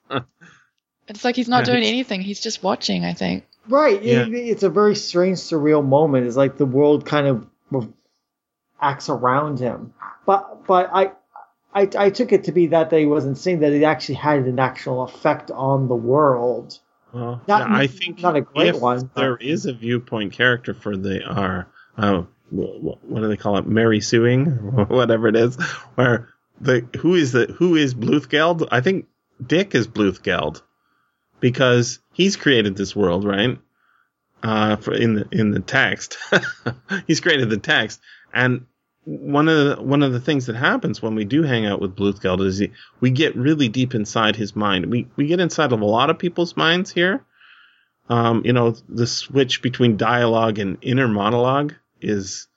Oh. 0.09 0.21
it's 1.09 1.23
like 1.25 1.35
he's 1.35 1.47
not 1.49 1.59
Yeah, 1.67 1.73
doing 1.73 1.83
he's- 1.83 1.91
anything; 1.93 2.21
he's 2.21 2.39
just 2.39 2.63
watching. 2.63 3.03
I 3.05 3.13
think. 3.13 3.45
Right. 3.67 4.01
Yeah. 4.01 4.25
It, 4.25 4.33
it's 4.33 4.63
a 4.63 4.69
very 4.69 4.95
strange, 4.95 5.37
surreal 5.39 5.85
moment. 5.85 6.25
It's 6.27 6.37
like 6.37 6.57
the 6.57 6.65
world 6.65 7.05
kind 7.05 7.27
of 7.27 7.47
acts 8.81 9.09
around 9.09 9.59
him. 9.59 9.93
But 10.25 10.65
but 10.67 10.89
I, 10.93 11.11
I 11.73 11.89
I 11.97 12.09
took 12.09 12.31
it 12.31 12.45
to 12.45 12.51
be 12.51 12.67
that 12.67 12.91
he 12.91 13.05
wasn't 13.05 13.37
saying 13.37 13.59
that 13.59 13.73
it 13.73 13.83
actually 13.83 14.15
had 14.15 14.39
an 14.45 14.59
actual 14.59 15.03
effect 15.03 15.51
on 15.51 15.87
the 15.87 15.95
world. 15.95 16.79
Well, 17.15 17.41
Not- 17.47 17.71
I 17.71 17.87
think 17.87 18.21
not 18.21 18.35
a 18.35 18.41
great 18.41 18.75
if 18.75 18.81
one, 18.81 19.09
but- 19.13 19.21
there 19.21 19.37
is 19.37 19.65
a 19.65 19.71
viewpoint 19.73 20.33
character 20.33 20.73
for 20.73 20.97
the 20.97 21.23
our 21.23 21.65
oh, 21.97 22.27
wh- 22.49 23.09
what 23.09 23.21
do 23.21 23.27
they 23.29 23.37
call 23.37 23.57
it? 23.57 23.65
Mary 23.65 24.01
suing, 24.01 24.45
whatever 24.89 25.29
it 25.29 25.37
is, 25.37 25.55
where 25.95 26.27
the 26.59 26.85
who 26.97 27.15
is 27.15 27.31
the 27.31 27.45
who 27.45 27.75
is 27.75 27.95
Bluthgeld? 27.95 28.67
I 28.69 28.81
think 28.81 29.05
Dick 29.45 29.75
is 29.75 29.87
Bluthgeld 29.87 30.61
because 31.39 31.99
he's 32.11 32.35
created 32.35 32.75
this 32.75 32.93
world, 32.93 33.23
right? 33.23 33.57
Uh, 34.43 34.75
for 34.75 34.93
in 34.93 35.15
the 35.15 35.27
in 35.31 35.51
the 35.51 35.61
text, 35.61 36.17
he's 37.07 37.21
created 37.21 37.49
the 37.49 37.57
text, 37.57 38.01
and 38.33 38.65
one 39.05 39.47
of 39.47 39.77
the, 39.77 39.83
one 39.83 40.01
of 40.03 40.11
the 40.13 40.19
things 40.19 40.47
that 40.47 40.55
happens 40.55 41.01
when 41.01 41.15
we 41.15 41.25
do 41.25 41.43
hang 41.43 41.65
out 41.65 41.79
with 41.79 41.95
Bluthgeld 41.95 42.43
is 42.43 42.57
he, 42.57 42.71
we 42.99 43.11
get 43.11 43.35
really 43.35 43.69
deep 43.69 43.93
inside 43.93 44.35
his 44.35 44.55
mind. 44.55 44.87
We 44.87 45.07
we 45.15 45.27
get 45.27 45.39
inside 45.39 45.71
of 45.71 45.81
a 45.81 45.85
lot 45.85 46.09
of 46.09 46.17
people's 46.19 46.57
minds 46.57 46.91
here. 46.91 47.23
Um, 48.09 48.41
you 48.45 48.53
know, 48.53 48.75
the 48.89 49.07
switch 49.07 49.61
between 49.61 49.97
dialogue 49.97 50.59
and 50.59 50.77
inner 50.81 51.07
monologue 51.07 51.73
is 52.01 52.47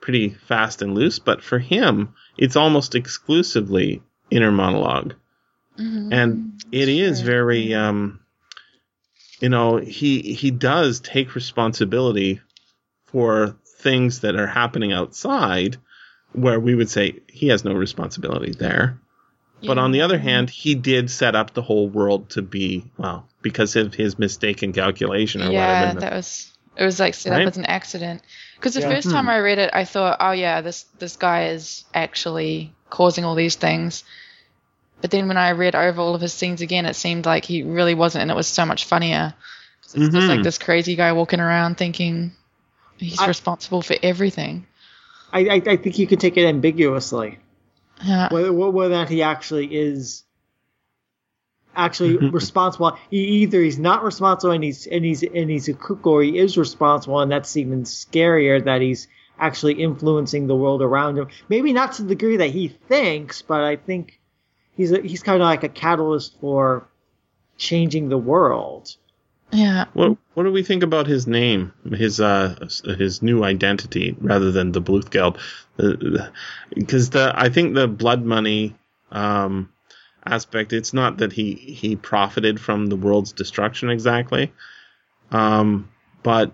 pretty 0.00 0.28
fast 0.30 0.82
and 0.82 0.94
loose, 0.94 1.18
but 1.18 1.42
for 1.42 1.58
him, 1.58 2.14
it's 2.36 2.56
almost 2.56 2.94
exclusively 2.94 4.02
inner 4.30 4.52
monologue. 4.52 5.14
Mhm. 5.78 6.12
And 6.12 6.62
it 6.70 6.88
is 6.88 7.18
Sure. 7.18 7.26
very 7.26 7.74
um 7.74 8.20
you 9.40 9.48
know, 9.48 9.76
he 9.78 10.20
he 10.34 10.50
does 10.50 11.00
take 11.00 11.34
responsibility 11.34 12.40
for 13.06 13.56
things 13.80 14.20
that 14.20 14.36
are 14.36 14.46
happening 14.46 14.92
outside 14.92 15.76
where 16.34 16.60
we 16.60 16.74
would 16.74 16.90
say 16.90 17.20
he 17.28 17.48
has 17.48 17.64
no 17.64 17.72
responsibility 17.72 18.52
there. 18.52 18.98
But 19.66 19.78
on 19.78 19.92
the 19.92 20.02
other 20.02 20.18
hand, 20.18 20.50
he 20.50 20.74
did 20.74 21.10
set 21.10 21.34
up 21.34 21.54
the 21.54 21.62
whole 21.62 21.88
world 21.88 22.28
to 22.30 22.42
be 22.42 22.84
well 22.98 23.26
because 23.40 23.76
of 23.76 23.94
his 23.94 24.18
mistaken 24.18 24.74
calculation 24.74 25.40
or 25.42 25.50
yeah, 25.52 25.80
whatever. 25.80 26.00
that 26.00 26.12
was 26.12 26.52
it 26.76 26.84
was 26.84 27.00
like 27.00 27.14
set 27.14 27.30
Right? 27.32 27.42
up 27.46 27.48
as 27.52 27.56
an 27.56 27.64
accident. 27.64 28.20
Because 28.56 28.74
the 28.74 28.80
Yeah. 28.80 28.90
first 28.90 29.10
time 29.10 29.24
Hmm. 29.24 29.30
I 29.30 29.38
read 29.38 29.58
it, 29.58 29.70
I 29.72 29.84
thought, 29.86 30.18
oh 30.20 30.32
yeah, 30.32 30.60
this 30.60 30.84
this 30.98 31.16
guy 31.16 31.46
is 31.46 31.84
actually 31.94 32.74
causing 32.90 33.24
all 33.24 33.36
these 33.36 33.54
things. 33.56 34.04
But 35.00 35.10
then 35.10 35.28
when 35.28 35.38
I 35.38 35.52
read 35.52 35.74
over 35.74 36.00
all 36.00 36.14
of 36.14 36.20
his 36.20 36.34
scenes 36.34 36.60
again, 36.60 36.84
it 36.84 36.94
seemed 36.96 37.24
like 37.24 37.46
he 37.46 37.62
really 37.62 37.94
wasn't, 37.94 38.22
and 38.22 38.30
it 38.30 38.36
was 38.36 38.46
so 38.48 38.66
much 38.66 38.84
funnier. 38.84 39.32
It's 39.84 39.92
just 39.94 40.12
like 40.28 40.40
Mhm. 40.40 40.44
this 40.44 40.58
crazy 40.58 40.94
guy 40.94 41.12
walking 41.12 41.40
around 41.40 41.76
thinking 41.78 42.32
he's 42.98 43.18
I- 43.20 43.28
responsible 43.28 43.80
for 43.80 43.96
everything. 44.02 44.66
I 45.34 45.40
I, 45.40 45.62
I 45.66 45.76
think 45.76 45.98
you 45.98 46.06
can 46.06 46.18
take 46.18 46.38
it 46.38 46.46
ambiguously. 46.46 47.38
Yeah. 48.02 48.28
whether 48.32 48.52
whether 48.52 48.94
or 48.94 48.96
not 48.96 49.08
he 49.08 49.22
actually 49.22 49.66
is 49.74 50.24
actually 51.76 52.16
responsible. 52.30 52.96
He, 53.10 53.18
either 53.42 53.60
he's 53.60 53.78
not 53.78 54.04
responsible 54.04 54.52
and 54.52 54.64
he's 54.64 54.86
and 54.86 55.04
he's 55.04 55.22
and 55.22 55.50
he's 55.50 55.68
a 55.68 55.74
kook, 55.74 56.06
or 56.06 56.22
he 56.22 56.38
is 56.38 56.56
responsible, 56.56 57.20
and 57.20 57.30
that's 57.30 57.56
even 57.56 57.82
scarier 57.84 58.64
that 58.64 58.80
he's 58.80 59.08
actually 59.38 59.74
influencing 59.74 60.46
the 60.46 60.56
world 60.56 60.80
around 60.80 61.18
him. 61.18 61.28
Maybe 61.48 61.72
not 61.72 61.94
to 61.94 62.02
the 62.02 62.14
degree 62.14 62.36
that 62.38 62.50
he 62.50 62.68
thinks, 62.68 63.42
but 63.42 63.62
I 63.62 63.76
think 63.76 64.20
he's 64.76 64.92
a, 64.92 65.00
he's 65.00 65.22
kind 65.22 65.42
of 65.42 65.46
like 65.46 65.64
a 65.64 65.68
catalyst 65.68 66.38
for 66.40 66.88
changing 67.56 68.08
the 68.08 68.18
world. 68.18 68.96
Yeah. 69.54 69.84
What 69.92 70.16
What 70.34 70.42
do 70.42 70.52
we 70.52 70.64
think 70.64 70.82
about 70.82 71.06
his 71.06 71.26
name, 71.26 71.72
his 71.92 72.20
uh 72.20 72.66
his 72.84 73.22
new 73.22 73.44
identity, 73.44 74.16
rather 74.20 74.50
than 74.50 74.72
the 74.72 74.82
Bluthgeld? 74.82 75.38
Because 75.76 77.10
the 77.10 77.32
I 77.34 77.48
think 77.50 77.74
the 77.74 77.86
blood 77.86 78.24
money 78.24 78.74
um, 79.12 79.70
aspect, 80.26 80.72
it's 80.72 80.92
not 80.92 81.18
that 81.18 81.32
he 81.32 81.54
he 81.54 81.94
profited 81.94 82.60
from 82.60 82.86
the 82.86 82.96
world's 82.96 83.32
destruction 83.32 83.90
exactly, 83.90 84.52
um, 85.30 85.88
but 86.24 86.50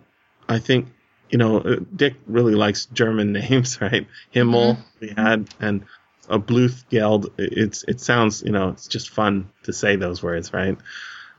I 0.47 0.59
think 0.59 0.89
you 1.31 1.39
know 1.39 1.59
uh, 1.59 1.77
Dick 1.97 2.17
really 2.27 2.55
likes 2.55 2.85
German 2.87 3.33
names, 3.41 3.81
right? 3.81 4.07
Himmel 4.31 4.79
we 5.01 5.09
had 5.09 5.49
and 5.59 5.87
a 6.29 6.39
Bluthgeld. 6.39 7.31
It's 7.39 7.83
it 7.89 7.99
sounds 8.01 8.43
you 8.43 8.53
know 8.53 8.69
it's 8.71 8.89
just 8.89 9.09
fun 9.09 9.51
to 9.63 9.73
say 9.73 9.97
those 9.97 10.23
words, 10.23 10.53
right? 10.53 10.77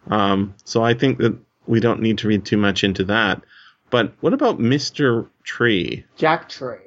Um, 0.10 0.56
so 0.64 0.84
I 0.84 0.96
think 0.96 1.20
that 1.20 1.38
we 1.68 1.80
don't 1.80 2.02
need 2.02 2.20
to 2.20 2.28
read 2.28 2.46
too 2.46 2.58
much 2.58 2.84
into 2.84 3.04
that. 3.06 3.42
But 3.90 4.14
what 4.22 4.34
about 4.34 4.60
Mr. 4.60 5.28
Tree? 5.44 6.06
Jack 6.16 6.50
Tree. 6.50 6.78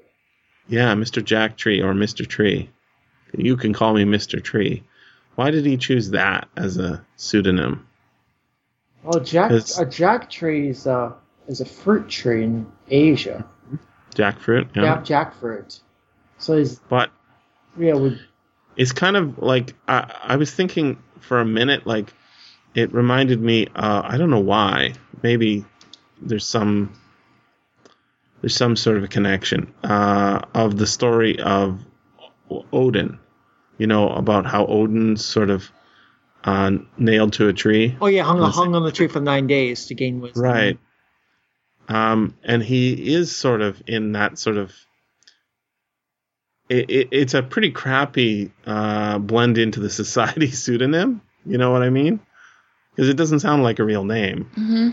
Yeah, 0.69 0.95
Mr. 0.95 1.23
Jack 1.23 1.57
Tree 1.57 1.83
or 1.83 1.93
Mr. 1.93 2.27
Tree. 2.27 2.71
You 3.37 3.57
can 3.57 3.73
call 3.73 3.95
me 3.95 4.05
Mr. 4.05 4.43
Tree. 4.43 4.83
Why 5.35 5.51
did 5.51 5.67
he 5.67 5.77
choose 5.77 6.11
that 6.11 6.49
as 6.57 6.79
a 6.79 7.05
pseudonym? 7.17 7.87
Well, 9.03 9.21
Jack 9.21 9.51
a 9.51 9.85
Jack 9.85 10.31
tree 10.31 10.69
is 10.69 10.87
a 10.87 11.15
is 11.47 11.61
a 11.61 11.67
fruit 11.67 12.09
tree 12.09 12.45
in 12.45 12.67
Asia. 12.89 13.45
Jackfruit? 14.15 14.75
Yeah, 14.75 15.03
jackfruit. 15.03 15.81
So 16.39 16.55
is 16.55 16.81
But 16.89 17.11
yeah, 17.77 17.95
would 17.95 18.21
it's 18.77 18.93
kind 18.93 19.17
of 19.17 19.39
like 19.39 19.75
I, 19.87 20.13
I 20.23 20.37
was 20.37 20.53
thinking 20.53 21.03
for 21.21 21.41
a 21.41 21.45
minute 21.45 21.87
like 21.87 22.13
it 22.75 22.93
reminded 22.93 23.41
me 23.41 23.67
uh, 23.75 24.03
i 24.05 24.17
don't 24.17 24.31
know 24.31 24.41
why 24.41 24.93
maybe 25.23 25.65
there's 26.21 26.47
some 26.47 26.93
there's 28.41 28.57
some 28.57 28.77
sort 28.77 28.97
of 28.97 29.05
a 29.05 29.09
connection 29.09 29.73
uh, 29.83 30.41
of 30.55 30.77
the 30.77 30.87
story 30.87 31.41
of 31.41 31.81
odin 32.73 33.19
you 33.79 33.87
know 33.87 34.11
about 34.11 34.47
how 34.47 34.67
Odin 34.67 35.17
sort 35.17 35.51
of 35.51 35.71
uh, 36.45 36.73
nailed 36.99 37.33
to 37.35 37.49
a 37.49 37.53
tree 37.53 37.97
oh 38.01 38.07
yeah, 38.07 38.23
hung 38.23 38.41
hung 38.41 38.75
on 38.75 38.85
the 38.85 38.93
tree 38.93 39.09
for 39.09 39.21
nine 39.21 39.47
days 39.47 39.87
to 39.87 39.95
gain 39.95 40.21
wisdom. 40.21 40.43
Right. 40.43 40.79
Um, 41.89 42.37
and 42.43 42.63
he 42.63 43.15
is 43.15 43.35
sort 43.35 43.61
of 43.61 43.83
in 43.87 44.13
that 44.13 44.39
sort 44.39 44.57
of. 44.57 44.73
It, 46.71 46.89
it, 46.89 47.09
it's 47.11 47.35
a 47.35 47.43
pretty 47.43 47.73
crappy 47.73 48.51
uh, 48.67 49.19
blend 49.19 49.59
into 49.59 49.81
the 49.81 49.91
society 50.03 50.51
pseudonym. 50.51 51.21
You 51.45 51.59
know 51.59 51.71
what 51.73 51.83
I 51.83 51.91
mean? 51.91 52.21
Because 52.95 53.09
it 53.09 53.17
doesn't 53.17 53.41
sound 53.41 53.63
like 53.63 53.79
a 53.79 53.85
real 53.85 54.05
name. 54.05 54.45
hmm 54.55 54.91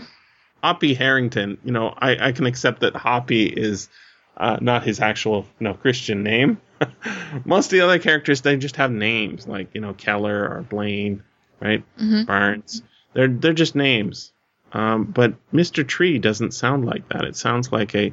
Hoppy 0.62 0.94
Harrington. 0.94 1.58
You 1.64 1.72
know, 1.72 1.92
I, 1.98 2.28
I 2.28 2.32
can 2.32 2.46
accept 2.46 2.80
that 2.80 2.94
Hoppy 2.94 3.46
is 3.46 3.88
uh, 4.36 4.58
not 4.60 4.84
his 4.84 5.00
actual 5.00 5.46
you 5.58 5.64
know 5.64 5.74
Christian 5.74 6.22
name. 6.22 6.60
Most 7.44 7.66
of 7.66 7.70
the 7.72 7.80
other 7.80 7.98
characters 7.98 8.40
they 8.42 8.56
just 8.56 8.76
have 8.76 8.90
names 8.92 9.46
like 9.46 9.74
you 9.74 9.80
know 9.80 9.92
Keller 9.94 10.48
or 10.48 10.62
Blaine, 10.62 11.22
right? 11.60 11.84
hmm 11.98 12.22
Barnes. 12.24 12.82
They're 13.12 13.28
they're 13.28 13.52
just 13.52 13.74
names. 13.74 14.32
Um, 14.72 15.04
but 15.04 15.34
Mr. 15.52 15.86
Tree 15.86 16.18
doesn't 16.18 16.54
sound 16.54 16.86
like 16.86 17.08
that. 17.10 17.24
It 17.24 17.36
sounds 17.36 17.70
like 17.72 17.94
a 17.94 18.12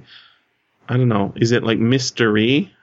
I 0.87 0.97
don't 0.97 1.07
know. 1.07 1.33
Is 1.35 1.51
it 1.51 1.63
like 1.63 1.77
mystery? 1.77 2.73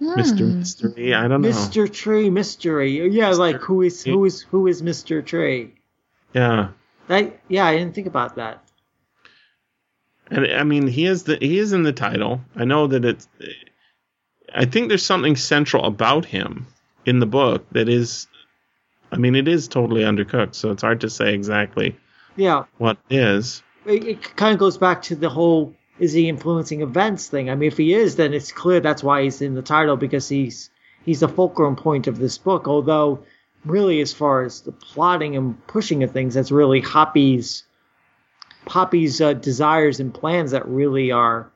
Mr. 0.00 0.38
Hmm. 0.38 0.58
Mystery? 0.58 1.14
I 1.14 1.28
don't 1.28 1.42
know. 1.42 1.48
Mr. 1.50 1.90
Tree 1.92 2.30
mystery. 2.30 3.08
Yeah, 3.10 3.30
like 3.30 3.56
who 3.60 3.82
is 3.82 4.02
who 4.02 4.24
is 4.24 4.40
who 4.42 4.66
is 4.66 4.82
Mr. 4.82 5.24
Tree? 5.24 5.74
Yeah. 6.32 6.68
That 7.08 7.40
yeah, 7.48 7.66
I 7.66 7.76
didn't 7.76 7.94
think 7.94 8.06
about 8.06 8.36
that. 8.36 8.62
And 10.30 10.46
I 10.46 10.62
mean, 10.64 10.86
he 10.86 11.06
is 11.06 11.24
the 11.24 11.36
he 11.40 11.58
is 11.58 11.72
in 11.72 11.82
the 11.82 11.92
title. 11.92 12.40
I 12.54 12.64
know 12.64 12.86
that 12.86 13.04
it's. 13.04 13.28
I 14.54 14.64
think 14.64 14.88
there's 14.88 15.04
something 15.04 15.36
central 15.36 15.84
about 15.84 16.24
him 16.24 16.66
in 17.04 17.18
the 17.18 17.26
book 17.26 17.66
that 17.72 17.88
is. 17.88 18.26
I 19.12 19.16
mean, 19.16 19.34
it 19.34 19.48
is 19.48 19.66
totally 19.66 20.02
undercooked, 20.02 20.54
so 20.54 20.70
it's 20.70 20.82
hard 20.82 21.00
to 21.00 21.10
say 21.10 21.34
exactly 21.34 21.96
Yeah, 22.36 22.64
What 22.78 22.98
is? 23.10 23.60
it, 23.84 24.04
it 24.04 24.36
kind 24.36 24.52
of 24.52 24.60
goes 24.60 24.78
back 24.78 25.02
to 25.02 25.16
the 25.16 25.28
whole 25.28 25.74
is 25.98 26.12
he 26.12 26.28
influencing 26.28 26.80
events 26.80 27.26
thing. 27.26 27.50
I 27.50 27.56
mean, 27.56 27.66
if 27.66 27.76
he 27.76 27.92
is, 27.92 28.14
then 28.14 28.32
it's 28.32 28.52
clear 28.52 28.78
that's 28.78 29.02
why 29.02 29.24
he's 29.24 29.42
in 29.42 29.54
the 29.54 29.62
title 29.62 29.96
because 29.96 30.28
he's 30.28 30.70
he's 31.04 31.20
the 31.20 31.28
fulcrum 31.28 31.74
point 31.74 32.06
of 32.06 32.18
this 32.18 32.38
book. 32.38 32.68
Although, 32.68 33.24
really, 33.64 34.00
as 34.00 34.12
far 34.12 34.42
as 34.44 34.62
the 34.62 34.72
plotting 34.72 35.36
and 35.36 35.66
pushing 35.66 36.02
of 36.02 36.12
things, 36.12 36.34
that's 36.34 36.50
really 36.50 36.80
Hoppy's 36.80 37.64
Poppy's 38.66 39.20
uh, 39.20 39.32
desires 39.32 40.00
and 40.00 40.12
plans 40.12 40.50
that 40.50 40.66
really 40.68 41.10
are 41.12 41.50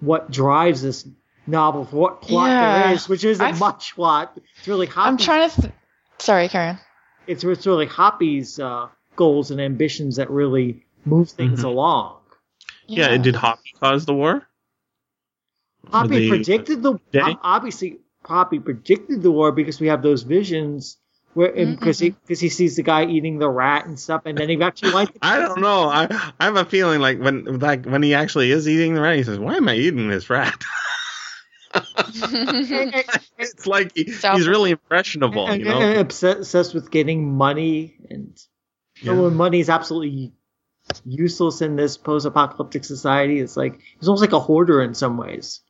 what 0.00 0.30
drives 0.30 0.82
this 0.82 1.06
novel 1.46 1.84
for 1.84 1.96
what 1.96 2.22
plot 2.22 2.48
there 2.48 2.60
Yeah. 2.60 2.90
is, 2.92 3.08
which 3.08 3.24
isn't 3.24 3.44
I've- 3.44 3.58
much 3.58 3.94
plot. 3.94 4.38
It's 4.58 4.68
really 4.68 4.86
Hoppy's 4.86 5.06
I'm 5.08 5.16
trying 5.16 5.48
to. 5.50 5.60
Th- 5.62 5.74
Sorry, 6.18 6.48
Karen. 6.48 6.78
it's, 7.26 7.44
it's 7.44 7.66
really 7.66 7.86
Hoppy's 7.86 8.58
uh, 8.58 8.88
goals 9.16 9.50
and 9.52 9.60
ambitions 9.60 10.16
that 10.16 10.28
really 10.30 10.84
move 11.04 11.30
things 11.30 11.60
Mhm. 11.60 11.64
along. 11.64 12.16
Yeah, 12.86 13.10
and 13.12 13.22
did 13.22 13.36
Hoppy 13.36 13.72
cause 13.80 14.04
the 14.04 14.14
war? 14.14 14.46
Hoppy 15.90 16.28
predicted 16.28 16.82
the 16.82 16.98
day? 17.12 17.36
obviously 17.42 17.98
Hoppy 18.24 18.58
predicted 18.58 19.22
the 19.22 19.30
war 19.30 19.52
because 19.52 19.80
we 19.80 19.86
have 19.86 20.02
those 20.02 20.22
visions 20.22 20.96
where 21.38 21.52
because 21.52 22.00
he 22.00 22.10
because 22.10 22.40
he 22.40 22.48
sees 22.48 22.74
the 22.74 22.82
guy 22.82 23.06
eating 23.06 23.38
the 23.38 23.48
rat 23.48 23.86
and 23.86 23.98
stuff, 23.98 24.22
and 24.24 24.36
then 24.36 24.48
he 24.48 24.60
actually 24.60 24.92
went. 24.92 25.10
I 25.22 25.38
don't 25.38 25.60
know. 25.60 25.88
I 25.88 26.08
I 26.40 26.44
have 26.46 26.56
a 26.56 26.64
feeling 26.64 27.00
like 27.00 27.20
when 27.20 27.60
like 27.60 27.86
when 27.86 28.02
he 28.02 28.12
actually 28.14 28.50
is 28.50 28.68
eating 28.68 28.94
the 28.94 29.00
rat, 29.00 29.16
he 29.16 29.22
says, 29.22 29.38
"Why 29.38 29.54
am 29.54 29.68
I 29.68 29.76
eating 29.76 30.08
this 30.08 30.28
rat?" 30.28 30.60
it's 33.38 33.66
like 33.66 33.92
he, 33.94 34.04
he's 34.04 34.48
really 34.48 34.72
impressionable, 34.72 35.46
and, 35.46 35.60
you 35.60 35.66
know. 35.66 35.80
and 35.80 36.00
obsessed 36.00 36.38
obsessed 36.38 36.74
with 36.74 36.90
getting 36.90 37.32
money, 37.32 37.94
and 38.10 38.36
Yeah. 39.00 39.12
when 39.12 39.34
money 39.34 39.60
is 39.60 39.68
absolutely 39.68 40.32
useless 41.04 41.62
in 41.62 41.76
this 41.76 41.96
post-apocalyptic 41.96 42.84
society, 42.84 43.38
it's 43.38 43.56
like 43.56 43.78
he's 44.00 44.08
almost 44.08 44.22
like 44.22 44.32
a 44.32 44.40
hoarder 44.40 44.82
in 44.82 44.94
some 44.94 45.16
ways. 45.16 45.60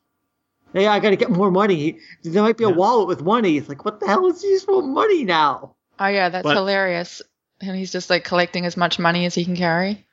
Hey, 0.72 0.86
I 0.86 1.00
got 1.00 1.10
to 1.10 1.16
get 1.16 1.30
more 1.30 1.50
money. 1.50 1.98
There 2.22 2.42
might 2.42 2.56
be 2.58 2.64
a 2.64 2.68
Yeah. 2.68 2.74
wallet 2.74 3.08
with 3.08 3.22
money. 3.22 3.56
It's 3.56 3.68
like, 3.68 3.84
what 3.84 4.00
the 4.00 4.06
hell 4.06 4.26
is 4.26 4.42
useful 4.42 4.82
money 4.82 5.24
now? 5.24 5.74
Oh 5.98 6.06
yeah, 6.06 6.28
that's 6.28 6.44
But- 6.44 6.56
hilarious. 6.56 7.22
And 7.60 7.76
he's 7.76 7.90
just 7.90 8.08
like 8.10 8.22
collecting 8.24 8.66
as 8.66 8.76
much 8.76 8.98
money 9.00 9.24
as 9.26 9.34
he 9.34 9.44
can 9.44 9.56
carry. 9.56 10.06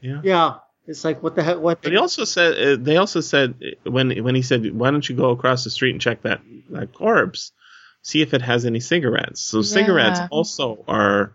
Yeah. 0.00 0.20
Yeah, 0.22 0.54
it's 0.86 1.04
like, 1.04 1.22
what 1.24 1.34
the 1.34 1.42
hell? 1.42 1.58
What? 1.60 1.82
But 1.82 1.90
he 1.90 1.98
also 1.98 2.24
said 2.24 2.56
uh, 2.56 2.76
they 2.80 2.98
also 2.98 3.20
said 3.20 3.54
uh, 3.86 3.90
when 3.90 4.22
when 4.22 4.34
he 4.36 4.42
said, 4.42 4.72
"Why 4.78 4.92
don't 4.92 5.08
you 5.08 5.16
go 5.16 5.30
across 5.30 5.64
the 5.64 5.70
street 5.70 5.90
and 5.90 6.00
check 6.00 6.22
that 6.22 6.40
that 6.70 6.92
corpse, 6.92 7.50
see 8.02 8.20
if 8.22 8.32
it 8.32 8.42
has 8.42 8.64
any 8.64 8.78
cigarettes?" 8.78 9.40
So 9.40 9.62
cigarettes 9.62 10.20
also 10.30 10.84
are, 10.86 11.32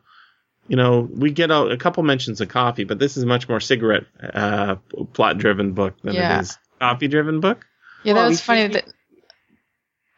you 0.70 0.78
know, 0.78 1.02
we 1.14 1.32
get 1.32 1.52
a, 1.52 1.62
a 1.64 1.78
couple 1.78 2.04
mentions 2.04 2.40
of 2.40 2.48
coffee, 2.48 2.86
but 2.86 3.00
this 3.00 3.18
is 3.18 3.26
much 3.26 3.50
more 3.50 3.60
cigarette 3.60 4.06
uh, 4.34 4.76
plot 5.12 5.40
driven 5.40 5.74
book 5.74 5.96
than 6.04 6.14
Yeah. 6.16 6.38
it 6.38 6.42
is 6.44 6.58
coffee 6.80 7.10
driven 7.10 7.42
book. 7.42 7.66
Yeah, 8.04 8.14
that 8.14 8.20
oh, 8.22 8.24
he- 8.26 8.30
was 8.30 8.42
funny. 8.42 8.68
that 8.68 8.86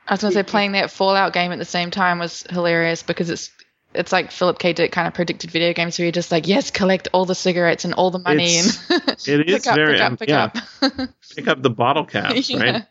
I 0.08 0.14
was 0.14 0.22
gonna 0.22 0.34
say 0.34 0.44
playing 0.44 0.74
that 0.74 0.92
Fallout 0.92 1.34
game 1.34 1.52
at 1.52 1.60
the 1.60 1.66
same 1.66 1.92
time 1.92 2.20
was 2.20 2.44
hilarious 2.50 3.04
because 3.04 3.30
it's 3.30 3.52
it's 3.94 4.12
like 4.12 4.32
Philip 4.32 4.58
K. 4.58 4.72
Dick 4.74 4.92
kind 4.94 5.08
of 5.08 5.14
predicted 5.14 5.52
video 5.52 5.74
games 5.74 5.98
where 6.00 6.06
you're 6.06 6.12
just 6.14 6.32
like, 6.32 6.48
yes, 6.48 6.72
collect 6.72 7.10
all 7.12 7.26
the 7.26 7.36
cigarettes 7.36 7.84
and 7.84 7.94
all 7.94 8.10
the 8.10 8.20
money 8.20 8.58
It's- 8.58 9.28
and 9.28 9.42
it 9.42 9.50
is 9.50 9.62
pick 9.64 9.68
up, 9.68 9.76
very- 9.76 9.94
pick 9.98 10.02
up, 10.02 10.20
pick 10.20 10.30
yeah. 10.30 10.44
up. 10.82 11.10
Pick 11.36 11.48
up 11.48 11.62
the 11.62 11.70
bottle 11.70 12.06
caps, 12.06 12.50
Yeah. 12.50 12.60
right? 12.72 12.84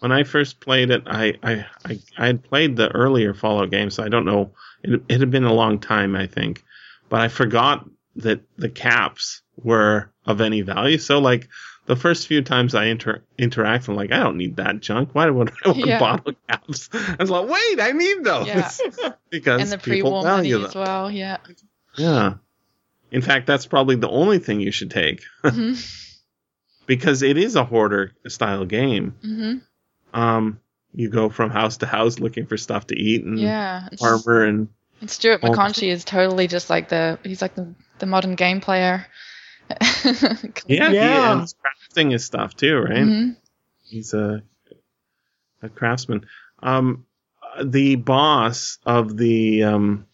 When 0.00 0.10
I 0.12 0.24
first 0.24 0.60
played 0.60 0.90
it, 0.90 1.04
I, 1.06 1.34
I 1.42 1.66
I 1.84 1.98
I 2.18 2.26
had 2.26 2.42
played 2.42 2.76
the 2.76 2.88
earlier 2.90 3.34
Fallout 3.34 3.70
game, 3.70 3.90
so 3.90 4.02
I 4.02 4.08
don't 4.08 4.24
know. 4.24 4.52
It, 4.82 5.00
it 5.08 5.20
had 5.20 5.30
been 5.30 5.44
a 5.44 5.52
long 5.52 5.78
time, 5.78 6.14
I 6.16 6.26
think, 6.26 6.62
but 7.08 7.20
I 7.20 7.28
forgot 7.28 7.88
that 8.16 8.40
the 8.56 8.68
caps 8.68 9.42
were 9.56 10.12
of 10.26 10.40
any 10.40 10.60
value. 10.62 10.98
So 10.98 11.20
like 11.20 11.48
the 11.86 11.96
first 11.96 12.26
few 12.26 12.40
times 12.42 12.74
I 12.74 12.86
inter- 12.86 13.22
interact, 13.36 13.88
I'm 13.88 13.94
like, 13.96 14.10
I 14.12 14.18
don't 14.18 14.36
need 14.38 14.56
that 14.56 14.80
junk. 14.80 15.10
Why 15.12 15.28
would 15.28 15.52
I 15.64 15.68
want 15.68 15.86
Yeah. 15.86 15.98
bottle 15.98 16.32
caps? 16.48 16.88
I 16.94 17.16
was 17.18 17.30
like, 17.30 17.48
wait, 17.48 17.80
I 17.80 17.92
need 17.92 18.24
those 18.24 18.46
Yeah. 18.46 18.70
because 19.30 19.60
and 19.62 19.70
the 19.72 19.78
people 19.78 20.22
value 20.22 20.58
them. 20.58 20.66
as 20.66 20.74
well. 20.74 21.10
Yeah. 21.10 21.36
Yeah. 21.96 22.34
In 23.10 23.20
fact, 23.22 23.46
that's 23.46 23.66
probably 23.66 23.96
the 23.96 24.08
only 24.08 24.38
thing 24.38 24.60
you 24.60 24.72
should 24.72 24.90
take 24.90 25.22
hmm 25.44 25.74
because 26.86 27.22
it 27.22 27.38
is 27.38 27.56
a 27.56 27.64
hoarder 27.64 28.12
style 28.28 28.64
game. 28.66 29.14
Mm-hmm. 29.24 30.18
Um, 30.20 30.60
you 30.94 31.08
go 31.08 31.30
from 31.30 31.50
house 31.50 31.78
to 31.78 31.86
house 31.86 32.18
looking 32.18 32.46
for 32.46 32.56
stuff 32.56 32.88
to 32.88 32.96
eat 32.98 33.24
and 33.24 33.38
Yeah. 33.38 33.88
And, 33.90 33.98
armor 34.02 34.44
and 34.44 34.68
and 35.00 35.10
Stuart 35.10 35.40
McConchie 35.42 35.88
is 35.90 36.04
totally 36.04 36.46
just 36.46 36.70
like 36.70 36.88
the 36.88 37.18
he's 37.24 37.42
like 37.42 37.54
the 37.54 37.74
the 37.98 38.06
modern 38.06 38.34
game 38.34 38.60
player. 38.60 39.06
Yeah, 39.70 39.76
Yeah. 40.66 40.90
He, 40.90 40.96
and 40.98 41.40
he's 41.40 41.54
crafting 41.54 42.12
his 42.12 42.24
stuff 42.24 42.56
too, 42.56 42.76
right? 42.78 43.04
Mhm. 43.06 43.36
He's 43.84 44.14
a 44.14 44.42
a 45.62 45.68
craftsman. 45.68 46.26
Um, 46.62 47.06
the 47.62 47.96
boss 47.96 48.78
of 48.84 49.16
the 49.16 49.62
um 49.64 50.06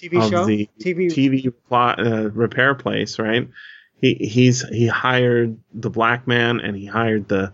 TV 0.00 0.18
of 0.24 0.30
show, 0.30 0.44
the 0.46 0.68
TV. 0.80 1.06
TV 1.08 1.52
plot, 1.68 2.04
uh, 2.04 2.30
repair 2.30 2.74
place, 2.74 3.18
right? 3.18 3.48
He 4.00 4.14
he's 4.14 4.62
he 4.68 4.86
hired 4.86 5.56
the 5.72 5.90
black 5.90 6.26
man 6.26 6.60
and 6.60 6.76
he 6.76 6.86
hired 6.86 7.28
the 7.28 7.52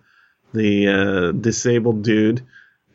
the 0.52 0.88
uh, 0.88 1.32
disabled 1.32 2.02
dude, 2.02 2.44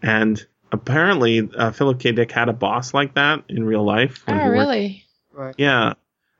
and 0.02 0.46
apparently 0.74 1.48
uh, 1.56 1.72
Philip 1.72 2.00
K. 2.00 2.12
Dick 2.12 2.32
had 2.32 2.50
a 2.50 2.54
boss 2.54 2.94
like 2.94 3.14
that 3.16 3.44
in 3.48 3.64
real 3.64 3.84
life. 3.86 4.24
Oh, 4.28 4.34
he 4.34 4.40
worked- 4.40 4.52
really? 4.52 5.06
Right. 5.32 5.56
Yeah, 5.58 5.94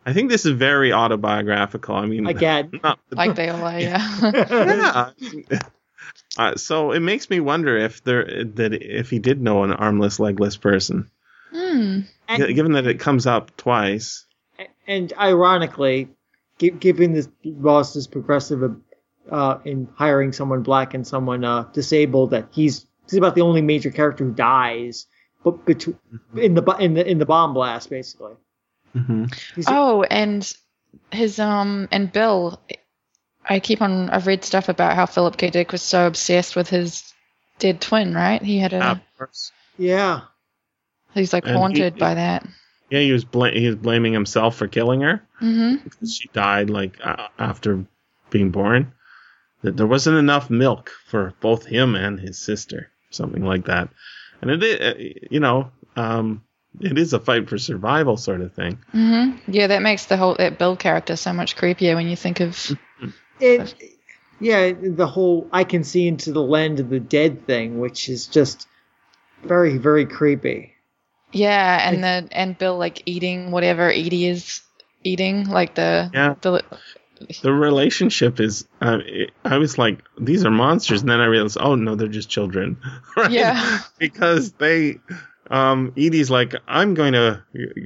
I 0.06 0.14
think 0.14 0.30
this 0.30 0.46
is 0.46 0.52
very 0.54 0.94
autobiographical. 0.94 1.96
I 1.96 2.06
mean, 2.06 2.28
Again. 2.28 2.72
not, 2.84 3.00
Like 3.12 3.36
they 3.36 3.50
all 3.50 3.64
are, 3.64 3.80
yeah. 3.80 5.12
yeah. 5.22 5.60
Uh, 6.38 6.56
so 6.56 6.92
it 6.92 7.00
makes 7.00 7.30
me 7.30 7.40
wonder 7.40 7.78
if 7.78 8.04
there 8.04 8.26
that 8.26 8.74
if 8.74 9.10
he 9.10 9.20
did 9.20 9.42
know 9.42 9.64
an 9.64 9.72
armless, 9.72 10.20
legless 10.20 10.58
person, 10.58 11.10
hmm. 11.50 12.02
and, 12.28 12.44
G- 12.46 12.54
given 12.54 12.74
that 12.74 12.88
it 12.88 13.00
comes 13.00 13.26
up 13.26 13.56
twice. 13.56 14.26
and 14.86 15.14
ironically, 15.18 16.10
gi- 16.60 16.72
given 16.72 17.14
this 17.14 17.30
Ross 17.46 17.96
is 17.96 18.08
progressive 18.08 18.76
uh, 19.32 19.58
in 19.64 19.88
hiring 19.96 20.34
someone 20.34 20.62
black 20.62 20.94
and 20.94 21.08
someone 21.08 21.46
uh, 21.46 21.64
disabled, 21.74 22.32
that 22.32 22.50
he's 22.52 22.86
he's 23.06 23.18
about 23.18 23.36
the 23.36 23.42
only 23.42 23.62
major 23.62 23.92
character 23.92 24.26
who 24.26 24.34
dies, 24.34 25.08
but 25.44 25.66
between 25.66 25.98
in 26.36 26.54
the 26.54 26.64
in 26.80 26.96
the 26.96 27.10
in 27.10 27.18
the 27.18 27.26
bomb 27.26 27.54
blast, 27.54 27.90
basically. 27.90 28.34
Hmm 28.96 29.26
Oh, 29.68 30.04
and 30.04 30.56
his 31.12 31.40
um 31.40 31.88
and 31.92 32.12
Bill, 32.12 32.60
I 33.48 33.60
keep 33.60 33.82
on. 33.82 34.10
I've 34.10 34.28
read 34.28 34.44
stuff 34.44 34.70
about 34.70 34.96
how 34.96 35.06
Philip 35.06 35.38
K. 35.38 35.50
Dick 35.50 35.72
was 35.72 35.82
so 35.82 36.08
obsessed 36.08 36.56
with 36.56 36.70
his 36.70 37.14
dead 37.60 37.82
twin. 37.82 38.14
Right? 38.14 38.42
He 38.42 38.58
had 38.58 38.74
a. 38.74 39.02
Yeah. 39.78 40.22
he's 41.14 41.34
like 41.34 41.44
And 41.46 41.54
he- 41.54 41.60
haunted 41.60 41.98
by 41.98 42.16
that. 42.16 42.48
Yeah, 42.90 43.00
he 43.00 43.12
was 43.12 43.26
bla- 43.26 43.52
he 43.52 43.66
was 43.66 43.76
blaming 43.76 44.14
himself 44.14 44.56
for 44.56 44.68
killing 44.68 45.02
her 45.02 45.28
mm-hmm. 45.42 45.84
because 45.84 46.16
she 46.16 46.30
died 46.30 46.70
like 46.70 46.98
uh, 47.04 47.28
after 47.40 47.86
being 48.30 48.52
born. 48.52 48.94
That 49.64 49.76
there 49.76 49.88
wasn't 49.88 50.18
enough 50.18 50.52
milk 50.52 50.92
for 51.08 51.34
both 51.42 51.66
him 51.66 51.96
and 51.96 52.20
his 52.20 52.40
sister, 52.40 52.92
something 53.10 53.44
like 53.44 53.66
that. 53.66 53.90
And 54.42 54.52
it, 54.52 54.82
uh, 54.82 54.94
you 55.32 55.40
know, 55.40 55.72
um, 55.96 56.44
it 56.80 56.98
is 56.98 57.14
a 57.14 57.20
fight 57.20 57.50
for 57.50 57.58
survival 57.58 58.18
sort 58.18 58.42
of 58.42 58.54
thing. 58.54 58.80
hmm 58.92 59.32
Yeah, 59.48 59.68
that 59.68 59.82
makes 59.82 60.06
the 60.06 60.18
whole 60.18 60.36
that 60.36 60.58
Bill 60.58 60.76
character 60.76 61.16
so 61.16 61.34
much 61.34 61.56
creepier 61.56 61.96
when 61.96 62.08
you 62.08 62.16
think 62.16 62.40
of. 62.40 62.72
It, 63.38 63.76
yeah, 64.40 64.72
the 64.72 65.08
whole 65.08 65.50
I 65.52 65.66
can 65.66 65.84
see 65.84 66.08
into 66.08 66.32
the 66.32 66.42
land 66.42 66.80
of 66.80 66.90
the 66.90 67.02
dead 67.02 67.46
thing, 67.46 67.80
which 67.80 68.08
is 68.08 68.28
just 68.28 68.66
very, 69.44 69.78
very 69.78 70.06
creepy. 70.06 70.74
Yeah, 71.34 71.90
and 71.90 72.04
the 72.04 72.28
and 72.32 72.58
Bill 72.58 72.78
like 72.78 73.04
eating 73.06 73.52
whatever 73.52 73.90
Edie 73.90 74.28
is 74.28 74.62
eating, 75.04 75.50
like 75.50 75.76
the 75.76 76.10
Yeah. 76.14 76.36
the 76.42 76.64
The 77.42 77.52
relationship 77.54 78.40
is. 78.40 78.68
Uh, 78.82 79.00
it, 79.06 79.32
I 79.44 79.58
was 79.58 79.78
like, 79.78 80.02
these 80.18 80.46
are 80.46 80.52
monsters, 80.52 81.02
and 81.02 81.10
then 81.10 81.20
I 81.20 81.26
realized, 81.26 81.58
oh 81.60 81.76
no, 81.76 81.96
they're 81.96 82.08
just 82.08 82.30
children. 82.30 82.78
right? 83.18 83.32
Yeah. 83.32 83.80
because 84.00 84.52
they. 84.54 85.00
Um, 85.50 85.94
Edie's 85.96 86.30
like, 86.30 86.56
I'm 86.68 86.94
going 86.94 87.14
to 87.14 87.44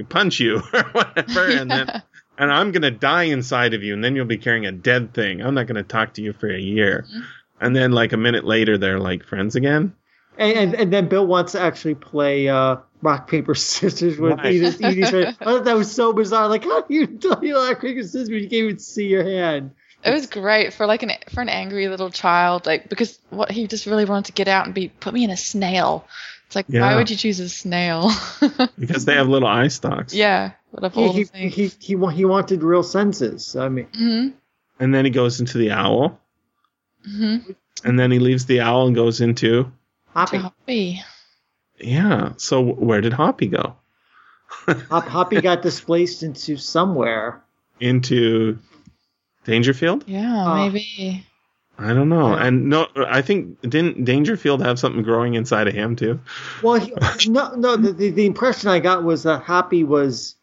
punch 0.09 0.39
you 0.39 0.57
or 0.73 0.83
whatever, 0.91 1.49
and 1.49 1.69
then 1.69 2.01
and 2.39 2.51
I'm 2.51 2.71
gonna 2.71 2.89
die 2.89 3.23
inside 3.23 3.73
of 3.73 3.83
you, 3.83 3.93
and 3.93 4.03
then 4.03 4.15
you'll 4.15 4.25
be 4.25 4.37
carrying 4.37 4.65
a 4.65 4.71
dead 4.71 5.13
thing. 5.13 5.41
I'm 5.41 5.53
not 5.53 5.67
gonna 5.67 5.83
talk 5.83 6.13
to 6.13 6.21
you 6.21 6.33
for 6.33 6.49
a 6.49 6.59
year. 6.59 7.05
Mm-hmm. 7.07 7.19
And 7.61 7.75
then 7.75 7.91
like 7.91 8.13
a 8.13 8.17
minute 8.17 8.45
later, 8.45 8.77
they're 8.77 8.99
like 8.99 9.25
friends 9.25 9.55
again. 9.55 9.93
And, 10.37 10.57
and, 10.57 10.75
and 10.75 10.93
then 10.93 11.09
Bill 11.09 11.27
wants 11.27 11.51
to 11.51 11.59
actually 11.59 11.95
play 11.95 12.47
uh, 12.47 12.77
rock 13.01 13.29
paper 13.29 13.53
scissors 13.55 14.17
with 14.17 14.37
Right. 14.37 14.53
Edith. 14.53 14.81
Edith's 14.81 15.11
right. 15.11 15.27
I 15.27 15.31
thought 15.33 15.65
that 15.65 15.75
was 15.75 15.91
so 15.91 16.13
bizarre. 16.13 16.47
Like, 16.47 16.63
how 16.63 16.83
do 16.83 16.93
you 16.93 17.07
tell 17.07 17.43
you 17.43 17.57
rock 17.57 17.81
paper 17.81 18.03
scissors 18.03 18.29
when 18.29 18.39
you 18.39 18.49
can't 18.49 18.53
even 18.53 18.79
see 18.79 19.07
your 19.07 19.25
hand? 19.25 19.71
It 20.01 20.11
was 20.11 20.27
great 20.27 20.71
for 20.71 20.85
like 20.85 21.03
an 21.03 21.11
for 21.27 21.41
an 21.41 21.49
angry 21.49 21.89
little 21.89 22.09
child, 22.09 22.65
like 22.65 22.87
because 22.87 23.19
what 23.31 23.51
he 23.51 23.67
just 23.67 23.85
really 23.85 24.05
wanted 24.05 24.27
to 24.27 24.31
get 24.31 24.47
out 24.47 24.65
and 24.65 24.73
be 24.73 24.87
put 24.87 25.13
me 25.13 25.25
in 25.25 25.29
a 25.29 25.35
snail. 25.35 26.07
It's 26.49 26.55
like 26.55 26.65
Yeah. 26.67 26.81
why 26.81 26.95
would 26.95 27.09
you 27.11 27.15
choose 27.15 27.39
a 27.39 27.47
snail? 27.47 28.09
Because 28.79 29.05
they 29.05 29.13
have 29.13 29.27
little 29.29 29.47
eye 29.47 29.67
stalks. 29.67 30.15
yeah, 30.15 30.53
out 30.75 30.83
of 30.83 30.93
He 30.95 31.01
all 31.01 31.13
he, 31.13 31.25
he, 31.33 31.67
he, 31.79 31.95
he 32.11 32.25
wanted 32.25 32.63
real 32.63 32.81
senses. 32.81 33.55
I 33.55 33.69
mean, 33.69 33.87
hmm 33.95 34.27
And 34.79 34.93
then 34.93 35.05
he 35.05 35.11
goes 35.11 35.39
into 35.39 35.59
the 35.59 35.71
owl. 35.71 36.19
Mm-hmm. 37.07 37.51
And 37.85 37.99
then 37.99 38.09
he 38.11 38.17
leaves 38.19 38.45
the 38.47 38.61
owl 38.61 38.87
and 38.87 38.95
goes 38.95 39.21
into 39.21 39.71
Hoppy. 40.15 40.37
Hoppy. 40.37 41.01
yeah. 41.79 42.33
So 42.37 42.61
where 42.61 43.01
did 43.01 43.13
Hoppy 43.13 43.47
go? 43.47 43.75
Hop, 44.65 45.07
Hoppy 45.07 45.41
got 45.49 45.61
displaced 45.61 46.23
into 46.23 46.57
somewhere. 46.57 47.43
Into 47.79 48.57
Dangerfield? 49.45 50.03
Yeah, 50.07 50.33
Ah. 50.47 50.55
maybe. 50.65 51.25
I 51.79 51.93
don't 51.93 52.09
know. 52.09 52.35
Yeah. 52.35 52.45
And 52.45 52.69
no, 52.69 52.87
I 53.07 53.21
think 53.21 53.61
didn't 53.61 54.03
Dangerfield 54.05 54.61
have 54.61 54.77
something 54.79 55.01
growing 55.03 55.35
inside 55.35 55.67
of 55.67 55.73
him 55.73 55.95
too? 55.95 56.19
Well, 56.61 56.75
he, 56.79 56.93
no, 57.27 57.55
no. 57.55 57.75
The, 57.77 57.93
the, 57.93 58.09
the 58.11 58.25
impression 58.25 58.69
I 58.69 58.79
got 58.79 59.03
was 59.03 59.23
that 59.23 59.43
Hoppy 59.43 59.83
was 59.83 60.35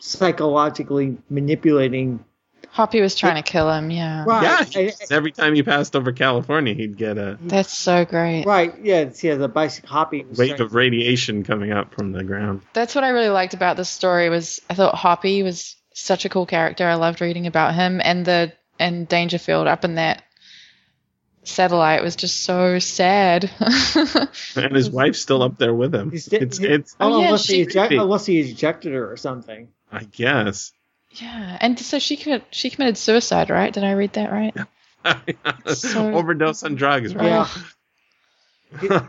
psychologically 0.00 1.18
manipulating. 1.30 2.24
Hoppy 2.70 3.00
was 3.00 3.14
trying 3.14 3.42
to 3.42 3.48
kill 3.50 3.72
him. 3.72 3.90
Yeah, 3.90 4.24
Right. 4.26 4.42
Yeah. 4.74 4.82
he- 4.84 4.92
every 5.10 5.32
time 5.32 5.54
he 5.54 5.62
passed 5.62 5.96
over 5.96 6.12
California, 6.12 6.74
he'd 6.74 6.96
get 6.96 7.16
a 7.18 7.38
that's 7.40 7.76
so 7.76 8.04
great. 8.04 8.44
right. 8.44 8.74
Yeah. 8.82 9.00
it's- 9.00 9.24
Yeah. 9.24 9.34
The 9.36 9.48
bicycle 9.48 9.88
Hoppy. 9.88 10.24
Was 10.24 10.38
wave 10.38 10.50
trying- 10.50 10.60
of 10.62 10.74
radiation 10.74 11.44
coming 11.44 11.72
up 11.72 11.94
from 11.94 12.12
the 12.12 12.22
ground. 12.24 12.62
That's 12.74 12.94
what 12.94 13.04
I 13.04 13.08
really 13.08 13.30
liked 13.30 13.54
about 13.54 13.76
this 13.76 13.88
story 13.88 14.28
was 14.28 14.60
I 14.68 14.74
thought 14.74 14.94
Hoppy 14.94 15.42
was 15.42 15.76
such 15.94 16.24
a 16.24 16.28
cool 16.28 16.46
character. 16.46 16.86
I 16.86 16.94
loved 16.94 17.20
reading 17.20 17.46
about 17.46 17.74
him 17.74 18.00
and 18.04 18.24
the 18.24 18.52
and 18.78 19.08
Dangerfield 19.08 19.66
up 19.66 19.84
in 19.84 19.96
that 19.96 20.22
satellite 21.48 22.02
was 22.02 22.16
just 22.16 22.42
so 22.42 22.78
sad. 22.78 23.50
And 24.56 24.74
his 24.74 24.90
wife's 24.90 25.20
still 25.20 25.42
up 25.42 25.56
there 25.58 25.74
with 25.74 25.94
him. 25.94 26.10
He's 26.10 26.26
di- 26.26 26.36
It's 26.38 26.58
he- 26.58 26.66
it's 26.66 26.96
Oh, 27.00 27.14
Oh, 27.14 27.18
yeah, 27.20 27.26
unless, 27.26 27.44
she- 27.44 27.56
he 27.56 27.62
eject, 27.62 27.92
unless 27.92 28.26
he 28.26 28.40
ejected 28.40 28.92
her 28.92 29.10
or 29.10 29.16
something. 29.16 29.68
I 29.92 30.04
guess. 30.04 30.72
yeah, 31.12 31.56
and 31.60 31.78
so 31.78 31.98
she 31.98 32.16
commit, 32.16 32.44
she 32.50 32.70
committed 32.70 32.98
suicide, 32.98 33.50
right? 33.50 33.72
Did 33.72 33.84
I 33.84 33.92
read 33.92 34.12
that 34.14 34.30
right? 34.32 34.54
So- 35.74 36.12
Overdose 36.14 36.62
on 36.64 36.74
drugs, 36.74 37.14
right? 37.14 37.48
Yeah. 38.82 39.08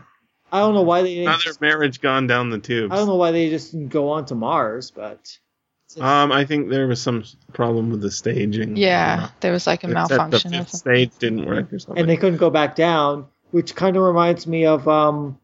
I 0.52 0.58
don't 0.60 0.74
know 0.74 0.82
why 0.82 1.02
they. 1.02 1.14
Didn't 1.14 1.28
Another 1.28 1.42
just, 1.42 1.60
marriage 1.60 2.00
gone 2.00 2.26
down 2.26 2.50
the 2.50 2.58
tubes. 2.58 2.92
I 2.92 2.96
don't 2.96 3.06
know 3.06 3.16
why 3.16 3.30
they 3.30 3.50
just 3.50 3.70
didn't 3.72 3.88
go 3.88 4.10
on 4.10 4.24
to 4.26 4.34
Mars, 4.34 4.90
but 4.90 5.38
Um, 5.98 6.30
I 6.32 6.44
think 6.44 6.68
there 6.68 6.86
was 6.86 7.00
some 7.02 7.24
problem 7.52 7.90
with 7.90 8.00
the 8.00 8.10
staging. 8.10 8.76
Yeah, 8.76 9.30
there 9.40 9.52
was 9.52 9.66
like 9.66 9.82
a 9.84 9.88
malfunction 9.88 10.52
The 10.52 10.58
or 10.58 10.60
fifth 10.60 10.70
something. 10.70 10.94
stage 11.08 11.18
didn't 11.18 11.46
work 11.46 11.72
or 11.72 11.78
something. 11.78 12.00
and 12.00 12.08
they 12.08 12.16
couldn't 12.16 12.38
go 12.38 12.50
back 12.50 12.76
down, 12.76 13.26
which 13.50 13.74
kind 13.74 13.96
of 13.96 14.02
reminds 14.02 14.46
me 14.46 14.66
of 14.66 14.86
um, 14.86 15.38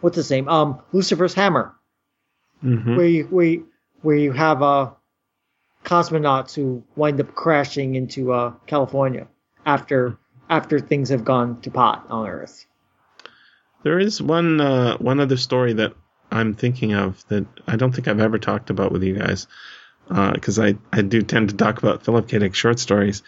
what's 0.00 0.16
his 0.16 0.30
name? 0.30 0.48
Um, 0.48 0.80
Lucifer's 0.92 1.34
Hammer, 1.34 1.74
Mhm. 2.64 2.96
where 2.96 3.06
you 3.06 3.24
where 3.26 3.44
you, 3.46 3.66
where 4.02 4.16
you 4.16 4.32
have 4.32 4.62
uh 4.62 4.90
cosmonauts 5.84 6.54
who 6.54 6.84
wind 6.96 7.20
up 7.20 7.34
crashing 7.34 7.94
into 7.94 8.32
uh 8.32 8.52
California 8.66 9.26
after 9.66 10.16
after 10.48 10.80
things 10.80 11.08
have 11.10 11.24
gone 11.24 11.60
to 11.62 11.70
pot 11.70 12.06
on 12.10 12.28
Earth. 12.28 12.66
There 13.82 13.98
is 13.98 14.20
one 14.22 14.60
uh, 14.60 14.96
one 14.98 15.18
other 15.20 15.36
story 15.36 15.72
that 15.74 15.94
I'm 16.32 16.54
thinking 16.54 16.94
of 16.94 17.26
that 17.28 17.46
I 17.66 17.76
don't 17.76 17.92
think 17.94 18.08
I've 18.08 18.20
ever 18.20 18.38
talked 18.38 18.70
about 18.70 18.92
with 18.92 19.02
you 19.02 19.14
guys 19.18 19.46
because 20.08 20.58
I, 20.58 20.74
I 20.92 21.02
do 21.02 21.22
tend 21.22 21.50
to 21.50 21.56
talk 21.56 21.78
about 21.78 22.04
Philip 22.04 22.28
K. 22.28 22.38
Dick 22.38 22.54
short 22.54 22.78
stories. 22.78 23.22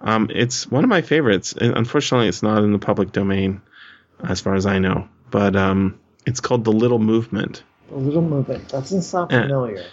Um, 0.00 0.30
it's 0.32 0.70
one 0.70 0.84
of 0.84 0.90
my 0.90 1.02
favorites. 1.02 1.52
and 1.52 1.76
Unfortunately, 1.76 2.28
it's 2.28 2.42
not 2.42 2.62
in 2.62 2.72
the 2.72 2.78
public 2.78 3.12
domain 3.12 3.60
as 4.22 4.40
far 4.40 4.54
as 4.54 4.64
I 4.66 4.78
know, 4.78 5.08
but 5.30 5.56
um, 5.56 6.00
it's 6.26 6.40
called 6.40 6.64
The 6.64 6.72
Little 6.72 6.98
Movement. 6.98 7.62
A 7.92 7.96
little 7.96 8.22
movement 8.22 8.68
that 8.68 8.72
doesn't 8.72 9.02
sound 9.02 9.30
Yeah. 9.32 9.42
familiar. 9.42 9.84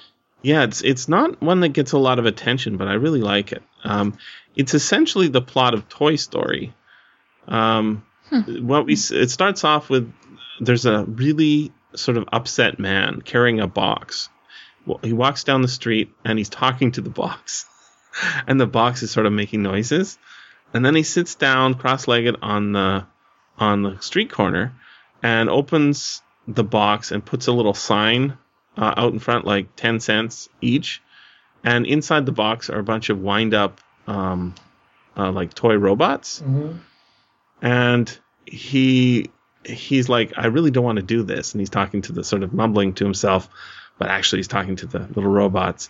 Yeah, 0.43 0.63
it's 0.63 0.81
it's 0.83 1.09
not 1.09 1.41
one 1.41 1.61
that 1.61 1.69
gets 1.69 1.93
a 1.93 1.97
lot 1.97 2.19
of 2.19 2.25
attention, 2.27 2.77
but 2.77 2.87
I 2.87 2.93
really 2.93 3.21
like 3.21 3.51
it. 3.51 3.63
Um, 3.83 4.17
it's 4.55 4.73
essentially 4.75 5.27
the 5.29 5.41
plot 5.41 5.73
of 5.73 5.89
Toy 5.89 6.15
Story. 6.15 6.73
Um, 7.47 8.03
What 8.29 8.85
we 8.85 8.93
it 8.93 9.29
starts 9.31 9.63
off 9.63 9.89
with 9.89 10.13
there's 10.59 10.85
a 10.85 11.03
really 11.05 11.71
sort 11.97 12.17
of 12.17 12.29
upset 12.31 12.79
man 12.79 13.21
carrying 13.21 13.59
a 13.59 13.67
box. 13.67 14.29
He 15.03 15.13
walks 15.13 15.43
down 15.43 15.61
the 15.61 15.67
street 15.67 16.13
and 16.23 16.37
he's 16.37 16.49
talking 16.49 16.91
to 16.93 17.01
the 17.01 17.09
box, 17.09 17.65
and 18.47 18.59
the 18.59 18.67
box 18.67 19.03
is 19.03 19.11
sort 19.11 19.25
of 19.25 19.33
making 19.33 19.61
noises, 19.63 20.17
and 20.73 20.85
then 20.85 20.95
he 20.95 21.03
sits 21.03 21.35
down 21.35 21.73
cross-legged 21.73 22.37
on 22.41 22.71
the 22.71 23.05
on 23.57 23.81
the 23.81 23.99
street 23.99 24.31
corner 24.31 24.73
and 25.23 25.49
opens 25.49 26.21
the 26.47 26.63
box 26.63 27.11
and 27.11 27.25
puts 27.25 27.47
a 27.47 27.51
little 27.51 27.73
sign 27.73 28.37
uh, 28.77 28.93
out 28.95 29.13
in 29.13 29.19
front, 29.19 29.45
like 29.45 29.75
10 29.75 29.99
cents 29.99 30.47
each. 30.61 31.01
And 31.63 31.85
inside 31.85 32.25
the 32.25 32.31
box 32.31 32.69
are 32.69 32.79
a 32.79 32.83
bunch 32.83 33.09
of 33.09 33.19
wind 33.19 33.53
up, 33.53 33.81
um, 34.05 34.53
uh, 35.17 35.31
like 35.31 35.53
toy 35.53 35.75
robots. 35.75 36.39
hmm 36.39 36.73
And 37.61 38.17
he 38.45 39.31
he's 39.67 40.09
like, 40.09 40.33
I 40.37 40.47
really 40.47 40.71
don't 40.71 40.83
want 40.83 40.97
to 40.97 41.03
do 41.03 41.23
this. 41.23 41.53
And 41.53 41.61
he's 41.61 41.69
talking 41.69 42.01
to 42.03 42.13
the 42.13 42.23
sort 42.23 42.43
of 42.43 42.53
mumbling 42.53 42.93
to 42.95 43.03
himself. 43.03 43.49
but 43.97 44.09
actually 44.09 44.39
he's 44.39 44.47
talking 44.47 44.75
to 44.77 44.85
the 44.85 44.99
little 44.99 45.29
robots. 45.29 45.89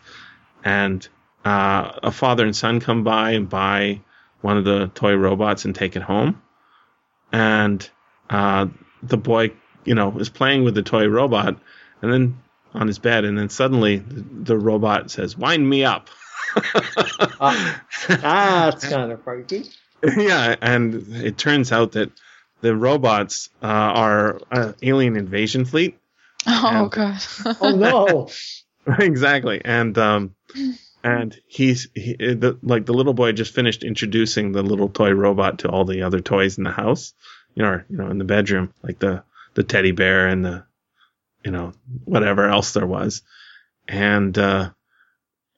And 0.64 1.08
uh, 1.46 2.00
a 2.04 2.12
father 2.12 2.46
and 2.46 2.56
son 2.56 2.80
come 2.80 3.04
by 3.04 3.32
and 3.32 3.50
buy 3.50 4.02
one 4.42 4.58
of 4.58 4.66
the 4.66 4.88
toy 4.88 5.14
robots 5.16 5.66
and 5.66 5.76
take 5.76 5.96
it 5.96 6.02
home. 6.02 6.42
And 7.32 7.88
uh, 8.30 8.68
the 9.04 9.18
boy, 9.18 9.52
you 9.86 9.96
know, 9.96 10.18
is 10.20 10.30
playing 10.30 10.64
with 10.64 10.76
the 10.76 10.84
toy 10.84 11.08
robot, 11.08 11.60
and 12.02 12.14
then 12.14 12.38
on 12.74 12.88
his 12.88 13.00
bed, 13.00 13.26
and 13.26 13.38
then 13.38 13.50
suddenly 13.50 13.98
the, 13.98 14.22
the 14.22 14.58
robot 14.58 15.12
says, 15.12 15.38
"Wind 15.38 15.68
me 15.68 15.84
up." 15.84 16.10
Uh, 17.40 17.76
that's 18.08 18.88
kind 18.88 19.12
of 19.12 19.24
freaky. 19.24 19.66
yeah, 20.18 20.56
and 20.62 20.96
it 21.16 21.38
turns 21.38 21.72
out 21.72 21.94
that 21.94 22.12
the 22.62 22.76
robots 22.76 23.50
uh, 23.62 23.66
are 23.68 24.40
an 24.52 24.76
alien 24.82 25.16
invasion 25.16 25.66
fleet. 25.66 25.98
Oh 26.48 26.84
And- 26.84 26.92
god. 26.92 27.22
Oh 27.62 27.76
no! 27.76 28.30
exactly, 29.00 29.62
and 29.66 29.98
um, 29.98 30.36
and 31.04 31.38
he's 31.46 31.90
he, 31.94 32.16
the, 32.16 32.58
like 32.64 32.86
the 32.86 32.94
little 32.94 33.14
boy 33.14 33.34
just 33.34 33.54
finished 33.54 33.84
introducing 33.84 34.52
the 34.54 34.64
little 34.64 34.88
toy 34.88 35.12
robot 35.12 35.60
to 35.60 35.70
all 35.70 35.84
the 35.84 36.04
other 36.04 36.22
toys 36.22 36.58
in 36.58 36.64
the 36.64 36.72
house, 36.72 37.14
you 37.54 37.64
know, 37.64 37.70
or, 37.70 37.86
you 37.90 37.98
know, 37.98 38.10
in 38.10 38.18
the 38.18 38.24
bedroom, 38.24 38.74
like 38.82 38.98
the 39.00 39.24
the 39.56 39.64
teddy 39.64 39.92
bear 39.92 40.28
and 40.28 40.46
the, 40.46 40.66
you 41.44 41.52
know, 41.52 41.74
whatever 42.06 42.48
else 42.48 42.72
there 42.74 42.88
was, 42.88 43.24
and 43.88 44.38
uh, 44.38 44.70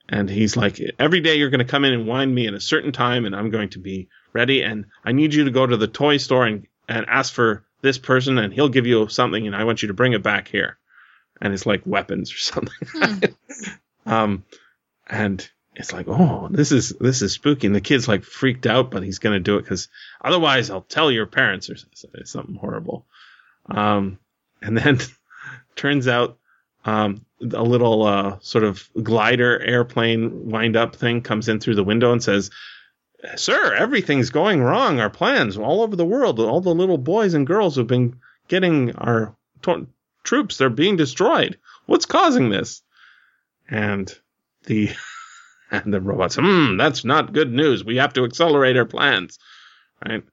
and 0.08 0.28
he's 0.28 0.58
like, 0.58 0.80
every 0.98 1.22
day 1.22 1.36
you're 1.36 1.52
going 1.52 1.60
to 1.66 1.72
come 1.72 1.86
in 1.86 1.94
and 1.94 2.08
wind 2.08 2.34
me 2.34 2.48
at 2.48 2.56
a 2.56 2.60
certain 2.60 2.92
time, 2.92 3.26
and 3.26 3.36
I'm 3.36 3.52
going 3.52 3.70
to 3.72 3.80
be 3.80 4.10
ready, 4.34 4.64
and 4.64 4.86
I 5.06 5.12
need 5.12 5.36
you 5.36 5.44
to 5.44 5.52
go 5.52 5.68
to 5.68 5.78
the 5.78 5.88
toy 5.88 6.18
store 6.18 6.46
and 6.48 6.66
and 6.90 7.06
ask 7.08 7.34
for 7.34 7.64
this 7.82 7.98
person, 7.98 8.38
and 8.38 8.52
he'll 8.52 8.70
give 8.70 8.88
you 8.88 9.08
something, 9.08 9.46
and 9.46 9.56
I 9.56 9.64
want 9.64 9.82
you 9.82 9.88
to 9.88 9.94
bring 9.94 10.14
it 10.14 10.24
back 10.24 10.48
here, 10.48 10.78
and 11.40 11.54
it's 11.54 11.66
like 11.66 11.82
weapons 11.86 12.34
or 12.34 12.38
something. 12.38 13.36
um, 14.06 14.44
and 15.08 15.48
it's 15.76 15.94
like, 15.94 16.08
oh, 16.10 16.50
this 16.52 16.72
is 16.72 16.90
this 17.00 17.22
is 17.22 17.32
spooky. 17.32 17.68
And 17.68 17.76
the 17.76 17.82
kid's 17.82 18.08
like 18.08 18.24
freaked 18.24 18.66
out, 18.66 18.92
but 18.92 19.04
he's 19.04 19.20
gonna 19.20 19.40
do 19.40 19.58
it 19.58 19.62
because 19.62 19.88
otherwise 20.20 20.70
I'll 20.70 20.82
tell 20.82 21.12
your 21.12 21.26
parents 21.28 21.70
or 21.70 21.76
something 22.26 22.56
horrible. 22.56 23.06
Um, 23.70 24.20
and 24.62 24.78
then 24.78 25.00
turns 25.76 26.08
out 26.08 26.38
um, 26.86 27.26
a 27.42 27.64
little 27.64 28.04
uh, 28.04 28.40
sort 28.42 28.64
of 28.64 28.90
glider 29.02 29.62
airplane 29.62 30.50
wind 30.50 30.76
up 30.76 30.96
thing 30.96 31.22
comes 31.22 31.48
in 31.48 31.60
through 31.60 31.76
the 31.76 31.84
window 31.84 32.12
and 32.12 32.22
says, 32.24 32.50
"Sir, 33.36 33.74
everything's 33.74 34.30
going 34.30 34.62
wrong. 34.62 35.00
Our 35.00 35.10
plans 35.10 35.58
all 35.58 35.82
over 35.82 35.96
the 35.96 36.06
world. 36.06 36.40
All 36.40 36.62
the 36.62 36.74
little 36.74 36.98
boys 36.98 37.34
and 37.34 37.46
girls 37.46 37.76
who've 37.76 37.88
been 37.88 38.20
getting 38.48 38.96
our 38.96 39.36
troops, 40.24 40.58
they're 40.58 40.70
being 40.70 40.96
destroyed. 40.96 41.58
What's 41.86 42.06
causing 42.06 42.50
this?" 42.50 42.82
And 43.70 44.14
the 44.66 44.90
and 45.72 45.94
the 45.94 46.02
robots, 46.02 46.36
hmm, 46.40 46.78
that's 46.78 47.06
not 47.06 47.34
good 47.34 47.52
news. 47.52 47.84
We 47.84 47.98
have 47.98 48.14
to 48.14 48.24
accelerate 48.24 48.78
our 48.78 48.86
plans, 48.86 49.38
right? 50.08 50.24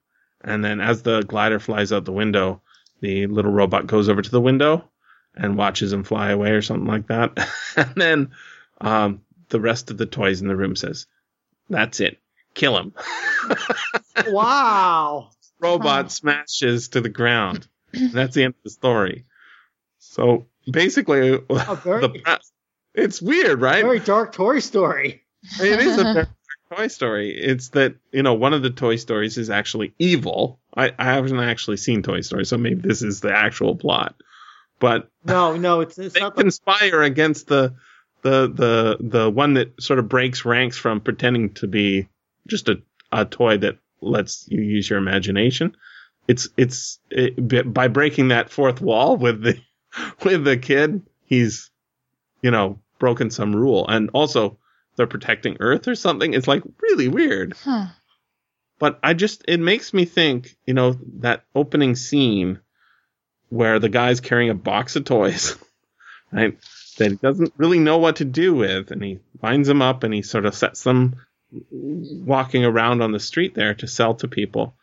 And 0.42 0.64
then 0.64 0.80
as 0.80 1.02
the 1.02 1.22
glider 1.22 1.58
flies 1.58 1.92
out 1.92 2.04
the 2.04 2.12
window, 2.12 2.62
the 3.00 3.26
little 3.26 3.50
robot 3.50 3.86
goes 3.86 4.08
over 4.08 4.22
to 4.22 4.30
the 4.30 4.40
window 4.40 4.88
and 5.34 5.56
watches 5.56 5.92
him 5.92 6.04
fly 6.04 6.30
away 6.30 6.50
or 6.50 6.62
something 6.62 6.86
like 6.86 7.08
that. 7.08 7.36
and 7.76 7.94
then 7.96 8.30
um, 8.80 9.22
the 9.48 9.60
rest 9.60 9.90
of 9.90 9.98
the 9.98 10.06
toys 10.06 10.40
in 10.40 10.48
the 10.48 10.56
room 10.56 10.76
says, 10.76 11.06
"That's 11.68 12.00
it, 12.00 12.18
kill 12.56 12.76
him." 12.76 12.92
Wow! 14.28 15.30
robot 15.60 16.10
smashes 16.12 16.88
to 16.88 17.00
the 17.00 17.08
ground. 17.08 17.66
That's 17.92 18.34
the 18.34 18.44
end 18.44 18.54
of 18.54 18.62
the 18.64 18.70
story. 18.70 19.24
So 19.98 20.46
basically, 20.70 21.32
oh, 21.32 21.44
A 21.68 21.76
very, 21.76 22.00
the 22.02 22.08
pre- 22.08 22.36
it's 22.94 23.20
weird, 23.20 23.60
right? 23.60 23.82
very 23.84 24.00
dark 24.00 24.32
Toy 24.32 24.58
Story. 24.58 25.22
It 25.60 25.80
is 25.80 25.98
a 25.98 26.02
very 26.02 26.14
dark 26.14 26.28
Toy 26.74 26.88
Story. 26.88 27.30
It's 27.30 27.68
that 27.70 27.96
you 28.12 28.22
know 28.22 28.34
one 28.34 28.54
of 28.54 28.62
the 28.62 28.70
Toy 28.70 28.96
Stories 28.96 29.38
is 29.38 29.50
actually 29.50 29.94
evil. 29.98 30.58
I, 30.76 30.92
I 30.98 31.04
haven't 31.04 31.38
actually 31.38 31.78
seen 31.78 32.02
Toy 32.02 32.20
Story, 32.20 32.44
so 32.44 32.58
maybe 32.58 32.80
this 32.80 33.02
is 33.02 33.20
the 33.20 33.32
actual 33.32 33.76
plot. 33.76 34.14
But 34.78 35.08
No, 35.24 35.56
no, 35.56 35.80
it's 35.80 35.98
it's 35.98 36.14
they 36.14 36.20
not 36.20 36.36
the 36.36 36.42
conspire 36.42 37.02
against 37.02 37.46
the 37.46 37.74
the 38.22 38.48
the 38.48 38.96
the 39.00 39.30
one 39.30 39.54
that 39.54 39.80
sort 39.80 39.98
of 39.98 40.08
breaks 40.08 40.44
ranks 40.44 40.76
from 40.76 41.00
pretending 41.00 41.54
to 41.54 41.66
be 41.66 42.08
just 42.46 42.68
a, 42.68 42.82
a 43.12 43.24
toy 43.24 43.58
that 43.58 43.78
lets 44.00 44.46
you 44.48 44.60
use 44.62 44.88
your 44.88 44.98
imagination. 44.98 45.76
It's 46.28 46.48
it's 46.56 46.98
it, 47.10 47.72
by 47.72 47.88
breaking 47.88 48.28
that 48.28 48.50
fourth 48.50 48.80
wall 48.80 49.16
with 49.16 49.42
the 49.42 49.58
with 50.24 50.44
the 50.44 50.56
kid, 50.56 51.02
he's 51.24 51.70
you 52.42 52.50
know 52.50 52.80
broken 52.98 53.30
some 53.30 53.54
rule, 53.54 53.86
and 53.88 54.10
also 54.12 54.58
they're 54.96 55.06
protecting 55.06 55.58
Earth 55.60 55.86
or 55.88 55.94
something. 55.94 56.34
It's 56.34 56.48
like 56.48 56.62
really 56.80 57.08
weird 57.08 57.54
Huh. 57.62 57.86
but 58.78 58.98
I 59.02 59.12
just 59.14 59.44
it 59.46 59.60
makes 59.60 59.92
me 59.92 60.04
think, 60.04 60.56
you 60.66 60.74
know, 60.74 60.96
that 61.20 61.44
opening 61.54 61.94
scene 61.96 62.60
where 63.48 63.78
the 63.78 63.88
guy's 63.88 64.20
carrying 64.20 64.50
a 64.50 64.54
box 64.54 64.96
of 64.96 65.04
toys, 65.04 65.54
right? 66.32 66.58
That 66.98 67.10
he 67.10 67.16
doesn't 67.16 67.52
really 67.58 67.78
know 67.78 67.98
what 67.98 68.16
to 68.16 68.24
do 68.24 68.54
with, 68.54 68.90
and 68.90 69.02
he 69.04 69.20
winds 69.40 69.68
them 69.68 69.82
up 69.82 70.02
and 70.02 70.12
he 70.14 70.22
sort 70.22 70.46
of 70.46 70.54
sets 70.54 70.82
them 70.82 71.16
walking 71.50 72.64
around 72.64 73.02
on 73.02 73.12
the 73.12 73.20
street 73.20 73.54
there 73.54 73.74
to 73.74 73.86
sell 73.86 74.14
to 74.16 74.28
people. 74.28 74.74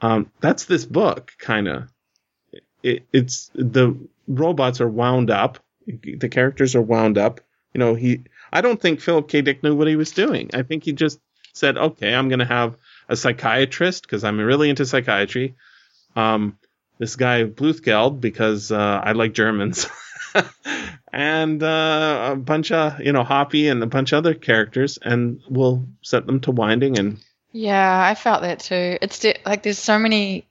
Um, 0.00 0.30
that's 0.40 0.64
this 0.64 0.84
book, 0.84 1.32
kind 1.38 1.68
of. 1.68 1.88
It, 2.82 3.06
it's 3.12 3.50
the 3.54 3.96
robots 4.26 4.80
are 4.80 4.88
wound 4.88 5.30
up, 5.30 5.60
the 5.86 6.28
characters 6.28 6.74
are 6.74 6.82
wound 6.82 7.18
up. 7.18 7.40
You 7.74 7.78
know, 7.78 7.94
he. 7.94 8.24
I 8.52 8.60
don't 8.60 8.80
think 8.80 9.00
Philip 9.00 9.28
K. 9.28 9.40
Dick 9.42 9.62
knew 9.62 9.74
what 9.74 9.88
he 9.88 9.96
was 9.96 10.10
doing. 10.10 10.50
I 10.52 10.62
think 10.62 10.84
he 10.84 10.92
just 10.92 11.20
said, 11.54 11.78
"Okay, 11.78 12.14
I'm 12.14 12.28
going 12.28 12.40
to 12.40 12.44
have 12.44 12.76
a 13.08 13.16
psychiatrist 13.16 14.02
because 14.02 14.24
I'm 14.24 14.38
really 14.38 14.68
into 14.68 14.84
psychiatry. 14.84 15.54
Um, 16.16 16.58
this 16.98 17.16
guy 17.16 17.44
Bluthgeld 17.44 18.20
because 18.20 18.70
uh, 18.70 19.00
I 19.02 19.12
like 19.12 19.32
Germans, 19.32 19.86
and 21.12 21.62
uh, 21.62 22.30
a 22.32 22.36
bunch 22.36 22.72
of 22.72 23.00
you 23.00 23.12
know 23.12 23.24
Hoppy 23.24 23.68
and 23.68 23.82
a 23.82 23.86
bunch 23.86 24.12
of 24.12 24.18
other 24.18 24.34
characters, 24.34 24.98
and 25.02 25.40
we'll 25.48 25.86
set 26.02 26.26
them 26.26 26.40
to 26.40 26.50
winding 26.50 26.98
and 26.98 27.18
Yeah, 27.52 28.06
I 28.10 28.14
felt 28.14 28.42
that 28.42 28.60
too. 28.60 28.98
It's 29.02 29.18
di- 29.18 29.36
like 29.44 29.62
there's 29.62 29.78
so 29.78 29.98
many. 29.98 30.46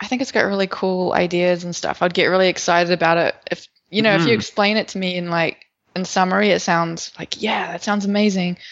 I 0.00 0.06
think 0.06 0.22
it's 0.22 0.32
got 0.32 0.42
really 0.46 0.68
cool 0.68 1.12
ideas 1.12 1.64
and 1.64 1.74
stuff. 1.74 2.02
I'd 2.02 2.14
get 2.14 2.26
really 2.26 2.48
excited 2.48 2.92
about 2.92 3.18
it 3.18 3.34
if 3.50 3.66
you 3.90 4.02
know 4.02 4.14
if 4.14 4.22
you 4.26 4.32
Mhm. 4.32 4.34
explain 4.36 4.76
it 4.76 4.88
to 4.88 4.98
me 4.98 5.16
in 5.16 5.30
like 5.30 5.66
in 5.96 6.04
summary, 6.04 6.50
it 6.50 6.60
sounds 6.60 7.10
like 7.18 7.42
yeah, 7.42 7.72
that 7.72 7.82
sounds 7.82 8.04
amazing. 8.04 8.58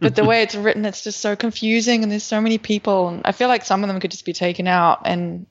But 0.00 0.14
the 0.14 0.24
way 0.24 0.42
it's 0.42 0.54
written, 0.54 0.84
it's 0.84 1.02
just 1.02 1.20
so 1.20 1.34
confusing, 1.36 2.02
and 2.04 2.10
there's 2.12 2.22
so 2.22 2.40
many 2.40 2.56
people, 2.56 3.08
and 3.08 3.22
I 3.24 3.32
feel 3.32 3.48
like 3.48 3.64
some 3.64 3.82
of 3.82 3.88
them 3.88 3.98
could 4.00 4.12
just 4.12 4.24
be 4.24 4.32
taken 4.32 4.68
out. 4.68 5.02
And 5.04 5.46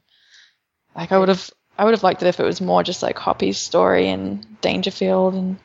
like 0.95 1.11
I 1.11 1.19
would 1.19 1.27
have, 1.29 1.51
I 1.81 1.83
would 1.83 1.95
have 1.95 2.03
liked 2.03 2.21
it 2.21 2.27
if 2.27 2.39
it 2.39 2.43
was 2.43 2.61
more 2.61 2.83
just 2.83 3.01
like 3.01 3.17
Hoppy's 3.17 3.57
story 3.57 4.07
and 4.07 4.45
Dangerfield, 4.61 5.33
and 5.33 5.57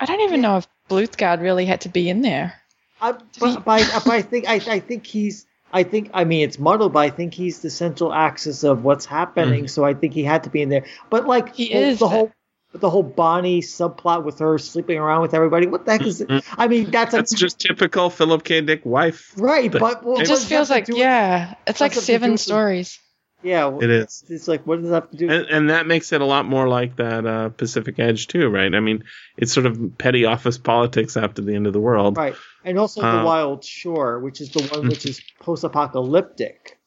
I 0.00 0.04
don't 0.04 0.22
even 0.22 0.40
know 0.40 0.56
if 0.56 0.66
Bluthgeld 0.90 1.40
really 1.40 1.64
had 1.64 1.82
to 1.82 1.88
be 1.88 2.08
in 2.08 2.22
there. 2.22 2.60
I, 3.00 3.12
but, 3.12 3.64
but, 3.64 3.68
I, 3.68 3.98
but 4.00 4.08
I 4.08 4.22
think 4.22 4.48
I, 4.48 4.54
I 4.54 4.80
think 4.80 5.06
he's 5.06 5.46
I 5.72 5.84
think 5.84 6.10
I 6.12 6.24
mean 6.24 6.42
it's 6.42 6.58
muddled, 6.58 6.92
but 6.92 6.98
I 6.98 7.10
think 7.10 7.34
he's 7.34 7.60
the 7.60 7.70
central 7.70 8.12
axis 8.12 8.64
of 8.64 8.82
what's 8.82 9.06
happening. 9.06 9.66
Mm. 9.66 9.70
So 9.70 9.84
I 9.84 9.94
think 9.94 10.12
he 10.12 10.24
had 10.24 10.42
to 10.42 10.50
be 10.50 10.60
in 10.60 10.70
there. 10.70 10.86
But 11.08 11.28
like 11.28 11.54
He 11.54 11.68
the, 11.68 11.74
is, 11.74 11.98
the 12.00 12.06
but- 12.06 12.10
whole 12.10 12.32
the 12.72 12.90
whole 12.90 13.04
Bonnie 13.04 13.62
subplot 13.62 14.24
with 14.24 14.40
her 14.40 14.58
sleeping 14.58 14.98
around 14.98 15.22
with 15.22 15.34
everybody. 15.34 15.68
What 15.68 15.84
the 15.86 15.92
heck 15.92 16.02
is 16.04 16.20
it? 16.20 16.28
I 16.58 16.66
mean 16.66 16.90
that's 16.90 17.14
a, 17.14 17.22
just 17.22 17.60
typical 17.60 18.10
Philip 18.10 18.42
K. 18.42 18.60
Dick 18.60 18.84
wife. 18.84 19.34
right. 19.36 19.70
But 19.70 20.02
well, 20.02 20.20
It 20.20 20.26
just 20.26 20.48
feels 20.48 20.68
like 20.68 20.86
to 20.86 20.92
do 20.92 20.96
with- 20.96 21.02
yeah, 21.02 21.54
it's 21.68 21.80
like 21.80 21.92
what's 21.92 22.00
that 22.06 22.12
seven 22.12 22.32
with- 22.32 22.40
stories. 22.40 22.98
Yeah. 23.42 23.76
It 23.80 23.90
is. 23.90 24.24
It's 24.28 24.48
like 24.48 24.66
what 24.66 24.80
does 24.80 24.90
that 24.90 25.02
have 25.02 25.10
to 25.10 25.16
do? 25.16 25.30
And, 25.30 25.46
and 25.46 25.70
that 25.70 25.86
makes 25.86 26.12
it 26.12 26.20
a 26.20 26.24
lot 26.24 26.46
more 26.46 26.68
like 26.68 26.96
that 26.96 27.26
uh, 27.26 27.48
Pacific 27.50 27.98
Edge 27.98 28.26
too, 28.26 28.48
right? 28.48 28.74
I 28.74 28.80
mean, 28.80 29.04
it's 29.36 29.52
sort 29.52 29.66
of 29.66 29.98
petty 29.98 30.24
office 30.24 30.58
politics 30.58 31.16
after 31.16 31.42
the 31.42 31.54
end 31.54 31.66
of 31.66 31.72
the 31.72 31.80
world. 31.80 32.16
Right. 32.16 32.34
And 32.64 32.78
also 32.78 33.02
Uh, 33.02 33.18
the 33.18 33.24
Wild 33.24 33.64
Shore, 33.64 34.18
which 34.20 34.40
is 34.40 34.50
the 34.50 34.62
one 34.72 34.88
which 34.88 35.06
is 35.06 35.20
post-apocalyptic. 35.40 36.78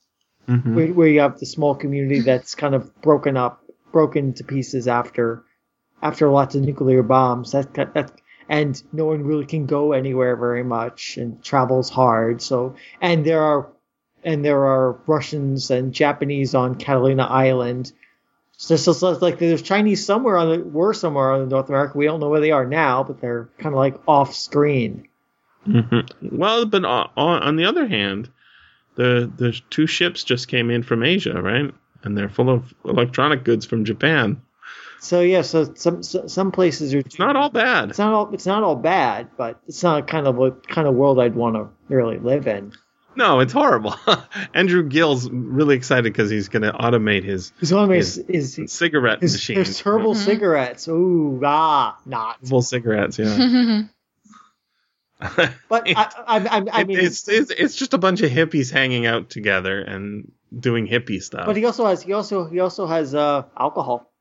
Mhm. 0.48 0.74
where, 0.74 0.88
where 0.88 1.08
you 1.08 1.20
have 1.20 1.40
the 1.40 1.46
small 1.46 1.76
community 1.76 2.22
that's 2.22 2.56
kind 2.56 2.74
of 2.74 3.00
broken 3.02 3.38
up, 3.38 3.64
broken 3.92 4.34
to 4.34 4.44
pieces 4.44 4.88
after 4.88 5.44
after 6.02 6.30
lots 6.30 6.56
of 6.56 6.64
nuclear 6.64 7.04
bombs. 7.04 7.52
That, 7.52 7.74
that 7.76 8.12
and 8.50 8.82
no 8.92 9.06
one 9.06 9.24
really 9.24 9.46
can 9.46 9.68
go 9.68 9.94
anywhere 9.94 10.36
very 10.36 10.64
much, 10.64 11.18
and 11.18 11.42
travel's 11.44 11.90
hard. 11.92 12.42
So 12.42 12.76
and 13.00 13.24
there 13.24 13.44
are 13.44 13.68
and 14.24 14.44
there 14.44 14.66
are 14.66 14.94
Russians 15.08 15.72
and 15.72 15.94
Japanese 15.94 16.56
on 16.56 16.76
Catalina 16.76 17.24
Island. 17.24 17.92
So 18.58 18.76
it's 18.76 18.86
just 18.86 19.02
like 19.02 19.40
there's 19.40 19.62
Chinese 19.62 20.06
somewhere 20.06 20.38
on 20.38 20.50
the 20.50 20.64
were 20.64 20.94
somewhere 20.94 21.32
on 21.32 21.50
North 21.50 21.70
America. 21.70 21.98
We 21.98 22.06
don't 22.06 22.20
know 22.20 22.30
where 22.30 22.42
they 22.42 22.52
are 22.52 22.66
now, 22.66 23.04
but 23.04 23.20
they're 23.20 23.50
kind 23.58 23.74
of 23.74 23.80
like 23.80 24.00
off 24.08 24.36
screen. 24.36 25.08
hmm 25.66 26.02
Well, 26.22 26.66
but 26.66 26.86
on, 26.86 27.10
on 27.18 27.56
the 27.56 27.66
other 27.66 27.88
hand, 27.88 28.30
the 28.96 29.32
the 29.36 29.60
two 29.70 29.88
ships 29.88 30.24
just 30.24 30.48
came 30.48 30.70
in 30.70 30.84
from 30.84 31.04
Asia, 31.04 31.42
right? 31.42 31.74
And 32.04 32.18
they're 32.18 32.30
full 32.30 32.50
of 32.50 32.74
electronic 32.86 33.44
goods 33.44 33.66
from 33.66 33.86
Japan. 33.86 34.42
So 35.00 35.22
yeah, 35.22 35.42
so 35.42 35.74
some 35.74 36.04
so, 36.04 36.28
some 36.28 36.52
places 36.52 36.94
are. 36.94 37.00
It's 37.00 37.18
not 37.18 37.36
all 37.36 37.50
bad. 37.50 37.90
It's 37.90 37.98
not 37.98 38.14
all. 38.14 38.34
It's 38.34 38.46
not 38.46 38.62
all 38.62 38.76
bad, 38.76 39.30
but 39.36 39.60
it's 39.68 39.82
not 39.82 40.08
kind 40.08 40.28
of 40.28 40.36
what 40.36 40.68
kind 40.68 40.88
of 40.88 40.94
world 40.94 41.20
I'd 41.20 41.34
want 41.34 41.56
to 41.56 41.70
really 41.90 42.20
live 42.20 42.46
in. 42.46 42.74
No, 43.16 43.40
it's 43.42 43.52
horrible. 43.54 43.94
Andrew 44.54 44.84
Gill's 44.88 45.30
really 45.30 45.76
excited 45.76 46.06
because 46.14 46.30
he's 46.30 46.48
going 46.48 46.64
to 46.64 46.72
automate 46.72 47.24
his 47.24 47.52
His 47.60 47.74
one 47.74 47.90
His- 47.90 48.18
is 48.20 48.58
is 48.58 48.72
cigarette 48.72 49.22
his, 49.22 49.34
machine. 49.34 49.58
his 49.58 49.80
herbal 49.82 50.14
Mhm. 50.14 50.18
cigarettes. 50.26 50.88
Ooh, 50.88 51.42
ah, 51.44 51.98
not. 52.06 52.38
Full 52.48 52.62
cigarettes, 52.62 53.20
yeah. 53.20 53.84
But 55.20 55.84
I, 55.88 56.12
I, 56.28 56.38
I, 56.58 56.66
I 56.72 56.84
mean, 56.84 56.98
it's, 57.00 57.28
it's 57.28 57.52
it's 57.52 57.76
just 57.76 57.94
a 57.94 58.00
bunch 58.00 58.22
of 58.22 58.32
hippies 58.32 58.72
hanging 58.72 59.06
out 59.06 59.30
together 59.30 59.80
and 59.80 60.32
doing 60.58 60.88
hippie 60.88 61.22
stuff. 61.22 61.46
but 61.46 61.56
he 61.56 61.64
also 61.66 61.86
has 61.86 62.02
he 62.02 62.12
also 62.14 62.46
he 62.48 62.60
also 62.60 62.88
has 62.88 63.14
uh 63.14 63.44
alcohol. 63.56 64.12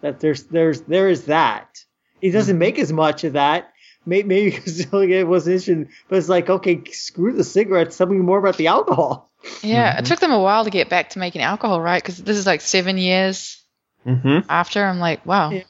That 0.00 0.18
there's 0.18 0.42
there's 0.44 0.80
there 0.82 1.08
is 1.08 1.26
that. 1.26 1.78
He 2.20 2.30
doesn't 2.32 2.58
make 2.58 2.80
as 2.80 2.92
much 2.92 3.22
of 3.22 3.34
that. 3.34 3.72
Maybe, 4.06 4.28
maybe 4.28 4.50
because 4.50 4.80
it 4.80 5.26
was 5.26 5.46
interesting, 5.48 5.88
but 6.08 6.18
it's 6.18 6.28
like 6.28 6.48
okay, 6.50 6.84
screw 6.92 7.32
the 7.32 7.44
cigarettes. 7.44 7.96
Tell 7.96 8.06
me 8.06 8.16
more 8.18 8.38
about 8.38 8.56
the 8.56 8.68
alcohol. 8.68 9.30
yeah, 9.62 9.98
it 9.98 10.04
took 10.06 10.20
them 10.20 10.32
a 10.32 10.40
while 10.40 10.64
to 10.64 10.70
get 10.70 10.88
back 10.88 11.10
to 11.10 11.18
making 11.18 11.42
alcohol, 11.42 11.80
right? 11.80 12.02
Because 12.02 12.22
this 12.22 12.36
is 12.36 12.46
like 12.46 12.60
seven 12.60 12.98
years 12.98 13.62
hmm 14.04 14.40
after. 14.48 14.84
I'm 14.84 15.00
like, 15.00 15.24
wow, 15.26 15.50
Yeah. 15.50 15.62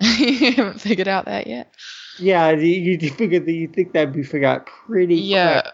you 0.00 0.52
haven't 0.52 0.80
figured 0.80 1.08
out 1.08 1.26
that 1.26 1.46
yet. 1.46 1.72
Yeah, 2.18 2.50
you, 2.50 2.98
you 3.00 3.10
figure 3.10 3.40
that 3.40 3.52
you 3.52 3.68
think 3.68 3.92
that'd 3.92 4.12
be 4.12 4.22
figured 4.22 4.44
out 4.44 4.66
pretty 4.66 5.16
Yeah, 5.16 5.62
quick. 5.62 5.72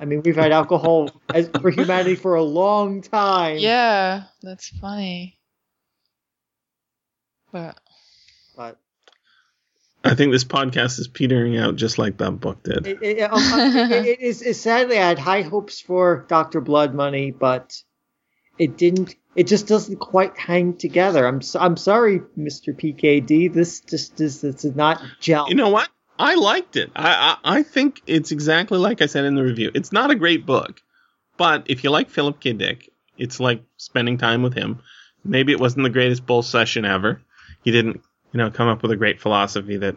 I 0.00 0.04
mean, 0.04 0.22
we've 0.22 0.36
had 0.36 0.52
alcohol 0.52 1.10
as, 1.34 1.48
for 1.48 1.70
humanity 1.70 2.16
for 2.16 2.34
a 2.34 2.42
long 2.42 3.02
time. 3.02 3.58
yeah, 3.58 4.24
that's 4.42 4.68
funny. 4.68 5.38
But 7.52 7.78
but 8.56 8.78
I 10.12 10.14
think 10.14 10.30
this 10.30 10.44
podcast 10.44 10.98
is 10.98 11.08
petering 11.08 11.56
out 11.56 11.76
just 11.76 11.96
like 11.96 12.18
that 12.18 12.32
book 12.32 12.62
did. 12.62 12.86
it, 12.86 12.98
it, 13.00 13.18
it, 13.18 13.20
uh, 13.22 13.34
uh, 13.34 13.90
it 14.04 14.20
is 14.20 14.60
sadly 14.60 14.98
I 14.98 15.08
had 15.08 15.18
high 15.18 15.40
hopes 15.40 15.80
for 15.80 16.26
Doctor 16.28 16.60
Blood 16.60 16.92
Money, 16.92 17.30
but 17.30 17.82
it 18.58 18.76
didn't. 18.76 19.14
It 19.34 19.46
just 19.46 19.66
doesn't 19.66 19.96
quite 19.96 20.36
hang 20.36 20.76
together. 20.76 21.26
I'm 21.26 21.40
so, 21.40 21.58
I'm 21.60 21.78
sorry, 21.78 22.20
Mr. 22.38 22.78
PKD. 22.78 23.54
This 23.54 23.80
just 23.80 24.20
is 24.20 24.42
this 24.42 24.66
is 24.66 24.76
not 24.76 25.00
gel. 25.18 25.48
You 25.48 25.54
know 25.54 25.70
what? 25.70 25.88
I 26.18 26.34
liked 26.34 26.76
it. 26.76 26.90
I, 26.94 27.38
I 27.42 27.60
I 27.60 27.62
think 27.62 28.02
it's 28.06 28.32
exactly 28.32 28.76
like 28.76 29.00
I 29.00 29.06
said 29.06 29.24
in 29.24 29.34
the 29.34 29.42
review. 29.42 29.70
It's 29.74 29.92
not 29.92 30.10
a 30.10 30.14
great 30.14 30.44
book, 30.44 30.82
but 31.38 31.64
if 31.70 31.84
you 31.84 31.90
like 31.90 32.10
Philip 32.10 32.38
K. 32.38 32.52
Dick, 32.52 32.90
it's 33.16 33.40
like 33.40 33.64
spending 33.78 34.18
time 34.18 34.42
with 34.42 34.52
him. 34.52 34.80
Maybe 35.24 35.52
it 35.52 35.60
wasn't 35.60 35.84
the 35.84 35.90
greatest 35.90 36.26
bull 36.26 36.42
session 36.42 36.84
ever. 36.84 37.22
He 37.64 37.70
didn't, 37.70 38.02
you 38.32 38.38
know, 38.38 38.50
come 38.50 38.68
up 38.68 38.82
with 38.82 38.90
a 38.90 38.96
great 38.96 39.20
philosophy 39.20 39.76
that 39.78 39.96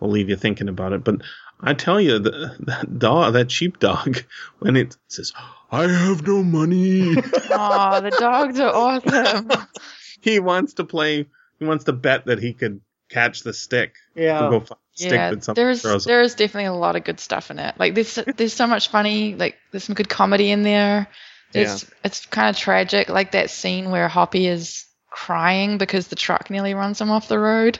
will 0.00 0.10
leave 0.10 0.28
you 0.28 0.36
thinking 0.36 0.68
about 0.68 0.92
it. 0.92 1.04
But 1.04 1.22
I 1.60 1.74
tell 1.74 2.00
you, 2.00 2.18
the, 2.18 2.56
that 2.60 2.98
dog, 2.98 3.34
that 3.34 3.48
cheap 3.48 3.74
sheepdog, 3.74 4.22
when 4.58 4.76
it 4.76 4.96
says, 5.08 5.32
"I 5.70 5.86
have 5.86 6.26
no 6.26 6.42
money," 6.42 7.16
oh, 7.50 8.00
the 8.00 8.16
dogs 8.18 8.58
are 8.60 8.74
awesome. 8.74 9.50
he 10.20 10.40
wants 10.40 10.74
to 10.74 10.84
play. 10.84 11.28
He 11.58 11.64
wants 11.64 11.84
to 11.84 11.92
bet 11.92 12.26
that 12.26 12.40
he 12.40 12.52
could 12.52 12.80
catch 13.08 13.42
the 13.42 13.52
stick. 13.52 13.94
yeah. 14.14 14.40
To 14.40 14.50
go 14.50 14.60
find 14.60 14.78
stick 14.94 15.12
yeah, 15.12 15.34
there's 15.54 15.82
throws. 15.82 16.04
there's 16.04 16.34
definitely 16.34 16.66
a 16.66 16.74
lot 16.74 16.96
of 16.96 17.04
good 17.04 17.20
stuff 17.20 17.50
in 17.50 17.58
it. 17.58 17.74
Like 17.78 17.94
there's 17.94 18.18
there's 18.36 18.52
so 18.52 18.66
much 18.66 18.88
funny. 18.88 19.34
Like 19.34 19.56
there's 19.70 19.84
some 19.84 19.94
good 19.94 20.08
comedy 20.08 20.50
in 20.50 20.62
there. 20.62 21.08
It's 21.54 21.90
it's 22.02 22.26
kind 22.26 22.48
of 22.48 22.56
tragic. 22.56 23.08
Like 23.08 23.32
that 23.32 23.50
scene 23.50 23.90
where 23.90 24.08
Hoppy 24.08 24.46
is 24.46 24.86
crying 25.12 25.78
because 25.78 26.08
the 26.08 26.16
truck 26.16 26.50
nearly 26.50 26.74
runs 26.74 27.00
him 27.00 27.10
off 27.10 27.28
the 27.28 27.38
road. 27.38 27.78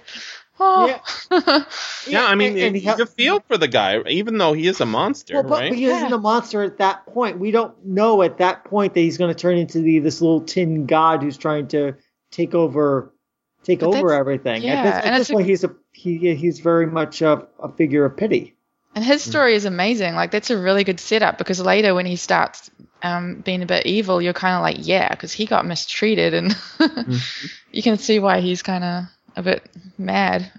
Oh. 0.60 0.86
Yeah, 2.06 2.24
I 2.26 2.34
mean, 2.34 2.56
and, 2.56 2.76
and 2.76 2.98
you 2.98 3.06
feel 3.06 3.40
for 3.40 3.58
the 3.58 3.66
guy, 3.66 4.00
even 4.02 4.38
though 4.38 4.52
he 4.52 4.68
is 4.68 4.80
a 4.80 4.86
monster, 4.86 5.34
Well, 5.34 5.42
but, 5.42 5.50
right? 5.50 5.70
but 5.70 5.78
he 5.78 5.86
isn't 5.86 6.12
a 6.12 6.18
monster 6.18 6.62
at 6.62 6.78
that 6.78 7.06
point. 7.06 7.38
We 7.38 7.50
don't 7.50 7.84
know 7.84 8.22
at 8.22 8.38
that 8.38 8.64
point 8.64 8.94
that 8.94 9.00
he's 9.00 9.18
going 9.18 9.34
to 9.34 9.38
turn 9.38 9.56
into 9.56 9.80
the 9.80 9.98
this 9.98 10.20
little 10.20 10.42
tin 10.42 10.86
god 10.86 11.22
who's 11.22 11.36
trying 11.36 11.68
to 11.68 11.94
take 12.30 12.54
over, 12.54 13.12
take 13.64 13.80
But 13.80 13.94
over 13.94 14.12
everything. 14.12 14.62
yeah, 14.62 14.74
at 14.74 14.82
this, 14.84 14.94
at 14.94 15.04
and 15.04 15.14
this 15.14 15.20
it's 15.22 15.30
a- 15.30 15.32
point, 15.32 15.46
he's 15.46 15.64
a 15.64 15.74
he, 15.92 16.34
he's 16.34 16.60
very 16.60 16.86
much 16.86 17.22
a, 17.22 17.46
a 17.60 17.68
figure 17.72 18.04
of 18.04 18.16
pity. 18.16 18.54
And 18.94 19.04
his 19.04 19.24
hmm. 19.24 19.30
story 19.30 19.54
is 19.54 19.64
amazing. 19.64 20.14
Like 20.14 20.30
that's 20.30 20.50
a 20.50 20.58
really 20.58 20.84
good 20.84 21.00
setup 21.00 21.38
because 21.38 21.60
later 21.60 21.94
when 21.94 22.06
he 22.06 22.16
starts 22.16 22.70
um, 23.02 23.40
being 23.40 23.62
a 23.62 23.66
bit 23.66 23.86
evil, 23.86 24.20
you're 24.22 24.32
kind 24.32 24.54
of 24.56 24.62
like, 24.62 24.86
yeah, 24.86 25.08
because 25.10 25.32
he 25.32 25.46
got 25.46 25.66
mistreated, 25.66 26.34
and 26.34 26.56
you 27.72 27.82
can 27.82 27.98
see 27.98 28.18
why 28.18 28.40
he's 28.40 28.62
kind 28.62 28.84
of 28.84 29.04
a 29.36 29.42
bit 29.42 29.62
mad. 29.98 30.50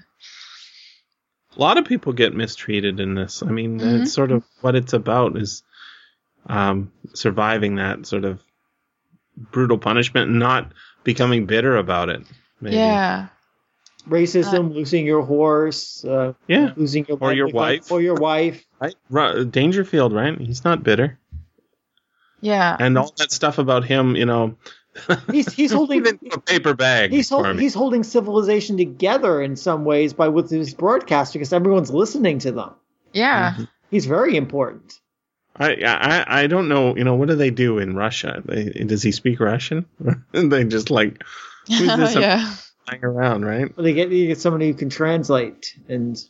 a 1.55 1.59
lot 1.59 1.77
of 1.77 1.85
people 1.85 2.13
get 2.13 2.33
mistreated 2.33 2.99
in 2.99 3.13
this. 3.13 3.43
I 3.43 3.47
mean, 3.51 3.79
Mhm. 3.79 4.01
it's 4.01 4.11
sort 4.11 4.31
of 4.31 4.43
what 4.61 4.75
it's 4.75 4.93
about 4.93 5.37
is 5.37 5.61
um, 6.47 6.91
surviving 7.13 7.75
that 7.75 8.05
sort 8.07 8.25
of 8.25 8.41
brutal 9.37 9.77
punishment 9.77 10.29
and 10.29 10.39
not 10.39 10.71
becoming 11.03 11.45
bitter 11.45 11.77
about 11.77 12.09
it. 12.09 12.21
Maybe. 12.59 12.75
Yeah, 12.77 13.27
Racism, 14.09 14.73
losing 14.73 15.05
your 15.05 15.21
horse, 15.21 16.03
uh, 16.03 16.33
Yeah. 16.47 16.73
losing 16.75 17.05
your 17.07 17.17
Or 17.21 17.31
your 17.33 17.47
wife. 17.47 17.89
or 17.91 18.01
your 18.01 18.15
wife. 18.15 18.65
Right? 19.09 19.51
Dangerfield, 19.51 20.11
right? 20.11 20.37
He's 20.41 20.65
not 20.65 20.83
bitter. 20.83 21.17
Yeah. 22.43 22.75
And 22.79 22.97
all 22.97 23.13
that 23.17 23.31
stuff 23.31 23.57
about 23.57 23.85
him, 23.85 24.15
you 24.15 24.25
know. 24.25 24.57
He's 25.31 25.51
he's 25.51 25.71
holding 25.77 25.99
even 25.99 26.19
a 26.31 26.39
paper 26.39 26.73
bag. 26.75 27.11
he's 27.11 27.29
for 27.29 27.53
he's 27.53 27.73
holding 27.73 28.03
civilization 28.03 28.77
together 28.77 29.41
in 29.41 29.55
some 29.55 29.85
ways 29.85 30.13
by 30.13 30.27
with 30.27 30.49
his 30.49 30.73
broadcast 30.73 31.33
because 31.33 31.51
everyone's 31.51 31.91
listening 31.91 32.39
to 32.39 32.51
them. 32.51 32.73
yeah. 33.11 33.53
Mm-hmm. 33.53 33.63
He's 33.89 34.05
very 34.07 34.35
important. 34.35 34.99
I, 35.55 35.75
I 35.85 36.41
I 36.41 36.47
don't 36.47 36.67
know. 36.67 36.95
You 36.95 37.03
know 37.03 37.15
what 37.15 37.27
do 37.29 37.35
they 37.35 37.51
do 37.51 37.77
in 37.77 37.95
Russia? 37.95 38.41
They, 38.43 38.65
does 38.65 39.03
he 39.03 39.11
speak 39.11 39.39
Russian? 39.39 39.85
they 40.31 40.63
just 40.65 40.89
like 40.89 41.23
who's 41.67 41.95
this 41.95 42.15
yeah. 42.15 42.53
flying 42.85 43.03
around, 43.03 43.45
right? 43.45 43.75
Well, 43.75 43.83
they 43.83 43.93
get 43.93 44.09
you 44.09 44.27
get 44.27 44.39
somebody 44.39 44.67
who 44.67 44.73
can 44.73 44.89
translate 44.89 45.75
and 45.87 46.23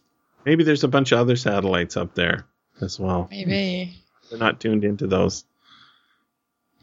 Maybe 0.45 0.63
there's 0.63 0.83
a 0.83 0.89
bunch 0.89 1.11
of 1.11 1.19
other 1.19 1.35
satellites 1.35 1.97
up 1.97 2.15
there 2.15 2.45
as 2.81 2.99
well. 2.99 3.27
Maybe. 3.31 4.03
They're 4.29 4.39
not 4.39 4.59
tuned 4.59 4.83
into 4.83 5.07
those. 5.07 5.45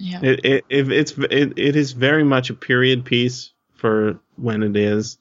Yeah. 0.00 0.20
It 0.22 0.44
it 0.44 0.64
it, 0.70 0.90
it's 0.92 1.12
it, 1.18 1.58
it 1.58 1.76
is 1.76 1.92
very 1.92 2.24
much 2.24 2.48
a 2.50 2.54
period 2.54 3.04
piece 3.04 3.52
for 3.74 4.18
when 4.36 4.62
it 4.62 4.76
is. 4.76 5.18